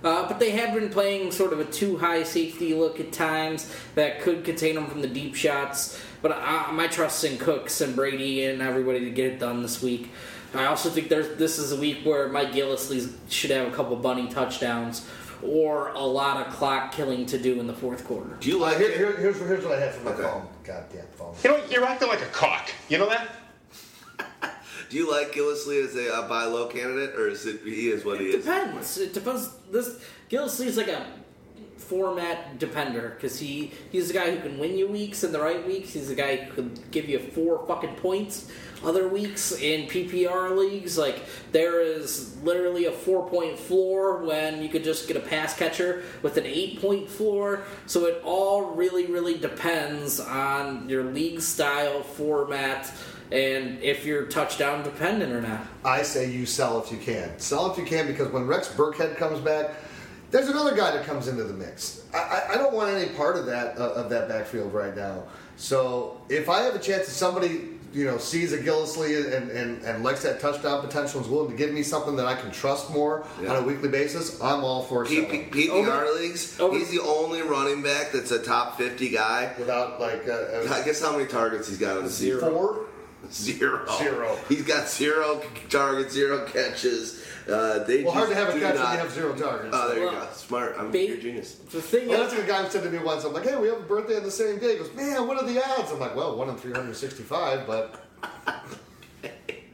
[0.05, 3.73] Uh, but they have been playing sort of a too high safety look at times
[3.95, 6.01] that could contain them from the deep shots.
[6.23, 9.83] But I, my trust in Cooks and Brady and everybody to get it done this
[9.83, 10.11] week.
[10.55, 13.97] I also think there's this is a week where Mike Gillislee should have a couple
[13.97, 15.09] bunny touchdowns
[15.43, 18.37] or a lot of clock killing to do in the fourth quarter.
[18.39, 20.23] Do you Uh, like here, here, here's, here's what I have for my Okay.
[20.23, 20.47] phone.
[20.63, 21.35] Goddamn phone.
[21.43, 22.71] You know, you're acting like a cock.
[22.89, 23.29] You know that?
[24.93, 28.05] Do you like Gillislee as a uh, buy low candidate, or is it he is
[28.05, 28.45] what he is?
[28.45, 28.99] depends.
[28.99, 29.49] It depends.
[29.71, 31.07] This Gillislee's like a
[31.79, 35.67] format depender because he he's a guy who can win you weeks in the right
[35.67, 35.95] weeks.
[35.95, 38.51] He's a guy who can give you four fucking points
[38.85, 40.99] other weeks in PPR leagues.
[40.99, 41.23] Like
[41.53, 46.03] there is literally a four point floor when you could just get a pass catcher
[46.21, 47.63] with an eight point floor.
[47.87, 52.93] So it all really really depends on your league style format.
[53.33, 55.67] And if you're touchdown dependent or not.
[55.85, 57.39] I say you sell if you can.
[57.39, 59.71] Sell if you can because when Rex Burkhead comes back,
[60.31, 62.05] there's another guy that comes into the mix.
[62.15, 65.25] I, I, I don't want any part of that uh, of that backfield right now.
[65.57, 69.83] So if I have a chance that somebody you know sees a Gillislee and, and,
[69.83, 72.51] and likes that touchdown potential and is willing to give me something that I can
[72.51, 73.51] trust more Yeah.
[73.55, 75.51] on a weekly basis, I'm all for P- selling.
[75.51, 79.53] P- PPR Over- leagues, over- he's the only running back that's a top 50 guy.
[79.59, 82.41] Without like uh, I uh, guess how many targets he's got on the season?
[82.41, 82.87] four.
[83.31, 83.87] Zero.
[83.99, 84.37] Zero.
[84.49, 87.25] He's got zero targets, zero catches.
[87.49, 89.75] Uh, they Well, hard to have a do catch when not- you have zero targets.
[89.77, 90.27] Oh, there you go.
[90.35, 90.77] Smart.
[90.79, 91.55] I'm ba- a genius.
[91.73, 93.25] The thing Well, is, that's what a guy said to me once.
[93.25, 94.73] I'm like, hey, we have a birthday on the same day.
[94.73, 95.91] He goes, man, what are the odds?
[95.91, 97.97] I'm like, well, one in 365, but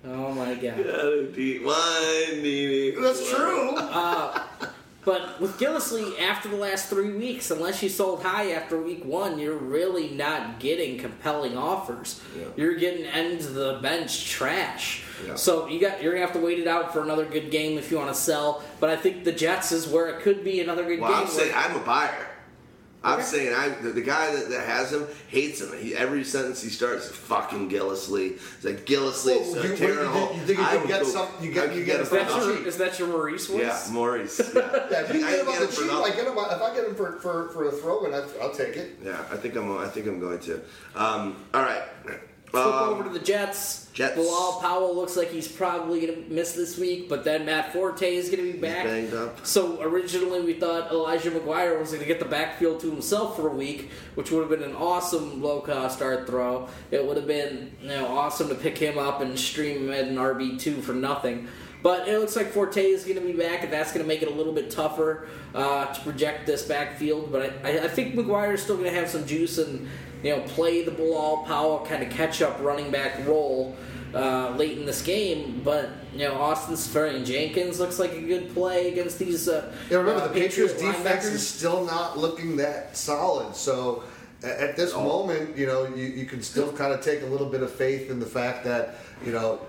[0.07, 0.79] oh my god.
[0.79, 3.03] One meeting.
[3.03, 3.77] that's true.
[5.09, 9.39] But with Gillislee, after the last three weeks, unless you sold high after week one,
[9.39, 12.21] you're really not getting compelling offers.
[12.39, 12.45] Yeah.
[12.57, 15.03] You're getting end of the bench trash.
[15.27, 15.35] Yeah.
[15.37, 17.91] So you got you're gonna have to wait it out for another good game if
[17.91, 18.63] you want to sell.
[18.81, 21.23] But I think the Jets is where it could be another good Well, game.
[21.23, 22.27] I'm saying I'm a buyer.
[23.09, 25.77] I'm saying I the, the guy that, that has him hates him.
[25.79, 28.33] He, every sentence he starts is fucking Gillislee.
[28.33, 29.41] It's like Gillislee.
[29.41, 30.33] Well, uh, you- Terrell you Hall.
[30.35, 32.11] you think you I get go- some- you get- I you could get him is
[32.11, 33.61] that your is that your Maurice voice?
[33.61, 34.39] Yeah, Maurice.
[34.55, 34.85] Yeah.
[34.91, 36.33] Yeah, if you I get him on the for cheap, I get him.
[36.39, 38.99] If I get him for, for, for a throw in, I- I'll take it.
[39.05, 39.77] Yeah, I think I'm.
[39.79, 40.61] I think I'm going to.
[40.95, 41.83] Um, all right.
[42.51, 43.89] Flip Um, over to the Jets.
[43.93, 44.15] Jets.
[44.15, 48.15] Bilal Powell looks like he's probably going to miss this week, but then Matt Forte
[48.15, 48.85] is going to be back.
[48.85, 49.45] banged up.
[49.45, 53.49] So originally we thought Elijah McGuire was going to get the backfield to himself for
[53.49, 56.69] a week, which would have been an awesome low cost art throw.
[56.91, 60.05] It would have been you know awesome to pick him up and stream him at
[60.05, 61.49] an RB two for nothing.
[61.81, 64.21] But it looks like Forte is going to be back, and that's going to make
[64.21, 67.31] it a little bit tougher uh, to project this backfield.
[67.31, 69.89] But I, I, I think McGuire is still going to have some juice and
[70.23, 73.77] you know play the Bilal Powell kind of catch up running back role
[74.15, 75.61] uh, late in this game.
[75.65, 79.49] But you know Austin Seferian-Jenkins looks like a good play against these.
[79.49, 81.33] Uh, Yeah, remember uh, the Patriots Patriot defense linebackers.
[81.35, 83.55] is still not looking that solid.
[83.55, 84.03] So
[84.43, 87.63] at this moment, you know, you, you can still kind of take a little bit
[87.63, 89.61] of faith in the fact that you know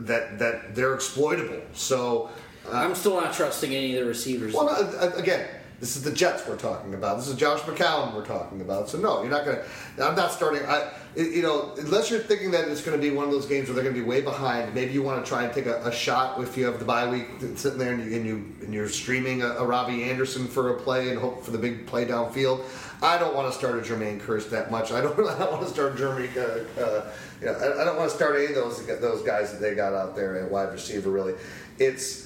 [0.00, 1.60] that that they're exploitable.
[1.72, 2.30] So.
[2.66, 4.54] Uh, I'm still not trusting any of the receivers.
[4.54, 5.46] Well, no, again,
[5.80, 7.18] this is the Jets we're talking about.
[7.18, 8.88] This is Josh McCown we're talking about.
[8.88, 10.04] So no, you're not going to.
[10.04, 10.64] I'm not starting.
[10.66, 13.68] I, you know, unless you're thinking that it's going to be one of those games
[13.68, 14.74] where they're going to be way behind.
[14.74, 17.08] Maybe you want to try and take a, a shot if you have the bye
[17.08, 20.76] week sitting there and, you, and you and you're streaming a, a Robby Anderson for
[20.76, 22.64] a play and hope for the big play downfield.
[23.02, 24.92] I don't want to start a Jermaine Kearse that much.
[24.92, 25.12] I don't.
[25.28, 26.28] I don't want to start Jeremy.
[26.36, 27.10] Uh, uh,
[27.40, 29.74] you know, I, I don't want to start any of those those guys that they
[29.74, 31.10] got out there at wide receiver.
[31.10, 31.34] Really,
[31.78, 32.23] it's.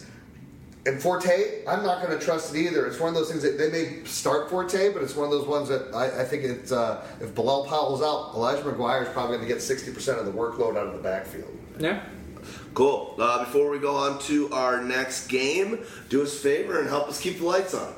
[0.89, 2.86] And Forte, I'm not going to trust it either.
[2.86, 5.47] It's one of those things that they may start Forte, but it's one of those
[5.47, 9.36] ones that I, I think it's uh, if Bilal Powell's out, Elijah McGuire is probably
[9.36, 11.55] going to get 60% of the workload out of the backfield.
[11.78, 12.01] yeah.
[12.72, 13.16] Cool.
[13.18, 17.09] Uh, before we go on to our next game, do us a favor and help
[17.09, 17.93] us keep the lights on.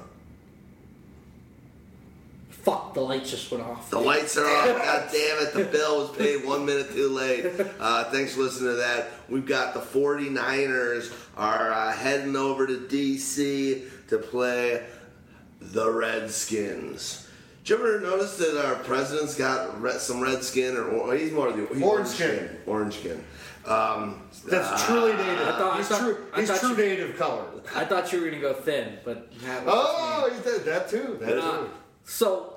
[2.71, 3.91] Fuck, the lights just went off.
[3.91, 4.67] The lights are off.
[4.67, 5.53] God damn it.
[5.55, 7.47] The bill was paid one minute too late.
[7.79, 9.09] Uh, thanks for listening to that.
[9.29, 13.85] We've got the 49ers are uh, heading over to D.C.
[14.09, 14.85] to play
[15.61, 17.27] the Redskins.
[17.65, 21.33] Did you ever notice that our president's got red, some red skin, or, or he's
[21.33, 22.57] more of the he's Orange skin.
[22.67, 23.23] Orange skin.
[23.67, 25.39] Um, That's truly native.
[25.57, 27.45] thought- I he's thought- true, I he's thought true you- native color.
[27.77, 31.19] I thought you were gonna go thin, but that Oh, he did that too.
[31.21, 31.71] That Uh, too.
[32.11, 32.57] So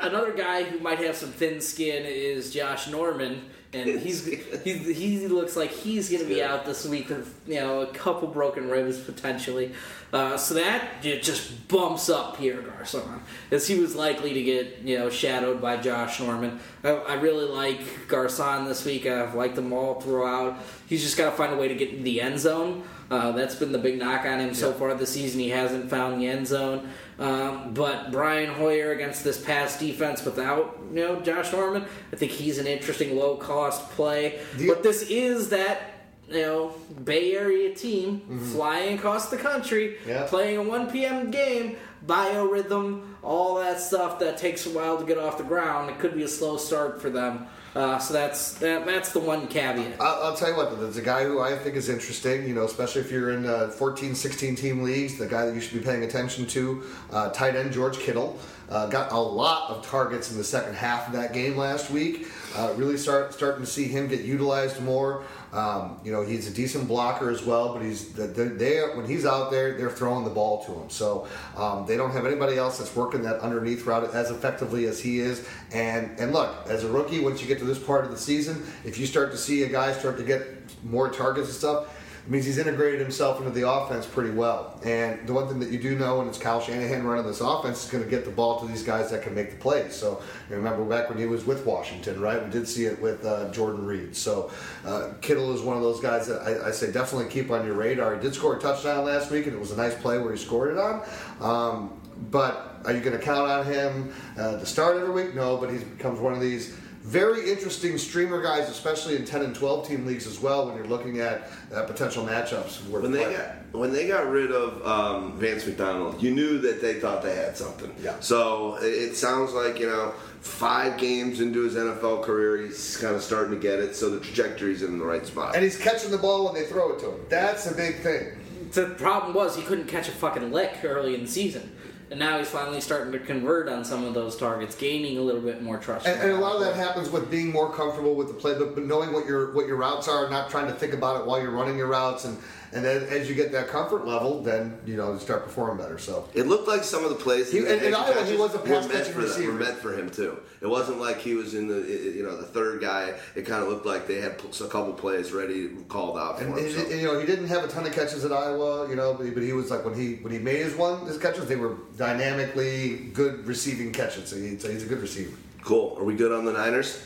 [0.00, 3.42] another guy who might have some thin skin is Josh Norman,
[3.72, 4.24] and he's,
[4.62, 7.88] he's he looks like he's going to be out this week with you know a
[7.88, 9.72] couple broken ribs potentially.
[10.12, 13.20] Uh, so that just bumps up Pierre Garcon
[13.50, 16.60] as he was likely to get you know shadowed by Josh Norman.
[16.84, 19.06] I, I really like Garcon this week.
[19.06, 20.56] I've liked him all throughout.
[20.86, 22.84] He's just got to find a way to get in the end zone.
[23.14, 25.38] Uh, that's been the big knock on him so far this season.
[25.38, 26.88] He hasn't found the end zone.
[27.18, 32.32] Um, but Brian Hoyer against this pass defense without you know Josh Norman, I think
[32.32, 34.40] he's an interesting low cost play.
[34.66, 35.92] But this is that
[36.28, 40.26] you know Bay Area team flying across the country, Yeah.
[40.26, 41.30] playing a 1 p.m.
[41.30, 45.88] game, biorhythm, all that stuff that takes a while to get off the ground.
[45.90, 47.46] It could be a slow start for them.
[47.74, 50.00] Uh, so that's that, that's the one caveat.
[50.00, 52.64] I'll, I'll tell you what, there's a guy who I think is interesting, you know,
[52.64, 55.84] especially if you're in uh, 14, 16 team leagues, the guy that you should be
[55.84, 58.38] paying attention to, uh, tight end George Kittle.
[58.70, 62.28] Uh, got a lot of targets in the second half of that game last week.
[62.56, 65.24] Uh, really start starting to see him get utilized more.
[65.54, 69.52] Um, you know, he's a decent blocker as well, but he's they, when he's out
[69.52, 70.90] there, they're throwing the ball to him.
[70.90, 75.00] So um, they don't have anybody else that's working that underneath route as effectively as
[75.00, 75.46] he is.
[75.72, 78.66] And and look, as a rookie, once you get to this part of the season,
[78.84, 80.42] if you start to see a guy start to get
[80.82, 82.00] more targets and stuff.
[82.24, 84.80] It means he's integrated himself into the offense pretty well.
[84.82, 87.84] And the one thing that you do know when it's Kyle Shanahan running this offense
[87.84, 89.94] is going to get the ball to these guys that can make the plays.
[89.94, 92.42] So you remember back when he was with Washington, right?
[92.42, 94.16] We did see it with uh, Jordan Reed.
[94.16, 94.50] So
[94.86, 97.74] uh, Kittle is one of those guys that I, I say definitely keep on your
[97.74, 98.14] radar.
[98.14, 100.38] He did score a touchdown last week, and it was a nice play where he
[100.38, 101.02] scored it on.
[101.42, 102.00] Um,
[102.30, 105.34] but are you going to count on him uh, to start every week?
[105.34, 109.54] No, but he becomes one of these very interesting streamer guys, especially in 10 and
[109.54, 112.88] 12 team leagues as well, when you're looking at uh, potential matchups.
[112.88, 113.36] when to they play.
[113.36, 117.34] got when they got rid of um, Vance McDonald, you knew that they thought they
[117.36, 117.92] had something.
[118.02, 118.18] Yeah.
[118.20, 123.14] So it it sounds like you know five games into his NFL career, he's kind
[123.14, 123.94] of starting to get it.
[123.96, 125.54] So the trajectory's in the right spot.
[125.54, 127.20] and he's catching the ball when they throw it to him.
[127.28, 128.28] That's a big thing.
[128.72, 131.70] The problem was he couldn't catch a fucking lick early in the season.
[132.10, 135.40] And now he's finally starting to convert on some of those targets, gaining a little
[135.40, 136.06] bit more trust.
[136.06, 138.74] And, and a lot of that happens with being more comfortable with the play, but,
[138.74, 141.40] but knowing what your what your routes are, not trying to think about it while
[141.40, 142.38] you're running your routes, and
[142.74, 145.98] and then as you get that comfort level, then you know you start performing better.
[145.98, 147.50] So It looked like some of the plays.
[147.52, 149.52] He- in- in Andrew Iowa, he was a were pass meant catching for receiver.
[149.52, 150.38] Were meant for him too.
[150.60, 151.80] It wasn't like he was in the
[152.16, 153.14] you know the third guy.
[153.34, 156.58] It kind of looked like they had a couple plays ready called out for And,
[156.58, 156.64] him.
[156.66, 156.80] and- so.
[156.90, 159.32] and, you know, he didn't have a ton of catches at Iowa, you know, but,
[159.34, 161.76] but he was like when he when he made his one his catches, they were
[161.96, 164.30] dynamically good receiving catches.
[164.30, 165.36] So, he, so he's a good receiver.
[165.62, 165.96] Cool.
[165.98, 166.98] Are we good on the Niners?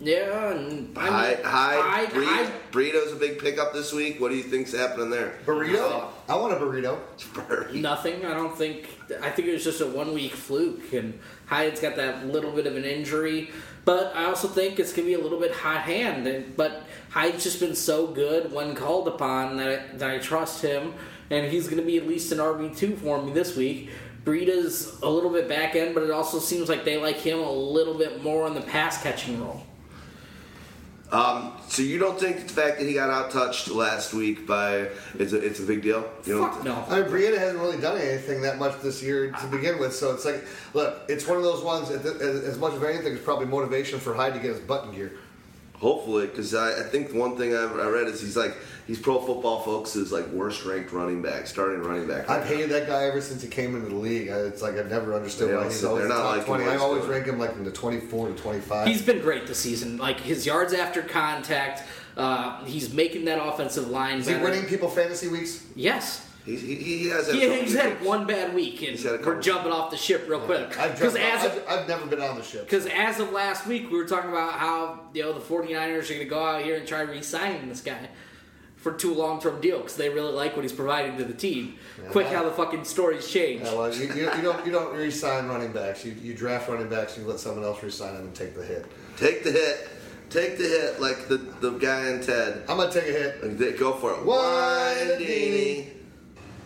[0.00, 4.20] Yeah, and I mean, Hi, hi, Hyde- Breed, Hyde- Burrito's a big pickup this week.
[4.20, 5.34] What do you think's happening there?
[5.44, 6.02] Burrito?
[6.02, 6.98] Uh, I want a burrito.
[7.74, 8.24] Nothing.
[8.24, 8.88] I don't think.
[9.22, 12.66] I think it was just a one week fluke, and Hyde's got that little bit
[12.68, 13.50] of an injury.
[13.84, 16.26] But I also think it's gonna be a little bit hot hand.
[16.28, 20.62] And, but Hyde's just been so good when called upon that I, that I trust
[20.62, 20.94] him,
[21.30, 23.90] and he's gonna be at least an RB two for me this week.
[24.24, 27.50] Breida's a little bit back end, but it also seems like they like him a
[27.50, 29.64] little bit more in the pass catching role.
[31.10, 34.88] Um, so you don't think the fact that he got out touched last week by
[35.18, 36.06] it's a it's a big deal?
[36.26, 36.84] You Fuck no.
[36.88, 40.12] I mean, Brianna hasn't really done anything that much this year to begin with, so
[40.12, 40.44] it's like,
[40.74, 41.90] look, it's one of those ones.
[41.90, 45.12] As as much of anything, it's probably motivation for Hyde to get his button gear.
[45.74, 48.54] Hopefully, because I, I think one thing I, I read is he's like
[48.88, 52.28] he's Pro Football Focus's like worst ranked running back, starting running back.
[52.28, 54.28] I've hated that guy ever since he came into the league.
[54.30, 56.64] I- It's like I've never understood They why he's always they're not top like twenty.
[56.64, 58.88] him I like always rank him like in the twenty-four to twenty-five.
[58.88, 59.98] He's been great this season.
[59.98, 61.84] Like his yards after contact,
[62.16, 65.64] uh, he's making that offensive line Is he winning people fantasy weeks?
[65.76, 66.24] Yes.
[66.44, 67.26] He's, he, he has.
[67.26, 68.06] had He, he's had games.
[68.08, 69.40] one bad week, and He's had a we're couple.
[69.42, 70.78] jumping off the ship real quick.
[70.78, 72.64] I've, Because jumped- as I've, I've never been on the ship.
[72.64, 76.14] because as of last week, we were talking about how you know the 49ers are
[76.14, 78.08] going to go out here and try re-signing this guy
[78.78, 81.74] for two long-term deal because they really like what he's providing to the team.
[82.10, 83.62] Quick, how the fucking stories change.
[83.62, 86.04] Yeah, well, you, you, you don't you don't re-sign running backs.
[86.04, 87.16] You, you draft running backs.
[87.16, 88.86] and You let someone else re-sign them and take the hit.
[89.16, 89.88] Take the hit,
[90.30, 92.62] take the hit, like the the guy in Ted.
[92.68, 93.58] I'm gonna take a hit.
[93.58, 94.18] They- Go for it.
[94.24, 95.86] Windini.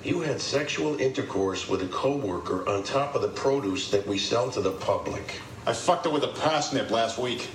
[0.04, 4.50] You had sexual intercourse with a coworker on top of the produce that we sell
[4.50, 5.40] to the public.
[5.66, 7.48] I fucked her with a parsnip last week,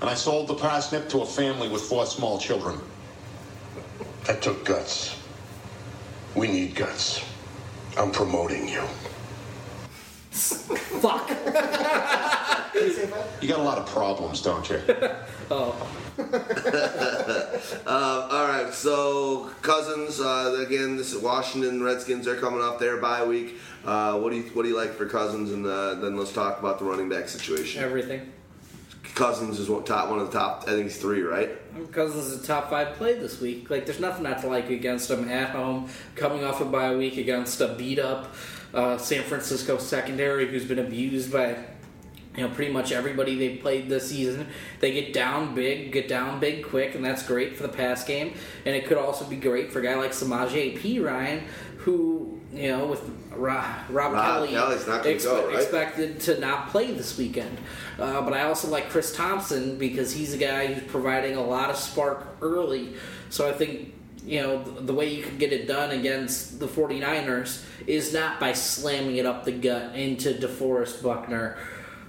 [0.00, 2.80] and I sold the parsnip to a family with four small children.
[4.24, 5.18] That took guts.
[6.34, 7.24] We need guts.
[7.98, 8.82] I'm promoting you.
[10.32, 11.28] Fuck.
[13.42, 14.80] You got a lot of problems, don't you?
[17.86, 20.96] Uh, all right, so Cousins uh, again.
[20.96, 22.24] This is Washington Redskins.
[22.24, 23.56] They're coming off their bye week.
[23.84, 25.52] Uh, what do you what do you like for Cousins?
[25.52, 27.82] And uh, then let's talk about the running back situation.
[27.82, 28.32] Everything.
[29.14, 30.64] Cousins is top one of the top.
[30.66, 31.50] I think he's three, right?
[31.92, 33.68] Cousins is a top five play this week.
[33.68, 37.18] Like, there's nothing not to like against him at home, coming off a bye week
[37.18, 38.34] against a beat up
[38.74, 41.56] uh, San Francisco secondary who's been abused by
[42.36, 44.48] you know pretty much everybody they played this season.
[44.80, 48.34] They get down big, get down big quick, and that's great for the pass game.
[48.64, 51.42] And it could also be great for a guy like Samaje Perine,
[51.78, 54.52] who you know with Rob, Rob, Rob Kelley
[54.86, 55.60] gonna go, right?
[55.60, 57.58] expected to not play this weekend.
[57.98, 61.70] Uh, but I also like Chris Thompson because he's a guy who's providing a lot
[61.70, 62.94] of spark early.
[63.30, 66.66] So I think, you know, the, the way you can get it done against the
[66.66, 71.56] 49ers is not by slamming it up the gut into DeForest Buckner.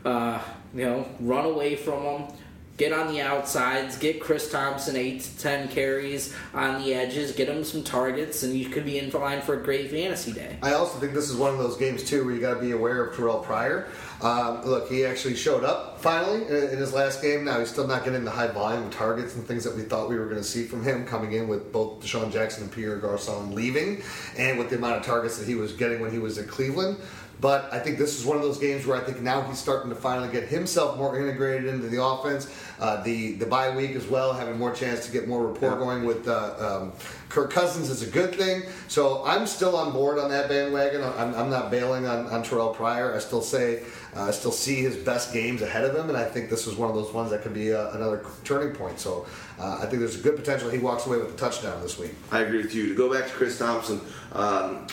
[0.05, 0.41] Uh,
[0.73, 2.27] you know, run away from him.
[2.75, 7.47] Get on the outsides, get Chris Thompson 8 to 10 carries on the edges, get
[7.47, 10.57] him some targets, and you could be in line for a great fantasy day.
[10.63, 12.71] I also think this is one of those games too where you got to be
[12.71, 13.89] aware of Terrelle Pryor.
[14.23, 17.45] Um, look, he actually showed up finally in, his last game.
[17.45, 20.17] Now he's still not getting the high volume targets and things that we thought we
[20.17, 23.53] were going to see from him coming in with both DeSean Jackson and Pierre Garcon
[23.53, 24.01] leaving,
[24.35, 26.97] and with the amount of targets that he was getting when he was in Cleveland.
[27.41, 29.89] But I think this is one of those games where I think now he's starting
[29.89, 32.47] to finally get himself more integrated into the offense.
[32.79, 35.77] Uh, the the bye week as well, having more chance to get more rapport Yeah.
[35.77, 36.93] going with uh, um,
[37.29, 38.63] Kirk Cousins is a good thing.
[38.87, 41.01] So I'm still on board on that bandwagon.
[41.03, 43.13] I'm, I'm not bailing on, on Terrelle Pryor.
[43.13, 43.83] I still say
[44.15, 46.75] uh, I still see his best games ahead of him, and I think this was
[46.77, 48.99] one of those ones that could be uh, another turning point.
[48.99, 49.25] So
[49.59, 52.11] uh, I think there's a good potential he walks away with a touchdown this week.
[52.31, 52.87] I agree with you.
[52.89, 53.99] To go back to Chris Thompson,
[54.33, 54.87] um,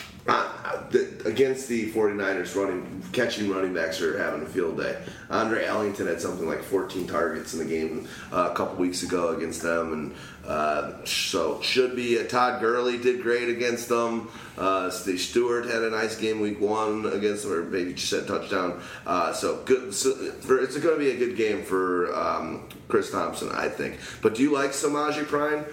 [0.91, 4.97] the, against the 49ers, running catching running backs are having a field day.
[5.29, 9.29] Andre Ellington had something like 14 targets in the game uh, a couple weeks ago
[9.29, 10.15] against them, and
[10.45, 12.19] uh, so should be.
[12.19, 14.29] Uh, Todd Gurley did great against them.
[14.57, 18.21] Uh, Steve Stewart had a nice game week one against them, or maybe just a
[18.23, 18.81] touchdown.
[19.05, 19.93] Uh, so good.
[19.93, 23.99] So for, it's going to be a good game for um, Chris Thompson, I think.
[24.21, 25.65] But do you like Samaje Perine?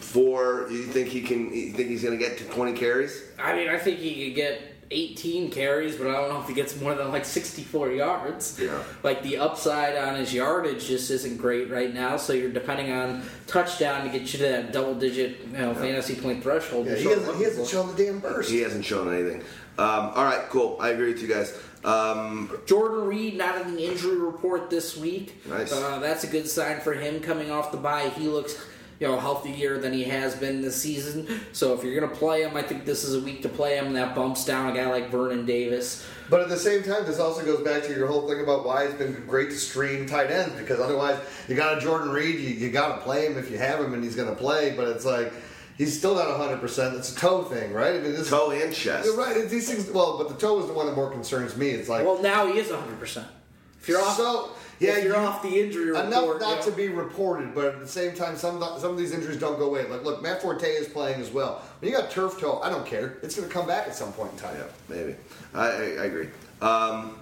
[0.00, 1.54] For you think he can?
[1.54, 3.22] You think he's going to get to 20 carries?
[3.38, 4.60] I mean, I think he could get
[4.90, 8.58] 18 carries, but I don't know if he gets more than like 64 yards.
[8.60, 8.82] Yeah.
[9.02, 13.22] Like the upside on his yardage just isn't great right now, so you're depending on
[13.46, 16.86] touchdown to get you to that double digit you know, fantasy point threshold.
[16.86, 18.50] Yeah, he hasn't, he hasn't shown the damn burst.
[18.50, 19.42] He hasn't shown anything.
[19.78, 20.76] Um, all right, cool.
[20.80, 21.56] I agree with you guys.
[21.84, 25.46] Um, Jordan Reed not in the injury report this week.
[25.46, 25.72] Nice.
[25.72, 28.08] Uh, that's a good sign for him coming off the bye.
[28.08, 28.60] He looks
[29.00, 31.40] you know healthier than he has been this season.
[31.52, 33.92] So if you're gonna play him, I think this is a week to play him.
[33.92, 36.04] That bumps down a guy like Vernon Davis.
[36.30, 38.84] But at the same time, this also goes back to your whole thing about why
[38.84, 41.18] it's been great to stream tight ends because otherwise,
[41.48, 43.94] you got a Jordan Reed, you, you got to play him if you have him
[43.94, 44.74] and he's going to play.
[44.76, 45.32] But it's like
[45.78, 46.60] he's still not 100.
[46.60, 47.94] percent It's a toe thing, right?
[47.94, 49.08] I mean, this toe and chest.
[49.16, 49.36] Right.
[49.36, 49.90] it's These things.
[49.90, 51.70] Well, but the toe is the one that more concerns me.
[51.70, 53.26] It's like Well, now he is 100.
[53.80, 54.50] Percent If you're off, so.
[54.80, 57.64] Yeah, if you're you- off the injury report, enough not you to be reported, but
[57.66, 59.88] at the same time, some some of these injuries don't go away.
[59.88, 61.62] Like, look, Matt Forte is playing as well.
[61.80, 63.18] When you got turf toe, I don't care.
[63.22, 64.56] It's going to come back at some point in time.
[64.56, 65.16] Yeah, maybe.
[65.52, 66.28] I, I, I agree.
[66.62, 67.18] Um,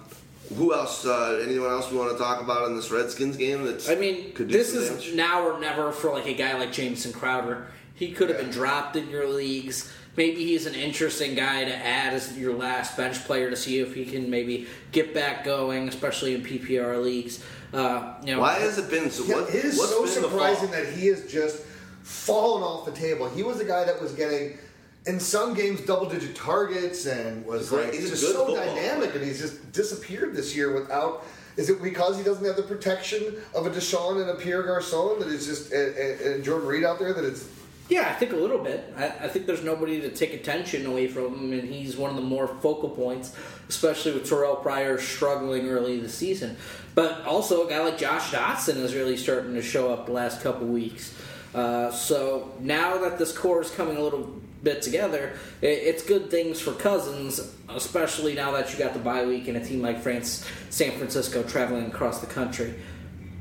[0.55, 1.05] who else?
[1.05, 3.65] Uh, anyone else we want to talk about in this Redskins game?
[3.65, 5.13] That's I mean, could do this is damage?
[5.15, 7.67] now or never for like a guy like Jamison Crowder.
[7.95, 9.91] He could have been dropped in your leagues.
[10.17, 13.93] Maybe he's an interesting guy to add as your last bench player to see if
[13.93, 17.43] he can maybe get back going, especially in PPR leagues.
[17.71, 19.25] Uh, you know, Why has it been so?
[19.25, 21.63] Yeah, what, it is what's so surprising that he has just
[22.01, 23.29] fallen off the table.
[23.29, 24.57] He was the guy that was getting,
[25.05, 29.39] in some games, double-digit targets and was like he's just so football dynamic, and he's
[29.39, 31.25] just disappeared this year without.
[31.57, 35.19] Is it because he doesn't have the protection of a DeSean and a Pierre Garcon
[35.19, 37.47] that is just and, and, and Jordan Reed out there that it's
[37.89, 38.93] Yeah, I think a little bit.
[38.97, 42.17] I, I think there's nobody to take attention away from him, and he's one of
[42.17, 43.33] the more focal points,
[43.69, 46.57] especially with Terrelle Pryor struggling early this season.
[46.95, 50.41] But also, a guy like Josh Doctson is really starting to show up the last
[50.41, 51.15] couple weeks.
[51.55, 56.29] Uh, so now that this core is coming a little bit together, it, it's good
[56.29, 60.01] things for Cousins, especially now that you got the bye week and a team like
[60.01, 62.73] France, San Francisco traveling across the country.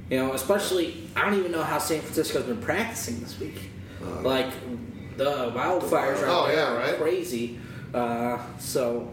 [0.08, 3.70] You know, especially I don't even know how San Francisco's been practicing this week.
[4.22, 4.50] Like
[5.16, 6.96] the wildfires are Oh, yeah, right?
[6.98, 7.58] crazy.
[7.94, 9.12] Uh, so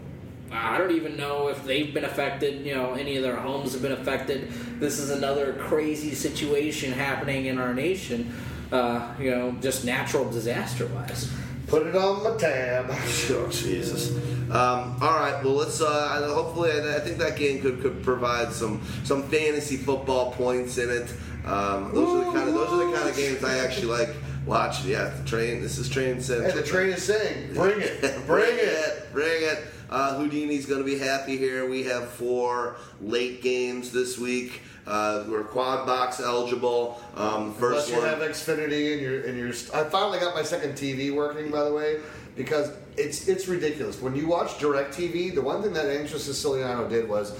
[0.51, 2.65] I don't even know if they've been affected.
[2.65, 4.49] You know, any of their homes have been affected.
[4.79, 8.33] This is another crazy situation happening in our nation.
[8.71, 11.31] Uh, you know, just natural disaster wise.
[11.67, 12.89] Put it on my tab.
[13.29, 14.11] Oh Jesus!
[14.51, 15.81] Um, all right, well let's.
[15.81, 20.77] Uh, hopefully, I, I think that game could, could provide some some fantasy football points
[20.77, 21.09] in it.
[21.45, 24.09] Um, those are the kind of those are the kind of games I actually like
[24.45, 24.91] watching.
[24.91, 25.61] Yeah, the train.
[25.61, 26.49] This is train central.
[26.51, 29.59] And the train is saying, "Bring it, bring it." bring it.
[29.89, 31.69] Uh, Houdini's going to be happy here.
[31.69, 34.61] We have four late games this week.
[34.87, 36.99] Uh, we're quad box eligible.
[37.15, 38.07] Um, Unless first you one.
[38.07, 39.49] have Xfinity and you're and you're.
[39.73, 41.99] I finally got my second TV working, by the way,
[42.35, 44.01] because it's it's ridiculous.
[44.01, 47.37] When you watch Direct TV, the one thing that Andrew Siciliano did was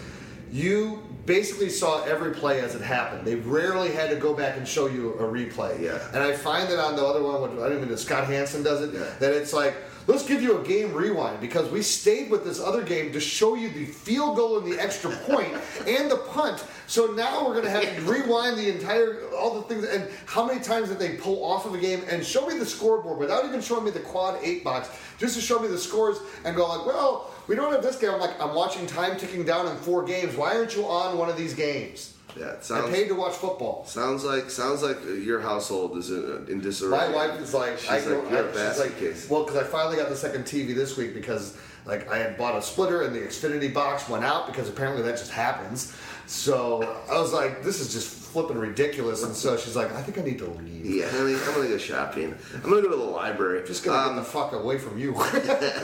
[0.51, 3.25] you basically saw every play as it happened.
[3.25, 5.79] They rarely had to go back and show you a replay.
[5.81, 5.99] Yeah.
[6.13, 8.63] And I find that on the other one, when, I don't even know Scott Hanson
[8.63, 9.07] does it, Yeah.
[9.19, 9.75] that it's like.
[10.05, 13.55] Let's give you a game rewind because we stayed with this other game to show
[13.55, 15.53] you the field goal and the extra point
[15.87, 16.61] and the punt.
[16.87, 20.45] So now we're going to have to rewind the entire, all the things, and how
[20.45, 23.45] many times did they pull off of a game and show me the scoreboard without
[23.45, 26.67] even showing me the quad eight box, just to show me the scores and go
[26.67, 28.11] like, well, we don't have this game.
[28.11, 30.35] I'm like, I'm watching time ticking down in four games.
[30.35, 32.13] Why aren't you on one of these games?
[32.37, 33.85] yeah, it I sounds paid to watch football.
[33.85, 36.97] sounds like sounds like your household is in, uh, in disarray.
[36.97, 39.29] My wife is like, she's I like, go, you're a I, basket like, case.
[39.29, 41.55] well, because I finally got the second TV this week because
[41.85, 45.17] like I had bought a splitter and the Xfinity box went out because apparently that
[45.17, 45.95] just happens.
[46.25, 49.23] So I was like, this is just flipping ridiculous.
[49.23, 50.85] And so she's like, I think I need to leave.
[50.85, 52.35] Yeah, honey, I'm gonna go shopping.
[52.55, 53.65] I'm gonna go to the library.
[53.67, 55.13] Just gonna Um, get the fuck away from you.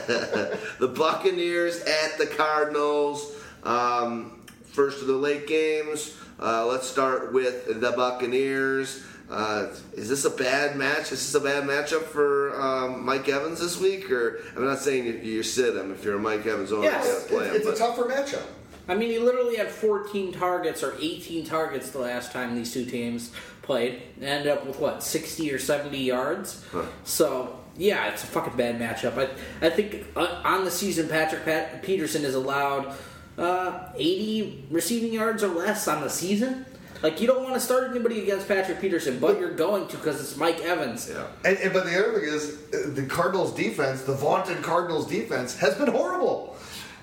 [0.09, 3.33] the Buccaneers at the Cardinals.
[3.63, 6.15] Um, first of the late games.
[6.41, 9.03] Uh, let's start with the Buccaneers.
[9.29, 11.11] Uh, is this a bad match?
[11.11, 14.09] Is this a bad matchup for um, Mike Evans this week?
[14.09, 16.85] Or I'm not saying you, you sit him if you're a Mike Evans owner.
[16.85, 18.41] Yes, you gotta him, it's a tougher matchup.
[18.89, 22.85] I mean, he literally had 14 targets or 18 targets the last time these two
[22.85, 24.01] teams played.
[24.19, 26.65] Ended up with what 60 or 70 yards.
[27.03, 29.17] So yeah, it's a fucking bad matchup.
[29.17, 29.29] I
[29.65, 32.95] I think uh, on the season, Patrick Pat- Peterson is allowed
[33.37, 36.65] uh, 80 receiving yards or less on the season.
[37.01, 40.19] Like you don't want to start anybody against Patrick Peterson, but you're going to because
[40.19, 41.09] it's Mike Evans.
[41.09, 41.27] Yeah.
[41.45, 45.57] And, and but the other thing is, uh, the Cardinals defense, the vaunted Cardinals defense,
[45.59, 46.57] has been horrible.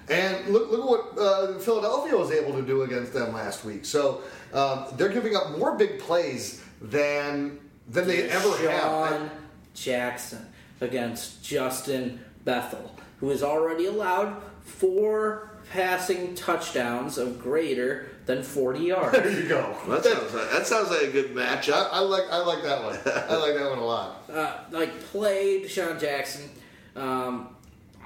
[0.09, 3.85] And look, look at what uh, Philadelphia was able to do against them last week.
[3.85, 4.23] So
[4.53, 7.59] um, they're giving up more big plays than
[7.89, 8.81] than they ever have.
[8.81, 9.31] Sean
[9.75, 10.47] Jackson
[10.81, 19.13] against Justin Bethel, who has already allowed four passing touchdowns of greater than 40 yards.
[19.19, 19.77] There you go.
[19.89, 21.89] That sounds like, that sounds like a good matchup.
[21.93, 22.99] I, I like I like that one.
[23.29, 24.23] I like that one a lot.
[24.33, 26.49] uh, like played DeSean Jackson.
[26.95, 27.56] Um,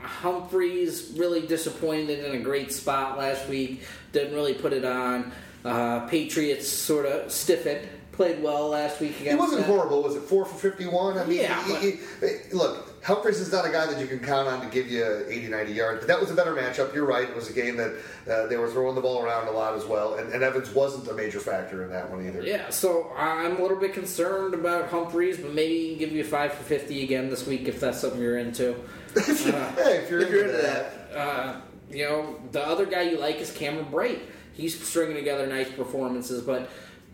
[0.03, 3.83] Humphries really disappointed in a great spot last week.
[4.13, 5.33] Didn't really put it on.
[5.65, 7.87] Uh, Patriots sort of stiffened.
[8.13, 9.31] Played well last week against.
[9.31, 9.71] He wasn't them.
[9.71, 10.03] horrible.
[10.03, 11.17] Was it four for fifty-one?
[11.17, 14.19] I mean, Yeah, he- he- he- look, Humphries is not a guy that you can
[14.19, 16.01] count on to give you 80, 90 yards.
[16.01, 16.93] But that was a better matchup.
[16.95, 17.27] You're right.
[17.31, 17.95] It was a game that
[18.31, 21.09] uh, they were throwing the ball around a lot as well, and, and Evans wasn't
[21.09, 22.43] a major factor in that one either.
[22.43, 26.25] Yeah, so I'm a little bit concerned about Humphries, but maybe he can give you
[26.25, 28.75] five for fifty again this week if that's something you're into.
[29.15, 30.93] Hey, if you're, If you're into into that.
[31.15, 31.61] Uh,
[31.91, 34.21] you know, the other guy you like is Cameron Brate.
[34.53, 36.69] He's stringing together nice performances, but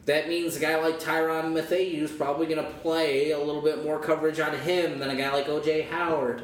[0.07, 3.85] that means a guy like Tyrann Mathieu is probably going to play a little bit
[3.85, 6.43] more coverage on him than a guy like OJ Howard.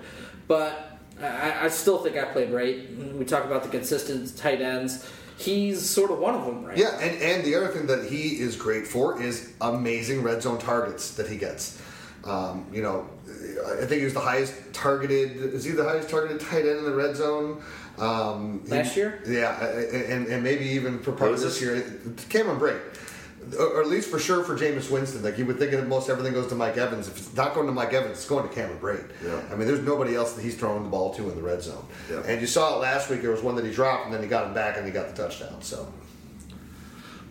[0.49, 2.89] But I, I still think I played right.
[3.15, 5.09] We talk about the consistent tight ends.
[5.39, 6.77] He's sort of one of them, right?
[6.77, 10.59] Yeah, and, and the other thing that he is great for is amazing red zone
[10.59, 11.81] targets that he gets.
[12.25, 13.09] Um, you know,
[13.83, 15.37] I think he was the highest targeted.
[15.37, 17.63] Is he the highest targeted tight end in the red zone?
[17.99, 19.23] Um, he- Last year?
[19.27, 21.83] Yeah, and, and maybe even for part of this year.
[22.29, 22.81] Cameron Brate.
[23.59, 25.23] Or at least for sure for Jameis Winston.
[25.25, 27.09] Like you would think that most everything goes to Mike Evans.
[27.09, 29.11] If it's not going to Mike Evans, it's going to Cameron Brate.
[29.25, 29.41] Yeah.
[29.51, 31.85] I mean, there's nobody else that he's throwing the ball to in the red zone.
[32.09, 32.23] Yeah.
[32.25, 33.21] And you saw it last week.
[33.21, 35.09] There was one that he dropped, and then he got him back, and he got
[35.15, 35.61] the touchdown.
[35.61, 35.93] So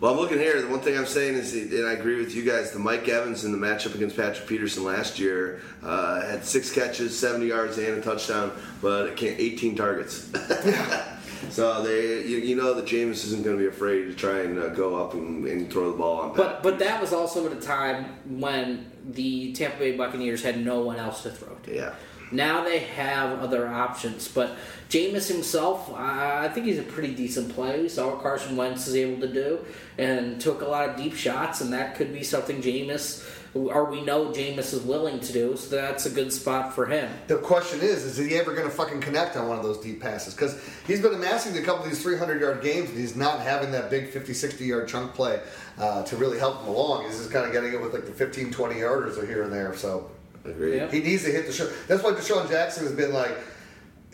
[0.01, 0.59] Well, I'm looking here.
[0.59, 3.45] The one thing I'm saying is, and I agree with you guys, the Mike Evans
[3.45, 7.99] in the matchup against Patrick Peterson last year uh, had six catches, 70 yards, and
[7.99, 8.51] a touchdown,
[8.81, 10.31] but it can't, 18 targets.
[11.51, 14.57] so they, you, you know that Jameis isn't going to be afraid to try and
[14.57, 16.35] uh, go up and, and throw the ball on.
[16.35, 18.05] But but that was also at a time
[18.39, 21.75] when the Tampa Bay Buccaneers had no one else to throw to.
[21.75, 21.93] yeah.
[22.31, 24.55] Now they have other options, but
[24.89, 27.81] Jameis himself, I think he's a pretty decent play.
[27.81, 29.59] We saw what Carson Wentz is able to do,
[29.97, 34.01] and took a lot of deep shots, and that could be something Jameis or we
[34.01, 35.57] know Jameis is willing to do.
[35.57, 37.11] So that's a good spot for him.
[37.27, 40.01] The question is, is he ever going to fucking connect on one of those deep
[40.01, 40.33] passes?
[40.33, 43.71] Because he's been amassing a couple of these 300 yard games, and he's not having
[43.71, 45.41] that big 50, 60 yard chunk play
[45.77, 47.05] uh, to really help him along.
[47.05, 49.75] He's just kind of getting it with like the 15, 20 yarders here and there.
[49.75, 50.09] So
[50.45, 50.75] Agreed.
[50.77, 50.91] Yeah.
[50.91, 51.69] he needs to hit the show.
[51.87, 53.37] That's why DeSean Jackson has been like.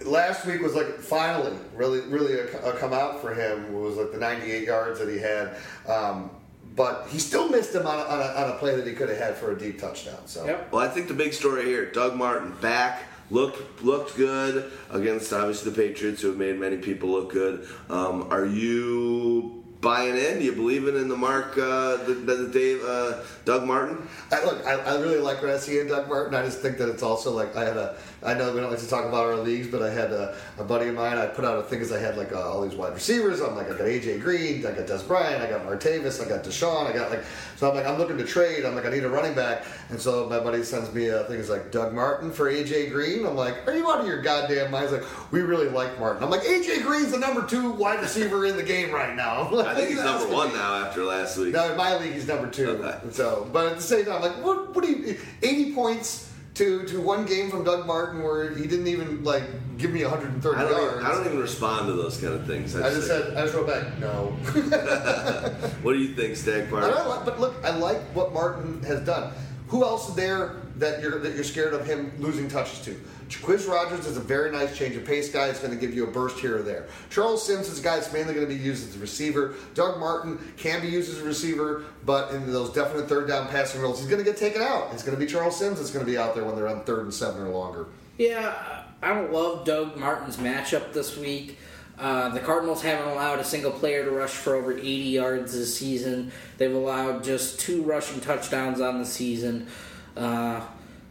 [0.05, 3.65] Last week was like finally really really a, a come out for him.
[3.65, 6.29] It was like the 98 yards that he had, um,
[6.75, 9.09] but he still missed him on a, on, a, on a play that he could
[9.09, 10.19] have had for a deep touchdown.
[10.27, 10.71] So Yep.
[10.71, 15.71] Well, I think the big story here, Doug Martin back, looked looked good against obviously
[15.71, 17.67] the Patriots, who have made many people look good.
[17.89, 20.41] Um, are you buying in?
[20.41, 24.07] You believe in the Mark, uh, the, the, the Dave, uh, Doug Martin?
[24.31, 26.35] I, look, I, I really like what I see in Doug Martin.
[26.35, 27.95] I just think that it's also like I had a.
[28.23, 30.63] I know we don't like to talk about our leagues, but I had a, a
[30.63, 31.17] buddy of mine.
[31.17, 33.41] I put out a thing as I had like uh, all these wide receivers.
[33.41, 36.43] I'm like I got AJ Green, I got Dez Bryant, I got Martavis, I got
[36.43, 37.23] DeSean, I got like.
[37.57, 38.65] So I'm like I'm looking to trade.
[38.65, 41.39] I'm like I need a running back, and so my buddy sends me a thing.
[41.39, 43.25] It's like Doug Martin for AJ Green.
[43.25, 44.89] I'm like, are you out of your goddamn mind?
[44.89, 46.23] He's like, we really like Martin.
[46.23, 49.51] I'm like AJ Green's the number two wide receiver in the game right now.
[49.51, 51.53] Like, I think he's "What are you number one me?" now after last week.
[51.53, 52.69] No, in my league, he's number two.
[52.69, 52.97] Okay.
[53.11, 54.75] So, but at the same time, like, what?
[54.75, 55.19] What do you?
[55.43, 56.26] Eighty points
[56.57, 59.43] to to one game from Doug Martin, where he didn't even like
[59.77, 60.93] give me 130 I don't, yards.
[60.95, 62.75] even, I don't even respond to those kind of things.
[62.75, 64.31] I just say- said, I just wrote back, no.
[65.83, 66.83] what do you think, Stag And Park?
[66.85, 69.33] I but look, I like what Martin has done.
[69.67, 72.99] Who else is there that you're that you're scared of him losing touches to?
[73.29, 75.47] Quizz Rodgers is a very nice change of pace guy.
[75.47, 76.87] It's going to give you a burst here or there.
[77.09, 79.55] Charles Sims is a guy that's mainly going to be used as a receiver.
[79.73, 83.81] Doug Martin can be used as a receiver, but in those definite third down passing
[83.81, 84.93] roles, he's going to get taken out.
[84.93, 86.85] It's going to be Charles Sims that's going to be out there when they're on
[86.85, 87.87] third and seven or longer.
[88.17, 91.57] Yeah, I don't love Doug Martin's matchup this week.
[91.99, 95.75] Uh, the Cardinals haven't allowed a single player to rush for over 80 yards this
[95.75, 96.31] season.
[96.57, 99.67] They've allowed just two rushing touchdowns on the season,
[100.15, 100.61] uh,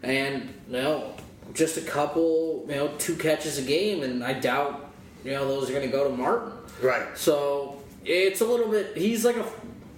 [0.03, 1.15] and you know,
[1.55, 4.93] just a couple, you know, two catches a game, and I doubt,
[5.25, 6.53] you know, those are going to go to Martin.
[6.81, 7.19] Right.
[7.19, 8.97] So it's a little bit.
[8.97, 9.47] He's like a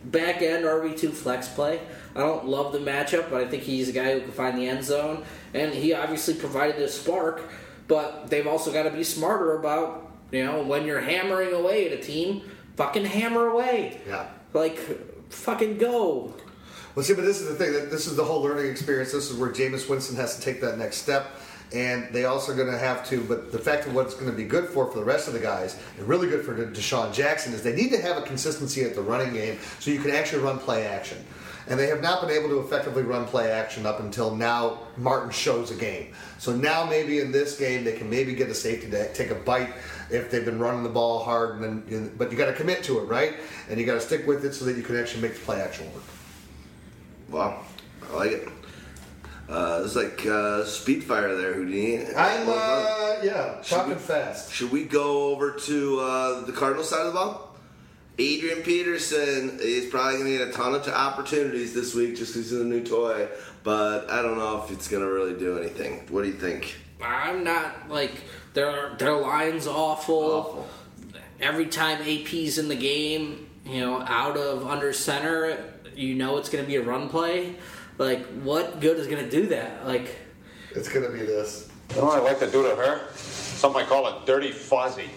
[0.05, 1.81] back end RB two flex play.
[2.15, 4.67] I don't love the matchup, but I think he's a guy who can find the
[4.67, 7.43] end zone, and he obviously provided a spark.
[7.87, 11.99] But they've also got to be smarter about you know when you're hammering away at
[11.99, 12.43] a team,
[12.77, 14.01] fucking hammer away.
[14.07, 14.27] Yeah.
[14.53, 14.79] Like
[15.31, 16.35] fucking go.
[16.95, 17.73] Well, see, but this is the thing.
[17.73, 19.13] That this is the whole learning experience.
[19.13, 21.27] This is where Jameis Winston has to take that next step,
[21.73, 23.23] and they also are going to have to.
[23.23, 25.35] But the fact of what it's going to be good for for the rest of
[25.35, 28.83] the guys, and really good for DeSean Jackson, is they need to have a consistency
[28.83, 31.19] at the running game, so you can actually run play action.
[31.69, 34.79] And they have not been able to effectively run play action up until now.
[34.97, 36.15] Martin shows a game.
[36.39, 39.35] So now maybe in this game they can maybe get a safety to take a
[39.35, 39.75] bite
[40.11, 41.61] if they've been running the ball hard.
[41.61, 43.35] And then, but you got to commit to it, right?
[43.69, 45.61] And you got to stick with it so that you can actually make the play
[45.61, 46.03] action work.
[47.29, 47.61] Wow,
[48.11, 48.49] I like it.
[49.49, 52.07] Uh, it's like uh, Speedfire there, Houdini.
[52.15, 54.53] I'm, Well uh, yeah, Should talking we- fast.
[54.53, 57.48] Should we go over to uh, the Cardinal side of the ball?
[58.19, 62.35] Adrian Peterson is probably going to get a ton of t- opportunities this week just
[62.35, 63.29] because he's a new toy,
[63.63, 66.05] but I don't know if it's going to really do anything.
[66.09, 66.75] What do you think?
[67.01, 68.25] I'm not like
[68.55, 70.33] their their line's awful.
[70.33, 70.69] Awful.
[71.41, 75.57] Every time AP's in the game, you know, out of under center,
[75.95, 77.55] you know it's going to be a run play.
[77.99, 79.87] Like, what good is going to do that?
[79.87, 80.17] Like,
[80.75, 81.71] It's going to be this.
[81.91, 83.09] You know what I like to do to her?
[83.15, 85.11] Something I call a dirty fuzzy.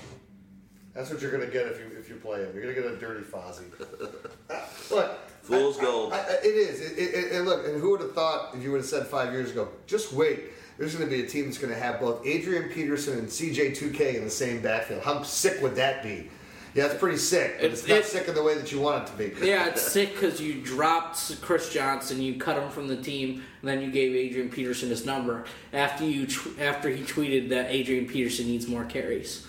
[0.93, 2.51] That's what you're going to get if you if you play him.
[2.53, 3.63] You're going to get a dirty Fozzie.
[4.91, 6.13] look, Fool's I- gold.
[6.13, 6.81] I, I, it is.
[6.81, 9.07] It, it, it- and look, and who would have thought if you would have said
[9.07, 9.69] five years ago?
[9.87, 10.41] Just wait.
[10.77, 14.15] There's going to be a team that's going to have both Adrian Peterson and CJ2K
[14.15, 15.03] in the same backfield.
[15.03, 16.29] How sick would that be?
[16.73, 18.79] Yeah, it's pretty sick, but it's, It's- not it- sick in the way that you
[18.81, 19.45] want it to be.
[19.47, 23.69] yeah, it's sick because you dropped Chris Johnson, you cut him from the team, and
[23.69, 25.43] then you gave Adrian Peterson his number
[25.73, 29.45] after you tw- after he tweeted that Adrian Peterson needs more carries.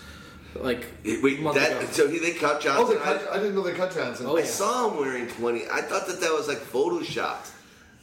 [0.55, 2.97] Like, Wait, that, so he, they cut Oh, Johnson.
[2.97, 4.25] they cut, I didn't know they cut Johnson.
[4.27, 4.45] Oh, I yeah.
[4.45, 5.63] saw him wearing 20.
[5.71, 7.51] I thought that that was like photoshopped.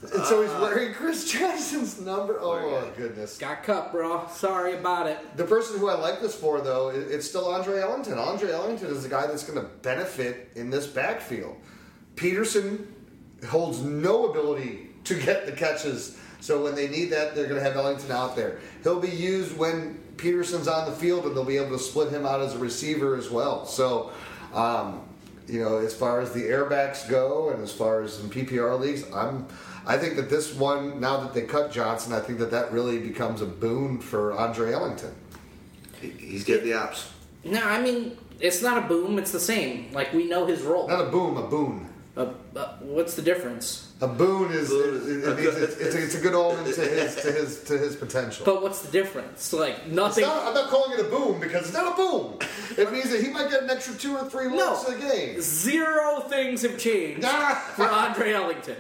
[0.03, 2.39] And so he's uh, wearing Chris Johnson's number.
[2.41, 2.81] Oh, yeah.
[2.89, 3.37] my goodness.
[3.37, 4.27] got cut, bro.
[4.33, 5.19] Sorry about it.
[5.37, 8.17] The person who I like this for, though, it's still Andre Ellington.
[8.19, 11.57] Andre Ellington is the guy that's going to benefit in this backfield.
[12.17, 12.93] Peterson
[13.49, 17.63] holds no ability to get the catches, so when they need that, they're going to
[17.63, 18.59] have Ellington out there.
[18.83, 22.27] He'll be used when Peterson's on the field, and they'll be able to split him
[22.27, 23.67] out as a receiver as well.
[23.67, 24.13] So,
[24.55, 25.03] um,
[25.47, 29.05] you know, as far as the airbacks go, and as far as in PPR leagues,
[29.13, 29.47] I'm.
[29.87, 32.99] I think that this one, now that they cut Johnson, I think that that really
[32.99, 35.15] becomes a boon for Andre Ellington.
[36.01, 37.11] He's getting the ops.
[37.45, 39.19] No, I mean it's not a boom.
[39.19, 39.91] It's the same.
[39.93, 40.89] Like we know his role.
[40.89, 41.89] Not a boom, a boon.
[42.17, 43.90] Uh, uh, what's the difference?
[44.03, 46.65] A boon is, Boon is- is- it means it's, it's, a, it's a good omen
[46.65, 48.47] to his to his to his potential.
[48.47, 49.53] But what's the difference?
[49.53, 50.25] Like nothing.
[50.25, 52.39] not, I'm not calling it a boon because it's not a boon.
[52.79, 54.57] It means that he might get an extra two or three No.
[54.57, 55.41] looks a game.
[55.43, 58.77] Zero things have changed for Andre Ellington.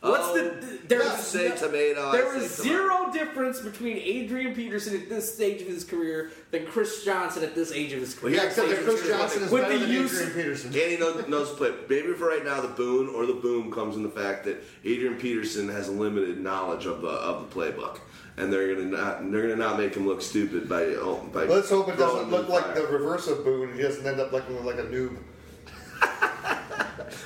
[0.00, 2.10] What's Oh, the there's You say tomato.
[2.12, 2.62] There say is tomato.
[2.62, 7.54] zero difference between Adrian Peterson at this stage of his career than Chris Johnson at
[7.54, 8.36] this age of his career.
[8.36, 9.46] Yeah, except that Chris Johnson thing.
[9.48, 10.72] is With better the than use- Adrian Peterson.
[10.72, 11.72] Danny knows, knows play.
[11.88, 15.16] Maybe for right now, the boon or the boom comes in the fact that Adrian
[15.16, 17.98] Peterson has a limited knowledge of the of the playbook,
[18.38, 21.44] and they're gonna not they're gonna not make him look stupid by oh, by.
[21.44, 22.74] Let's hope it doesn't look the like fire.
[22.80, 25.18] the reverse of Boone and he doesn't end up looking like a noob.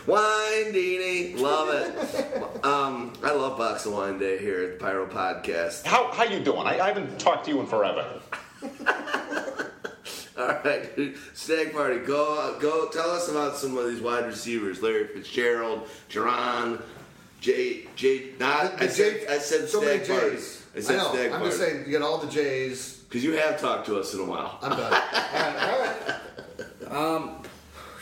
[0.06, 2.64] Wine Dini, love it.
[2.64, 5.84] um, I love Box of Wine Day here at the Pyro Podcast.
[5.86, 6.66] How, how you doing?
[6.66, 8.20] I, I haven't talked to you in forever.
[10.36, 11.16] All right, dude.
[11.32, 16.82] Stag Party, go go tell us about some of these wide receivers: Larry Fitzgerald, Jaron,
[17.40, 18.30] Jay Jay.
[18.40, 20.36] Not The I said J- I said so many Stag Party.
[20.36, 20.66] J's.
[20.76, 21.08] I said know.
[21.12, 22.94] Stag I'm Party just saying, you get all the J's.
[23.08, 24.58] because you have talked to us in a while.
[24.60, 24.92] I'm done.
[24.92, 26.20] all right,
[26.90, 27.43] all right.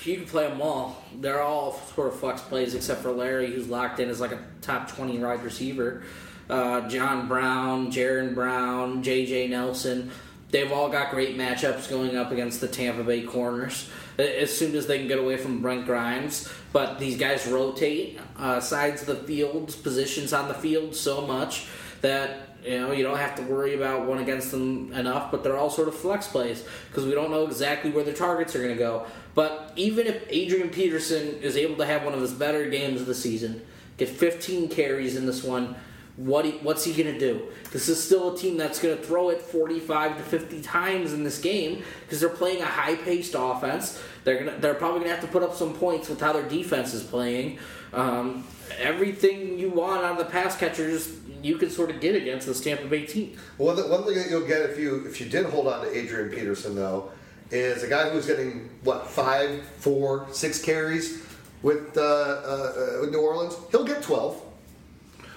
[0.05, 1.03] You can play them all.
[1.21, 4.43] They're all sort of flex plays except for Larry, who's locked in as like a
[4.61, 6.03] top 20 wide receiver.
[6.51, 9.49] Uh, John Brown, Jaron Brown, J.J.
[9.49, 10.11] Nelson.
[10.51, 13.89] They've all got great matchups going up against the Tampa Bay corners
[14.19, 16.53] as soon as they can get away from Brent Grimes.
[16.73, 21.67] But these guys rotate uh, sides of the field, positions on the field so much
[22.03, 25.31] that you know you don't have to worry about one against them enough.
[25.31, 28.55] But they're all sort of flex plays because we don't know exactly where their targets
[28.55, 29.07] are going to go.
[29.35, 33.07] But even if Adrian Peterson is able to have one of his better games of
[33.07, 33.63] the season,
[33.97, 35.75] get 15 carries in this one,
[36.17, 37.49] what he, what's he going to do?
[37.71, 41.25] This is still a team that's going to throw it 45 to 50 times in
[41.25, 44.03] this game because they're playing a high-paced offense.
[44.25, 46.47] They're gonna, they're probably going to have to put up some points with how their
[46.47, 47.59] defense is playing.
[47.95, 48.47] Um,
[48.79, 52.61] everything you want out of the pass catchers, you can sort of get against this
[52.61, 53.37] Tampa Bay team.
[53.57, 55.97] One, th- one thing that you'll get if you if you did hold on to
[55.97, 57.11] Adrian Peterson though
[57.53, 61.23] is a guy who's getting what five, four, six carries
[61.63, 63.55] with uh, uh, uh, with New Orleans.
[63.71, 64.41] He'll get twelve.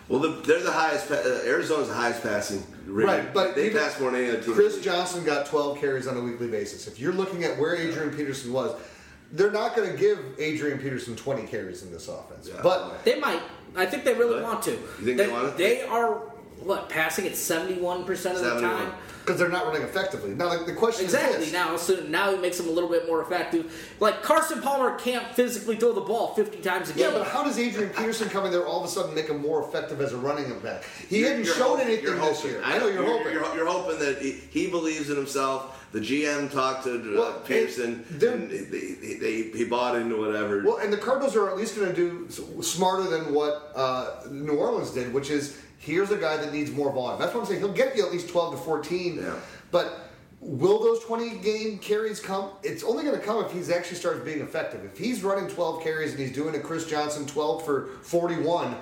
[0.07, 1.07] Well, the, they're the highest.
[1.09, 2.63] Pa- uh, Arizona's the highest passing.
[2.85, 3.07] Rating.
[3.25, 4.53] Right, but they pass more than any other team.
[4.53, 6.87] Chris Johnson got 12 carries on a weekly basis.
[6.87, 8.79] If you're looking at where Adrian Peterson was,
[9.31, 12.47] they're not going to give Adrian Peterson 20 carries in this offense.
[12.47, 12.59] Yeah.
[12.61, 13.41] But They might.
[13.75, 14.43] I think they really Really?
[14.43, 14.71] want to.
[14.73, 15.57] You think they want to?
[15.57, 16.21] They are
[16.61, 18.91] what passing at seventy-one percent of the time.
[19.23, 20.33] because they're not running effectively.
[20.35, 21.37] Now, like, the question Exactly.
[21.39, 21.53] is this.
[21.53, 23.95] Now, so now it makes them a little bit more effective.
[23.99, 27.11] Like Carson Palmer can't physically throw the ball fifty times a game.
[27.11, 29.41] Yeah, but how does Adrian Peterson come in there all of a sudden make him
[29.41, 30.83] more effective as a running back?
[31.09, 32.51] He You're- hadn't you're shown hoping- anything you're this hoping.
[32.51, 32.61] year.
[32.63, 33.33] I know you're, hoping.
[33.33, 35.81] You're, you're hoping that he, he believes in himself.
[35.91, 40.61] The GM talked to uh, Well, Peterson, and they're- they, they, he bought into whatever.
[40.63, 44.53] Well, and the Cardinals are at least going to do smarter than what uh, New
[44.57, 47.19] Orleans did, which is here's a guy that needs more volume.
[47.19, 47.59] That's what I'm saying.
[47.59, 49.17] He'll get you at least 12 to 14.
[49.17, 49.35] Yeah.
[49.71, 52.51] But will those 20 game carries come?
[52.63, 54.83] It's only going to come if he's actually starts being effective.
[54.85, 58.75] If he's running 12 carries and he's doing a Chris Johnson 12 for 41,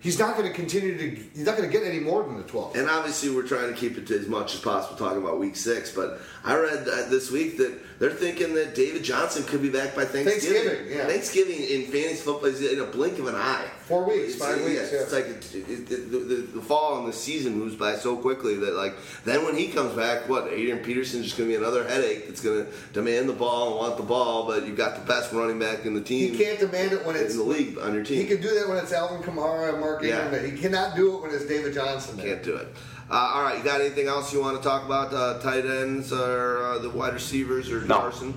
[0.00, 1.10] he's not going to continue to.
[1.10, 2.76] He's not going to get any more than the 12.
[2.76, 5.56] And obviously, we're trying to keep it to as much as possible talking about week
[5.56, 5.90] six.
[5.90, 10.04] But I read this week that they're thinking that David Johnson could be back by
[10.04, 10.62] Thanksgiving.
[10.62, 11.06] Thanksgiving, yeah.
[11.06, 13.68] Thanksgiving in fantasy football is in a blink of an eye.
[13.88, 14.98] Four weeks, It's, five yeah, weeks, yeah.
[15.00, 18.16] It's like it, it, it, the, the, the fall and the season moves by so
[18.16, 18.94] quickly that like
[19.24, 22.42] then when he comes back, what Adrian Peterson's just going to be another headache that's
[22.42, 25.58] going to demand the ball and want the ball, but you've got the best running
[25.58, 26.32] back in the team.
[26.34, 28.18] He can't demand it when it's in the league on your team.
[28.20, 30.24] He can do that when it's Alvin Kamara and Mark Yeah.
[30.26, 30.44] Ingram.
[30.54, 32.18] He cannot do it when it's David Johnson.
[32.18, 32.26] there.
[32.34, 32.68] Can't do it.
[33.10, 35.14] Uh, all right, you got anything else you want to talk about?
[35.14, 38.00] Uh, tight ends or uh, the wide receivers or No.
[38.00, 38.34] Carson?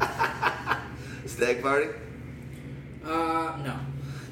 [1.26, 1.86] Stag party?
[3.04, 3.78] uh, no.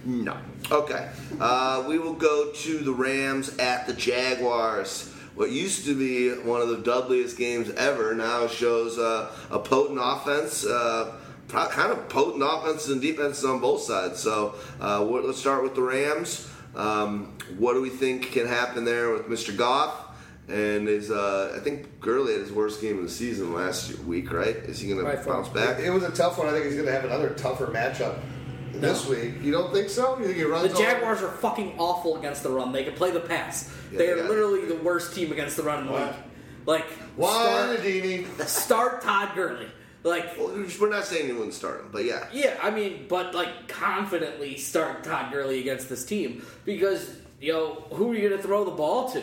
[0.04, 0.36] No.
[0.70, 1.08] Okay.
[1.38, 5.12] Uh, we will go to the Rams at the Jaguars.
[5.34, 9.98] What used to be one of the Dudleyest games ever now shows uh, a potent
[10.02, 10.66] offense.
[10.66, 11.16] Uh,
[11.48, 14.20] kind of potent offenses and defenses on both sides.
[14.20, 16.48] So uh, let's start with the Rams.
[16.76, 19.56] Um, what do we think can happen there with Mr.
[19.56, 20.06] Goff?
[20.48, 24.32] And is uh, I think Gurley had his worst game of the season last week,
[24.32, 24.56] right?
[24.56, 25.78] Is he going to bounce back?
[25.78, 26.48] It was a tough one.
[26.48, 28.18] I think he's going to have another tougher matchup
[28.72, 29.34] this week.
[29.42, 30.18] You don't think so?
[30.18, 32.72] You think he runs The Jaguars are fucking awful against the run.
[32.72, 33.72] They can play the pass.
[33.90, 36.14] Yeah, they are literally the worst team against the run in the league.
[36.66, 36.86] Like
[37.16, 39.66] Why, start, start Todd Gurley.
[40.02, 42.26] Like Well, we're not saying he wouldn't start him, but yeah.
[42.32, 47.86] Yeah, I mean, but like confidently start Todd Gurley against this team because you know
[47.92, 49.22] who are you going to throw the ball to?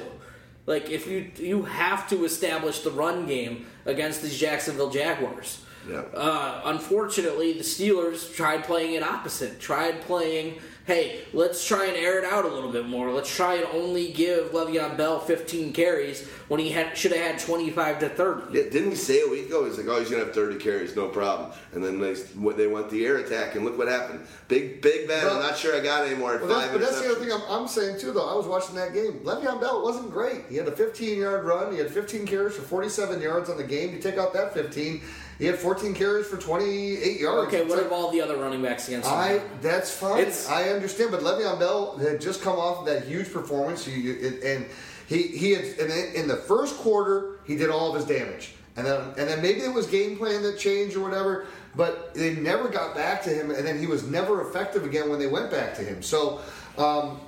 [0.65, 5.63] Like if you you have to establish the run game against these Jacksonville Jaguars.
[5.89, 6.01] Yeah.
[6.13, 9.59] Uh, unfortunately, the Steelers tried playing it opposite.
[9.59, 13.11] Tried playing, hey, let's try and air it out a little bit more.
[13.11, 17.39] Let's try and only give Le'Veon Bell 15 carries when he had should have had
[17.39, 18.57] 25 to 30.
[18.57, 19.65] Yeah, didn't he say a week ago?
[19.65, 21.51] He's like, oh, he's gonna have 30 carries, no problem.
[21.73, 24.25] And then they they went the air attack, and look what happened.
[24.47, 25.25] Big Big Ben.
[25.25, 26.35] I'm not sure I got any more.
[26.35, 28.29] at Well, that's, five but that's the other thing I'm, I'm saying too, though.
[28.29, 29.21] I was watching that game.
[29.23, 30.45] Le'Veon Bell wasn't great.
[30.49, 31.71] He had a 15 yard run.
[31.71, 33.93] He had 15 carries for 47 yards on the game.
[33.93, 35.01] You take out that 15,
[35.37, 37.47] he had 14 carries for 28 yards.
[37.47, 39.15] Okay, It's what like- of all the other running backs against him?
[39.15, 40.19] I that's fine.
[40.21, 43.93] It's- I understand, but Le'Veon Bell had just come off of that huge performance, you,
[43.93, 44.65] you, it, and
[45.07, 48.53] he he had and in, in the first quarter he did all of his damage,
[48.75, 51.45] and then and then maybe it was game plan that changed or whatever,
[51.75, 55.19] but they never got back to him, and then he was never effective again when
[55.19, 56.01] they went back to him.
[56.01, 56.41] So.
[56.77, 57.19] Um,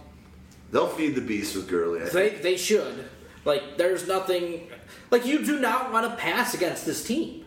[0.72, 1.99] They'll feed the beast with Gurley.
[2.02, 2.14] I think.
[2.44, 3.06] They they should.
[3.44, 4.69] Like there's nothing
[5.10, 7.44] like you do not want to pass against this team.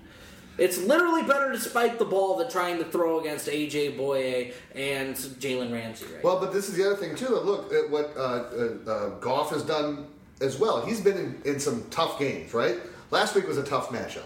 [0.58, 5.14] It's literally better to spike the ball than trying to throw against AJ Bouye and
[5.16, 6.04] Jalen Ramsey.
[6.14, 6.22] Right?
[6.22, 7.26] Well, but this is the other thing too.
[7.28, 10.06] That look at what uh, uh, uh, Goff has done
[10.40, 10.84] as well.
[10.84, 12.76] He's been in, in some tough games, right?
[13.10, 14.24] Last week was a tough matchup,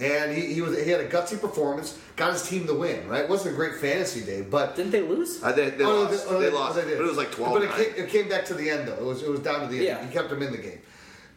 [0.00, 3.08] and he, he was he had a gutsy performance, got his team the win.
[3.08, 3.22] Right?
[3.24, 5.42] It wasn't a great fantasy day, but didn't they lose?
[5.42, 6.26] I, they, they Oh, lost.
[6.28, 6.76] oh, they oh, lost.
[6.76, 6.98] they did.
[6.98, 8.94] But it was like 12 But it came, it came back to the end though.
[8.94, 9.84] It was it was down to the end.
[9.86, 10.04] Yeah.
[10.06, 10.80] He kept him in the game.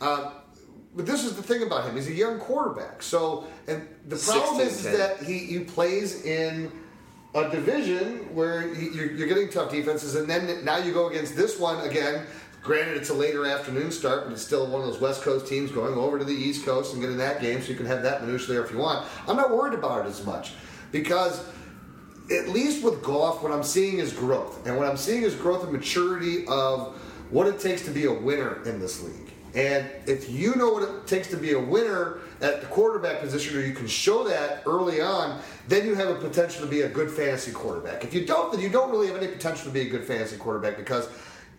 [0.01, 0.31] Uh,
[0.95, 1.95] but this is the thing about him.
[1.95, 3.02] He's a young quarterback.
[3.02, 6.72] So and the problem is, is that he, he plays in
[7.36, 11.36] a division where he, you're, you're getting tough defenses, and then now you go against
[11.36, 12.26] this one again.
[12.61, 15.70] Granted, it's a later afternoon start, but it's still one of those West Coast teams
[15.70, 18.24] going over to the East Coast and getting that game, so you can have that
[18.24, 19.06] minutia there if you want.
[19.28, 20.53] I'm not worried about it as much
[20.91, 21.44] because
[22.32, 24.65] at least with Goff, what I'm seeing is growth.
[24.65, 26.95] And what I'm seeing is growth and maturity of
[27.30, 29.23] what it takes to be a winner in this league.
[29.56, 33.56] And if you know what it takes to be a winner at the quarterback position,
[33.58, 36.90] or you can show that early on, then you have a potential to be a
[36.90, 38.04] good fantasy quarterback.
[38.04, 40.38] If you don't, then you don't really have any potential to be a good fantasy
[40.38, 41.08] quarterback because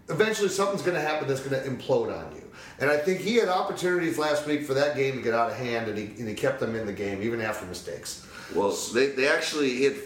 [0.08, 2.42] eventually something's going to happen that's going to implode on you.
[2.80, 5.56] And I think he had opportunities last week for that game to get out of
[5.56, 8.26] hand, and he, and he kept them in the game even after mistakes.
[8.54, 9.96] Well, they, they actually hit.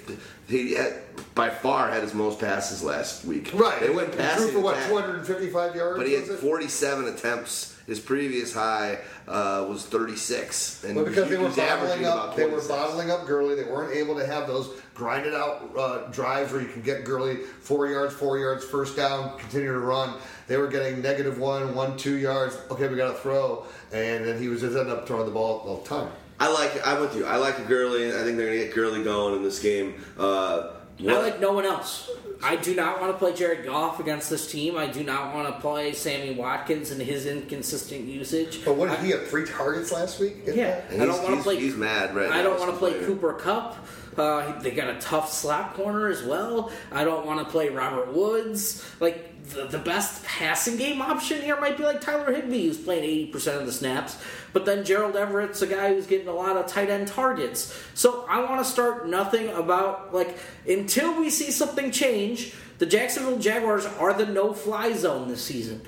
[0.47, 0.95] He had,
[1.35, 3.51] by far had his most passes last week.
[3.53, 3.81] Right.
[3.81, 5.99] They went He passing threw for what, 255 yards?
[5.99, 7.78] but he had 47 attempts.
[7.89, 12.45] His previous high uh, was 36, and Well, because he they were bottling up, they
[12.45, 13.55] were bottling up Gurley.
[13.55, 17.37] They weren't able to have those grinded out uh, drives where you can get Gurley
[17.37, 20.13] four yards, four yards, first down, continue to run.
[20.49, 22.59] They were getting negative one, one, two yards.
[22.71, 25.61] Okay, we got to throw, and then he was just ended up throwing the ball
[25.61, 26.13] all the time.
[26.39, 26.77] I like.
[26.77, 26.83] it.
[26.87, 27.25] I'm with you.
[27.25, 28.09] I like Gurley.
[28.09, 29.95] I think they're gonna get Gurley going in this game.
[30.19, 32.11] Uh, I like no one else.
[32.43, 34.77] I do not want to play Jared Goff against this team.
[34.77, 38.65] I do not want to play Sammy Watkins and his inconsistent usage.
[38.65, 40.47] But what did I- he have three targets last week?
[40.47, 41.01] Get Yeah, that?
[41.01, 41.57] I don't want to play.
[41.57, 43.07] he's mad right I don't want to play player.
[43.07, 43.77] Cooper Kupp.
[44.17, 46.71] Uh, they got a tough slot corner as well.
[46.93, 48.85] I don't want to play Robert Woods.
[49.01, 53.05] Like the, the best passing game option here might be like Tyler Higbee, who's playing
[53.05, 54.17] eighty percent of the snaps.
[54.53, 57.77] But then Gerald Everett's a guy who's getting a lot of tight end targets.
[57.95, 62.55] So I want to start nothing about like until we see something change.
[62.79, 65.83] The Jacksonville Jaguars are the no-fly zone this season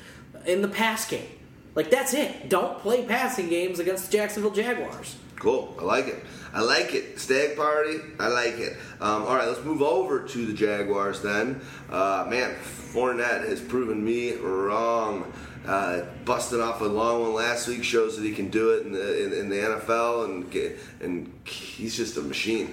[0.44, 1.28] in the pass game.
[1.76, 2.48] Like that's it.
[2.48, 5.16] Don't play passing games against the Jacksonville Jaguars.
[5.36, 5.74] Cool.
[5.80, 6.24] I like it.
[6.52, 7.18] I like it.
[7.18, 7.98] Stag party.
[8.18, 8.76] I like it.
[9.00, 11.60] Um, all right, let's move over to the Jaguars then.
[11.88, 15.32] Uh, man, Fournette has proven me wrong.
[15.66, 18.92] Uh, busted off a long one last week shows that he can do it in
[18.92, 20.54] the in, in the NFL, and
[21.02, 22.72] and he's just a machine.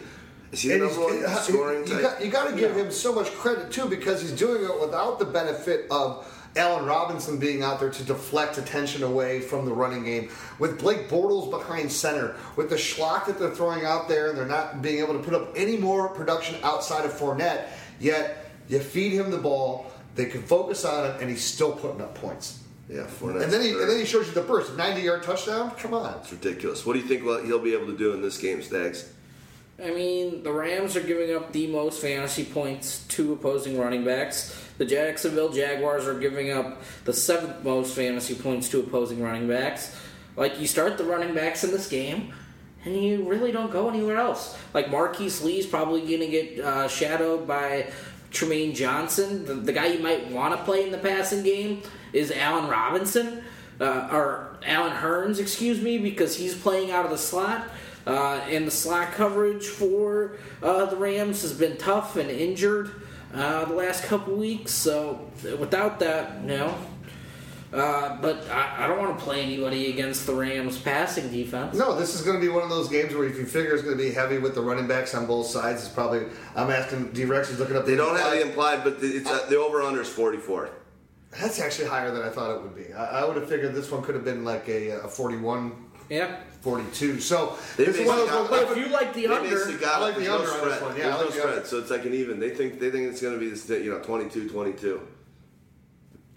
[0.52, 3.32] Is he the number one scoring you got, you got to give him so much
[3.34, 6.26] credit too because he's doing it without the benefit of
[6.58, 10.30] Allen Robinson being out there to deflect attention away from the running game.
[10.60, 14.46] With Blake Bortles behind center, with the schlock that they're throwing out there, and they're
[14.46, 17.68] not being able to put up any more production outside of Fournette.
[18.00, 22.02] Yet you feed him the ball, they can focus on it, and he's still putting
[22.02, 22.64] up points.
[22.90, 23.44] yeah, Fournette.
[23.44, 25.72] And then he and then he shows you the burst, ninety yard touchdown.
[25.78, 26.16] Come on.
[26.20, 26.86] it's ridiculous.
[26.86, 29.14] What do you think he'll be able to do in this game, Stags?
[29.84, 34.67] I mean, the Rams are giving up the most fantasy points to opposing running backs.
[34.78, 39.96] The Jacksonville Jaguars are giving up the seventh most fantasy points to opposing running backs.
[40.36, 42.32] Like, you start the running backs in this game,
[42.86, 44.56] and you really don't go anywhere else.
[44.74, 47.88] Like, Marquise Lee's probably going to get uh, shadowed by
[48.32, 49.46] Trumaine Johnson.
[49.46, 51.82] The, the guy you might want to play in the passing game
[52.14, 53.44] is Allen Robinson,
[53.82, 57.68] uh, or Allen Hurns, excuse me, because he's playing out of the slot.
[58.06, 62.92] Uh, and the slot coverage for uh, the Rams has been tough and injured
[63.34, 64.72] uh, the last couple weeks.
[64.72, 65.20] So
[65.60, 66.76] without that, you know,
[67.74, 71.76] Uh, but I, I don't want to play anybody against the Rams' passing defense.
[71.76, 73.84] No, this is going to be one of those games where if you figure it's
[73.84, 76.28] going to be heavy with the running backs on both sides, it's probably.
[76.56, 77.86] I'm asking D Rex is looking up.
[77.86, 80.08] They the don't have the implied- implied, but the, it's, uh, the over under is
[80.08, 80.70] 44.
[81.42, 82.94] That's actually higher than I thought it would be.
[82.94, 85.74] I, I would have figured this one could have been like a, a 41,
[86.10, 86.38] Yeah.
[86.62, 87.20] 42.
[87.20, 89.86] So They this is one of those got- ones- But if you like the under,
[89.86, 90.72] I like the under no on spread.
[90.74, 90.98] this one.
[90.98, 91.66] Yeah, There's I no the spread, under.
[91.68, 92.40] so it's like an even.
[92.40, 95.00] They think they think it's going to be this, you know 22-22.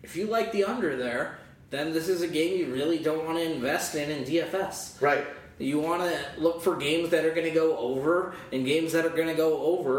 [0.02, 1.38] if you like the under there,
[1.70, 5.00] then this is a game you really don't want to invest in in DFS.
[5.00, 5.26] right.
[5.60, 9.04] You want to look for games that are going to go over and games that
[9.04, 9.92] are going to go over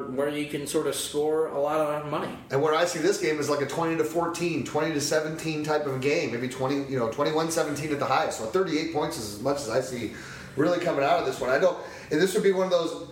[0.00, 2.32] or where you can sort of score a lot of money.
[2.50, 5.64] And where I see this game is like a 20 to 14, 20 to 17
[5.64, 6.32] type of a game.
[6.32, 8.38] Maybe 20, you know, 21 17 at the highest.
[8.38, 10.12] So 38 points is as much as I see
[10.56, 11.50] really coming out of this one.
[11.50, 11.76] I don't,
[12.10, 13.08] and this would be one of those,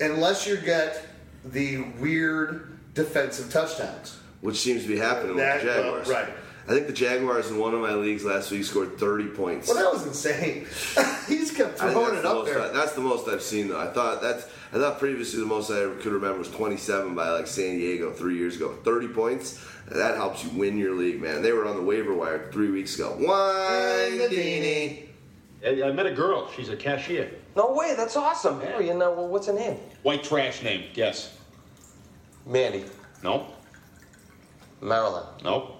[0.00, 1.06] unless you get
[1.44, 4.18] the weird defensive touchdowns.
[4.40, 6.08] which seems to be happening That- with the well, Jaguars.
[6.08, 6.28] right.
[6.66, 9.68] I think the Jaguars in one of my leagues last week scored 30 points.
[9.68, 10.66] Well, that was insane.
[11.28, 12.62] He's kept throwing it up most there.
[12.62, 13.78] I- that's the most I've seen though.
[13.80, 17.28] I thought that's I thought previously the most I ever could remember was 27 by
[17.30, 18.74] like San Diego three years ago.
[18.82, 19.62] 30 points.
[19.90, 21.42] That helps you win your league, man.
[21.42, 23.14] They were on the waiver wire three weeks ago.
[23.18, 23.26] Wine
[25.66, 26.50] I, I met a girl.
[26.56, 27.30] She's a cashier.
[27.56, 28.60] No way, that's awesome.
[28.74, 29.76] Oh, you know, well, what's her name?
[30.02, 30.84] White trash name.
[30.94, 31.36] Yes.
[32.46, 32.84] Mandy.
[33.22, 33.46] No.
[34.80, 35.24] Marilyn.
[35.42, 35.73] No.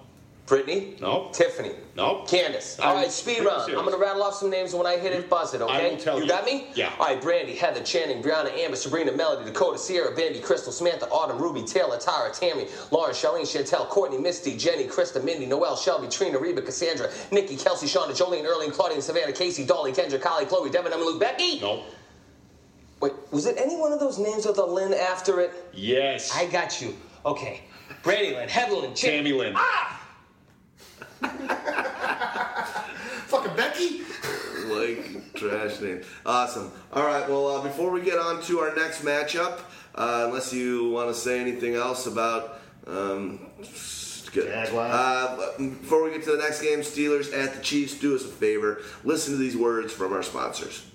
[0.45, 0.95] Brittany.
[1.01, 1.29] No.
[1.33, 1.71] Tiffany.
[1.95, 2.23] No.
[2.27, 2.79] Candace.
[2.79, 3.63] All right, speed round.
[3.63, 3.79] serious.
[3.79, 5.87] I'm gonna rattle off some names, and when I hit it, buzz it, okay?
[5.87, 6.23] I will tell you.
[6.23, 6.67] You got me?
[6.75, 6.93] Yeah.
[6.99, 11.39] All right, Brandy, Heather, Channing, Brianna, Amber, Sabrina, Melody, Dakota, Sierra, Bambi, Crystal, Samantha, Autumn,
[11.39, 16.37] Ruby, Taylor, Tara, Tammy, Lauren, Charlene, Chantel, Courtney, Misty, Jenny, Krista, Mindy, Noelle, Shelby, Trina,
[16.37, 20.93] Reba, Cassandra, Nikki, Kelsey, Shauna, Jolene, Erling, Claudia, Savannah, Casey, Dolly, Kendra, Kylie, Chloe, Devin,
[20.93, 21.59] Emily, Luke, Becky.
[21.59, 21.83] No.
[23.01, 25.51] Wait, was it any one of those names with a Lynn after it?
[25.73, 26.31] Yes.
[26.35, 26.95] I got you.
[27.25, 27.61] Okay.
[28.03, 29.09] Brandy Lynn, Heather Lynn, Chip.
[29.09, 29.53] Tammy Lynn.
[29.55, 29.94] Ah!
[33.27, 34.01] Fucking Becky.
[34.67, 36.01] like trash name.
[36.25, 36.71] Awesome.
[36.93, 37.27] All right.
[37.27, 39.59] Well, uh, before we get on to our next matchup,
[39.95, 42.59] uh, unless you want to say anything else about.
[42.87, 43.47] Um,
[44.35, 44.69] Good.
[44.73, 48.27] Uh, before we get to the next game, Steelers at the Chiefs, do us a
[48.27, 48.81] favor.
[49.05, 50.85] Listen to these words from our sponsors.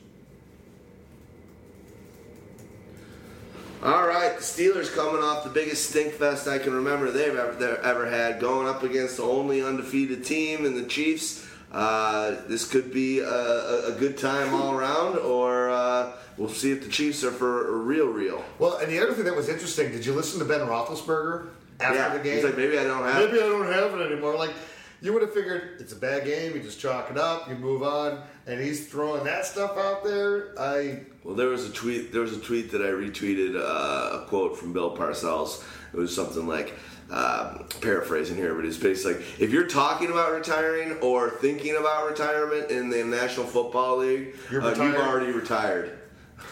[3.82, 7.78] All right, the Steelers coming off the biggest stink fest I can remember they've ever,
[7.78, 11.47] ever had, going up against the only undefeated team in the Chiefs.
[11.73, 16.82] Uh, this could be a, a, good time all around, or uh, we'll see if
[16.82, 18.44] the Chiefs are for real, real.
[18.59, 21.47] Well, and the other thing that was interesting, did you listen to Ben Roethlisberger
[21.81, 22.35] after yeah, the game?
[22.35, 23.31] he's like, maybe I don't have.
[23.31, 24.36] Maybe I don't have it anymore.
[24.36, 24.52] Like
[25.01, 26.55] you would have figured it's a bad game.
[26.55, 27.48] You just chalk it up.
[27.48, 28.22] You move on.
[28.47, 30.55] And he's throwing that stuff out there.
[30.59, 32.12] I Well, there was a tweet.
[32.12, 35.64] There was a tweet that I retweeted uh, a quote from Bill Parcells.
[35.93, 36.74] It was something like,
[37.10, 42.09] um, paraphrasing here, but it's basically like, if you're talking about retiring or thinking about
[42.09, 45.98] retirement in the National Football League, You're uh, you've already retired.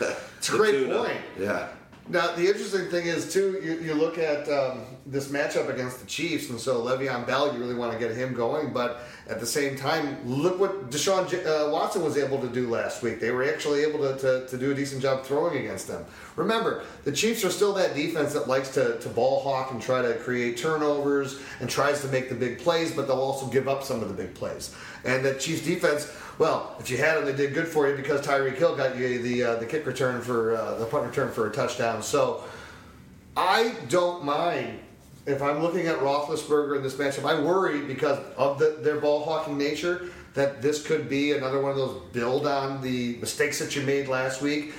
[0.01, 1.19] It's a great point.
[1.39, 1.69] Yeah.
[2.11, 6.07] Now, the interesting thing is, too, you, you look at um, this matchup against the
[6.07, 9.47] Chiefs, and so Le'Veon Bell, you really want to get him going, but at the
[9.47, 13.21] same time, look what Deshaun J- uh, Watson was able to do last week.
[13.21, 16.07] They were actually able to, to, to do a decent job throwing against them.
[16.37, 20.01] Remember, the Chiefs are still that defense that likes to, to ball hawk and try
[20.01, 23.85] to create turnovers and tries to make the big plays, but they'll also give up
[23.85, 24.75] some of the big plays.
[25.05, 28.25] And that Chiefs defense, well, if you had them, they did good for you because
[28.25, 31.49] Tyreek Hill got you the uh, the kick return for uh, the punt return for
[31.49, 32.03] a touchdown.
[32.03, 32.45] So
[33.37, 34.79] I don't mind
[35.27, 37.25] if I'm looking at Roethlisberger in this matchup.
[37.25, 41.73] I worry because of the, their ball hawking nature that this could be another one
[41.73, 44.73] of those build on the mistakes that you made last week.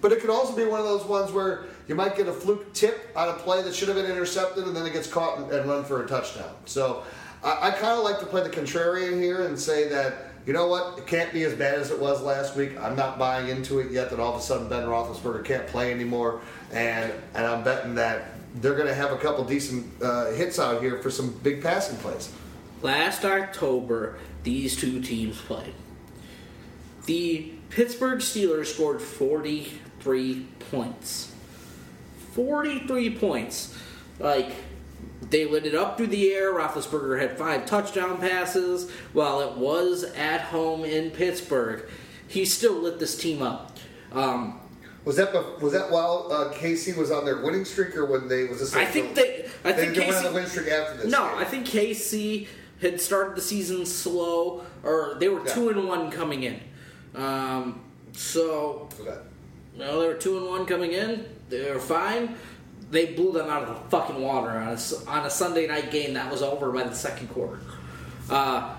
[0.00, 2.72] But it could also be one of those ones where you might get a fluke
[2.74, 5.50] tip on a play that should have been intercepted and then it gets caught and,
[5.50, 6.54] and run for a touchdown.
[6.66, 7.04] So
[7.42, 10.68] I, I kind of like to play the contrarian here and say that, you know
[10.68, 12.78] what, it can't be as bad as it was last week.
[12.80, 15.92] I'm not buying into it yet that all of a sudden Ben Roethlisberger can't play
[15.92, 16.40] anymore.
[16.72, 20.80] And, and I'm betting that they're going to have a couple decent uh, hits out
[20.80, 22.32] here for some big passing plays.
[22.80, 25.74] Last October, these two teams played.
[27.06, 31.32] The Pittsburgh Steelers scored 43 points.
[32.32, 33.76] 43 points.
[34.18, 34.52] Like,
[35.22, 36.52] they lit it up through the air.
[36.52, 38.90] Roethlisberger had five touchdown passes.
[39.12, 41.84] While it was at home in Pittsburgh,
[42.28, 43.76] he still lit this team up.
[44.12, 44.60] Um,
[45.04, 48.28] Was that bef- was that while uh, KC was on their winning streak, or when
[48.28, 48.74] they was this?
[48.74, 49.48] I think they.
[49.64, 51.10] I they think didn't win on the winning streak after this.
[51.12, 51.38] No, game.
[51.38, 52.48] I think Casey
[52.82, 55.54] had started the season slow, or they were Yeah.
[55.54, 56.60] two and one coming in.
[57.14, 57.80] Um,
[58.12, 59.16] so Okay.
[59.76, 61.24] no, they were two and one coming in.
[61.48, 62.34] They were fine.
[62.90, 66.14] They blew them out of the fucking water on a, on a Sunday night game
[66.14, 67.58] that was over by the second quarter.
[68.30, 68.74] Uh,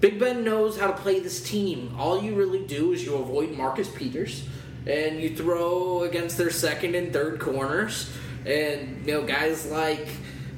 [0.00, 1.94] Big Ben knows how to play this team.
[1.98, 4.46] All you really do is you avoid Marcus Peters
[4.86, 8.12] and you throw against their second and third corners.
[8.44, 10.06] And, you know, guys like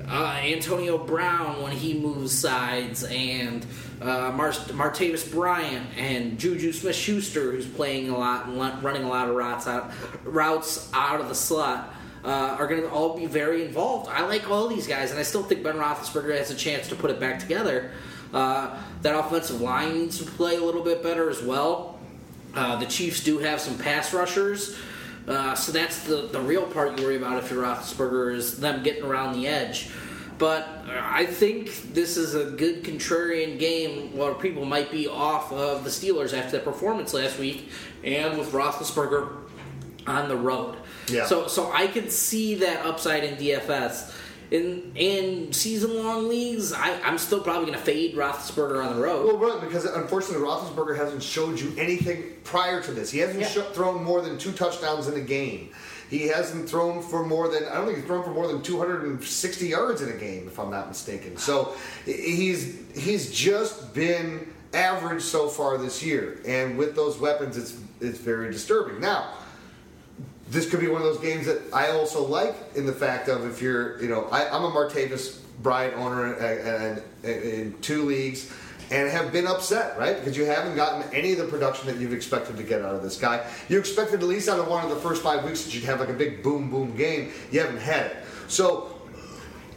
[0.09, 3.65] uh, Antonio Brown when he moves sides, and
[4.01, 9.09] uh, Mar- Martavis Bryant and Juju Smith Schuster, who's playing a lot and running a
[9.09, 9.93] lot of routes out,
[10.25, 11.95] routes out of the slot.
[12.29, 14.07] Uh, are going to all be very involved.
[14.11, 16.95] I like all these guys, and I still think Ben Roethlisberger has a chance to
[16.95, 17.91] put it back together.
[18.35, 21.99] Uh, that offensive line needs to play a little bit better as well.
[22.55, 24.77] Uh, the Chiefs do have some pass rushers,
[25.27, 28.83] uh, so that's the, the real part you worry about if you're Roethlisberger is them
[28.83, 29.89] getting around the edge.
[30.37, 35.83] But I think this is a good contrarian game where people might be off of
[35.83, 37.71] the Steelers after that performance last week,
[38.05, 39.35] and with Roethlisberger
[40.07, 40.77] on the road.
[41.11, 41.27] Yeah.
[41.27, 44.15] So so I could see that upside in DFS.
[44.51, 49.03] In in season long leagues, I, I'm still probably going to fade Roethlisberger on the
[49.03, 49.27] road.
[49.27, 53.11] Well, right, because unfortunately Roethlisberger hasn't showed you anything prior to this.
[53.11, 53.49] He hasn't Yeah.
[53.49, 55.69] sho- thrown more than two touchdowns in a game.
[56.09, 59.67] He hasn't thrown for more than I don't think he's thrown for more than 260
[59.67, 61.37] yards in a game, if I'm not mistaken.
[61.37, 61.75] So
[62.07, 68.17] he's he's just been average so far this year, and with those weapons, it's it's
[68.19, 68.99] very disturbing.
[68.99, 69.35] Now,
[70.51, 73.47] this could be one of those games that I also like in the fact of
[73.47, 78.53] if you're, you know, I, I'm a Martavis Bryant owner and, in two leagues
[78.91, 80.17] and have been upset, right?
[80.17, 83.03] Because you haven't gotten any of the production that you've expected to get out of
[83.03, 83.45] this guy.
[83.69, 86.01] You expected at least out of one of the first five weeks that you'd have
[86.01, 87.33] like a big boom boom game.
[87.51, 88.17] You haven't had it.
[88.47, 88.99] So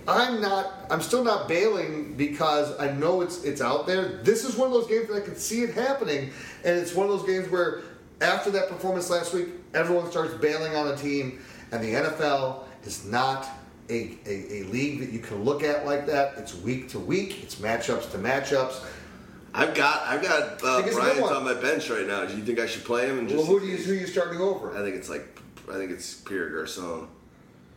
[0.07, 0.85] I'm not.
[0.89, 4.22] I'm still not bailing because I know it's it's out there.
[4.23, 6.31] This is one of those games that I can see it happening,
[6.64, 7.81] and it's one of those games where
[8.22, 11.39] after that performance last week, everyone starts bailing on a team,
[11.72, 13.48] and the NFL is not
[13.89, 16.35] a, a, a league that you can look at like that.
[16.38, 17.43] It's week to week.
[17.43, 18.84] It's matchups to matchups.
[19.53, 22.26] I've got I've got uh, Think it's a good Bryant on my bench right now.
[22.26, 24.07] Do you think I should play him and Well, who do you who are you
[24.07, 24.77] starting over?
[24.77, 27.07] I think it's like I think it's Pierre Garcon.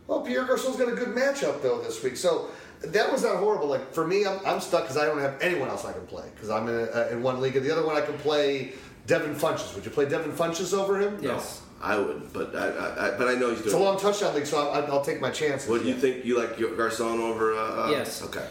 [0.07, 2.49] Well, Pierre Garcon's got a good matchup though this week, so
[2.81, 3.67] that was not horrible.
[3.67, 6.25] Like for me, I'm, I'm stuck because I don't have anyone else I can play
[6.33, 8.73] because I'm in, a, in one league and the other one I can play
[9.07, 9.75] Devin Funchess.
[9.75, 11.19] Would you play Devin Funchess over him?
[11.21, 11.61] yes.
[11.81, 13.65] I wouldn't, but I, I, I but I know he's doing.
[13.65, 15.69] It's a long touchdown league, so I, I'll take my chances.
[15.69, 16.25] What do you think?
[16.25, 17.53] You like Garcon over?
[17.53, 18.23] Uh, uh, Yes.
[18.23, 18.45] Okay.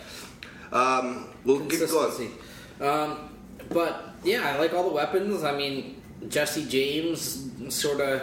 [0.70, 2.30] Um, we'll get going.
[2.80, 3.30] Um,
[3.70, 5.42] but yeah, I like all the weapons.
[5.42, 8.22] I mean, Jesse James sort of,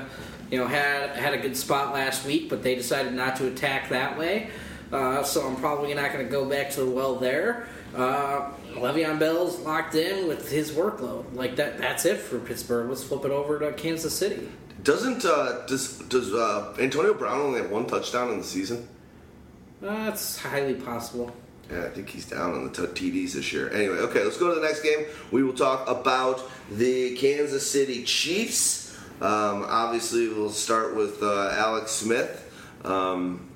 [0.49, 3.89] you know, had had a good spot last week, but they decided not to attack
[3.89, 4.49] that way.
[4.93, 7.67] Uh, so I'm probably not going to go back to the well there.
[7.95, 11.33] Uh, Le'Veon Bell's locked in with his workload.
[11.35, 11.77] Like that.
[11.77, 12.89] That's it for Pittsburgh.
[12.89, 14.49] Let's flip it over to Kansas City.
[14.83, 18.87] Doesn't uh, does does uh, Antonio Brown only have one touchdown in the season?
[19.83, 21.31] Uh, that's highly possible.
[21.71, 23.71] Yeah, I think he's down on the t- TDs this year.
[23.71, 25.05] Anyway, okay, let's go to the next game.
[25.31, 28.97] We will talk about the Kansas City Chiefs.
[29.21, 32.49] Um, obviously, we'll start with uh, Alex Smith.
[32.83, 33.50] Um,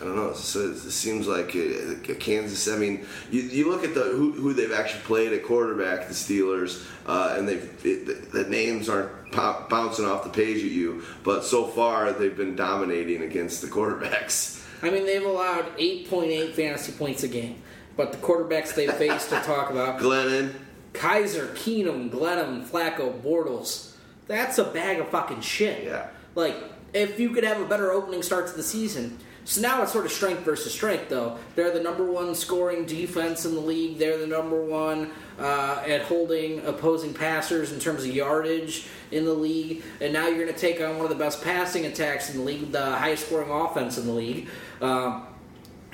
[0.00, 0.32] I don't know.
[0.32, 2.68] So it seems like a, a Kansas.
[2.68, 6.14] I mean, you, you look at the who, who they've actually played at quarterback, the
[6.14, 10.70] Steelers, uh, and they've it, the, the names aren't pop, bouncing off the page at
[10.70, 11.02] you.
[11.24, 14.64] But so far, they've been dominating against the quarterbacks.
[14.82, 17.60] I mean, they've allowed 8.8 fantasy points a game,
[17.96, 20.54] but the quarterbacks they faced to talk about Glennon,
[20.92, 23.94] Kizer, Keenum, Glenham, Flacco, Bortles.
[24.28, 25.84] That's a bag of fucking shit.
[25.84, 26.06] Yeah.
[26.36, 26.54] Like,
[26.92, 29.18] if you could have a better opening start to the season.
[29.48, 31.38] So now it's sort of strength versus strength, though.
[31.54, 33.96] They're the number one scoring defense in the league.
[33.96, 39.32] They're the number one uh, at holding opposing passers in terms of yardage in the
[39.32, 39.82] league.
[40.02, 42.44] And now you're going to take on one of the best passing attacks in the
[42.44, 44.48] league, the highest scoring offense in the league.
[44.82, 45.26] Um,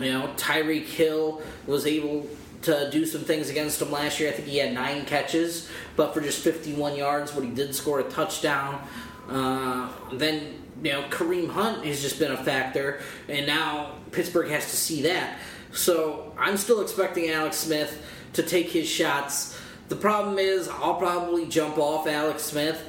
[0.00, 2.28] you know, Tyreek Hill was able
[2.62, 4.30] to do some things against him last year.
[4.30, 8.00] I think he had nine catches, but for just 51 yards, but he did score
[8.00, 8.84] a touchdown.
[9.28, 14.70] Uh, then, you know, Kareem Hunt has just been a factor, and now Pittsburgh has
[14.70, 15.38] to see that.
[15.72, 19.58] So I'm still expecting Alex Smith to take his shots.
[19.88, 22.80] The problem is, I'll probably jump off Alex Smith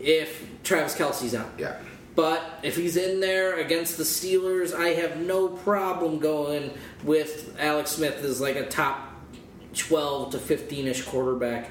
[0.00, 1.50] if Travis Kelce's out.
[1.58, 1.76] yeah.
[2.14, 6.70] But if he's in there against the Steelers, I have no problem going
[7.04, 9.14] with Alex Smith as like a top
[9.74, 11.70] 12 to 15 ish quarterback.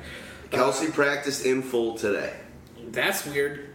[0.49, 2.33] Kelce practiced in full today.
[2.89, 3.70] That's weird.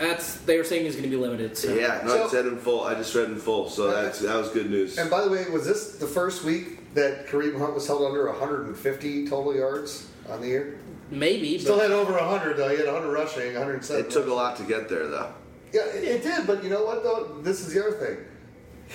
[0.00, 1.56] That's they were saying he's going to be limited.
[1.58, 1.74] So.
[1.74, 2.82] Yeah, no, So- it said in full.
[2.84, 4.96] I just read in full, so that's that was good news.
[4.96, 8.26] And by the way, was this the first week that Kareem Hunt was held under
[8.26, 10.78] 150 total yards on the year?
[11.10, 11.58] Maybe.
[11.58, 12.70] Still had over 100 though.
[12.70, 14.06] He had 100 rushing, 107.
[14.06, 15.32] It took a lot to get there, though.
[15.72, 16.46] Yeah, it, it did.
[16.46, 17.38] But you know what though?
[17.42, 18.16] This is the other thing.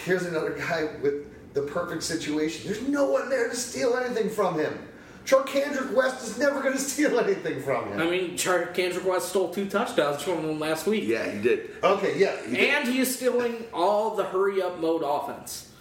[0.05, 2.65] Here's another guy with the perfect situation.
[2.69, 4.87] There's no one there to steal anything from him.
[5.25, 7.99] Charcandrick West is never going to steal anything from him.
[7.99, 11.03] I mean, Char- Kendrick West stole two touchdowns from him last week.
[11.05, 11.71] Yeah, he did.
[11.83, 12.35] okay, yeah.
[12.55, 15.71] And he is stealing all the hurry up mode offense,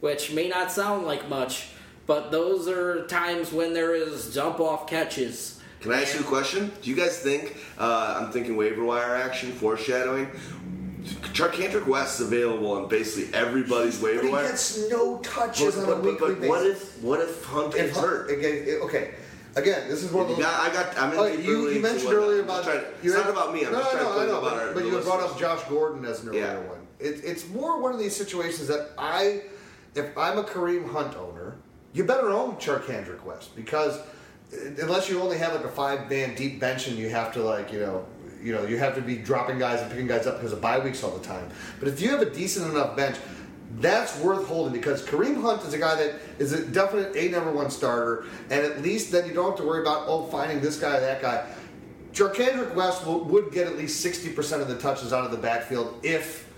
[0.00, 1.68] which may not sound like much,
[2.06, 5.60] but those are times when there is jump off catches.
[5.80, 6.70] Can I ask you a question?
[6.82, 10.28] Do you guys think, uh, I'm thinking waiver wire action, foreshadowing,
[11.32, 16.00] Charcandrick West is available on basically everybody's But waiver he gets no touches But, on
[16.00, 16.40] a weekly but, basis.
[16.42, 18.30] but what if what if Hunt gets hurt?
[18.30, 19.14] Again, okay.
[19.56, 20.38] Again, this is one of those.
[20.38, 20.96] got, I got.
[20.96, 23.64] I'm in Oh, you, you mentioned earlier about trying- it's not about me.
[23.64, 24.74] I'm no, just trying no, to I know, about but, our.
[24.74, 26.56] but you brought up Josh Gordon as an Yeah.
[26.58, 26.78] one.
[27.00, 29.42] It, it's more one of these situations that I,
[29.96, 31.56] if I'm a Kareem Hunt owner,
[31.94, 34.02] you better own Charcandrick West because uh,
[34.82, 37.72] unless you only have like a five man deep bench and you have to like
[37.72, 38.06] you know.
[38.42, 40.78] You know, you have to be dropping guys and picking guys up because of bye
[40.78, 41.48] weeks all the time.
[41.78, 43.16] But if you have a decent enough bench,
[43.78, 47.52] that's worth holding because Kareem Hunt is a guy that is a definite a number
[47.52, 50.78] one starter, and at least then you don't have to worry about oh finding this
[50.78, 51.46] guy or that guy.
[52.12, 55.36] Charcandrick West will, would get at least sixty percent of the touches out of the
[55.36, 56.48] backfield if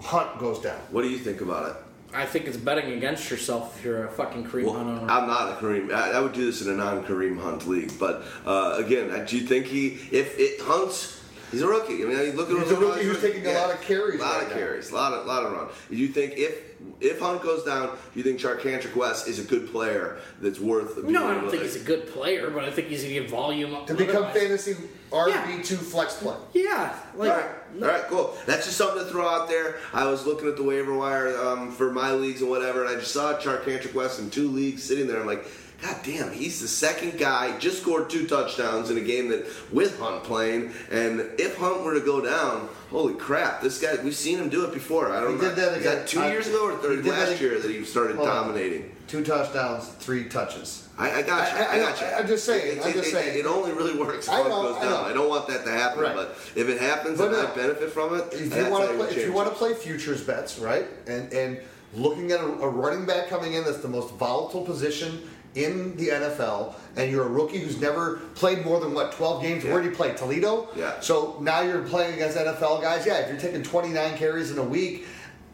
[0.00, 0.80] Hunt goes down.
[0.90, 1.76] What do you think about it?
[2.12, 5.12] I think it's betting against yourself if you're a fucking Kareem Well, Hunt owner.
[5.12, 5.92] I'm not a Kareem.
[5.92, 9.46] I, I would do this in a non-Kareem Hunt league, but uh, again, do you
[9.46, 11.19] think he, if it hunts,
[11.50, 12.02] he's a rookie.
[12.02, 14.20] I mean, you look at He's a him- rookie who's taking a lot of carries
[14.20, 14.56] a lot right of now.
[14.56, 15.68] carries, a lot of lot of run.
[15.90, 16.70] Do you think if
[17.00, 20.96] if Hunt goes down, do you think Charcandrick West is a good player that's worth?
[20.96, 23.20] being no, I don't think he's a good player, but I think he's going to
[23.20, 23.74] get volume.
[23.74, 24.34] Up to become otherwise.
[24.36, 24.76] fantasy
[25.12, 26.36] RB two flex play.
[26.54, 27.46] Yeah, like All right,
[27.82, 28.36] all right, cool.
[28.46, 29.76] That's just something to throw out there.
[29.92, 33.00] I was looking at the waiver wire um, for my leagues and whatever, and I
[33.00, 35.20] just saw Charcandrick West in two leagues sitting there.
[35.20, 35.44] I'm like,
[35.82, 37.56] God damn, he's the second guy.
[37.58, 41.94] Just scored two touchdowns in a game that with Hunt playing, and if Hunt were
[41.94, 43.96] to go down, holy crap, this guy.
[44.02, 45.10] We've seen him do it before.
[45.10, 45.48] I don't He know.
[45.48, 47.70] did that Is that two I- years ago or, or did that last year that
[47.70, 48.46] he started Hold on.
[48.48, 48.94] dominating?
[49.08, 50.86] Two touchdowns, three touches.
[50.98, 51.58] I, I got you.
[51.58, 52.06] I- I, I- got you.
[52.08, 53.38] I'm just saying, It, I'm it- just it- saying.
[53.38, 54.90] It, only really works if I know, goes I down.
[54.90, 55.00] know.
[55.08, 56.14] I don't want that to happen, Right.
[56.14, 59.08] but if it happens But and I benefit from it, If you want to play,
[59.08, 61.58] if you want to play futures bets, right, and and
[61.94, 66.08] looking at a, a running back coming in that's the most volatile position in the
[66.08, 69.64] NFL, and you're a rookie who's never played more than what 12 games.
[69.64, 69.72] Yeah.
[69.72, 70.14] Where do you play?
[70.14, 70.68] Toledo.
[70.76, 71.00] Yeah.
[71.00, 73.06] So now you're playing against NFL guys.
[73.06, 75.06] Yeah, if you're taking 29 carries in a week.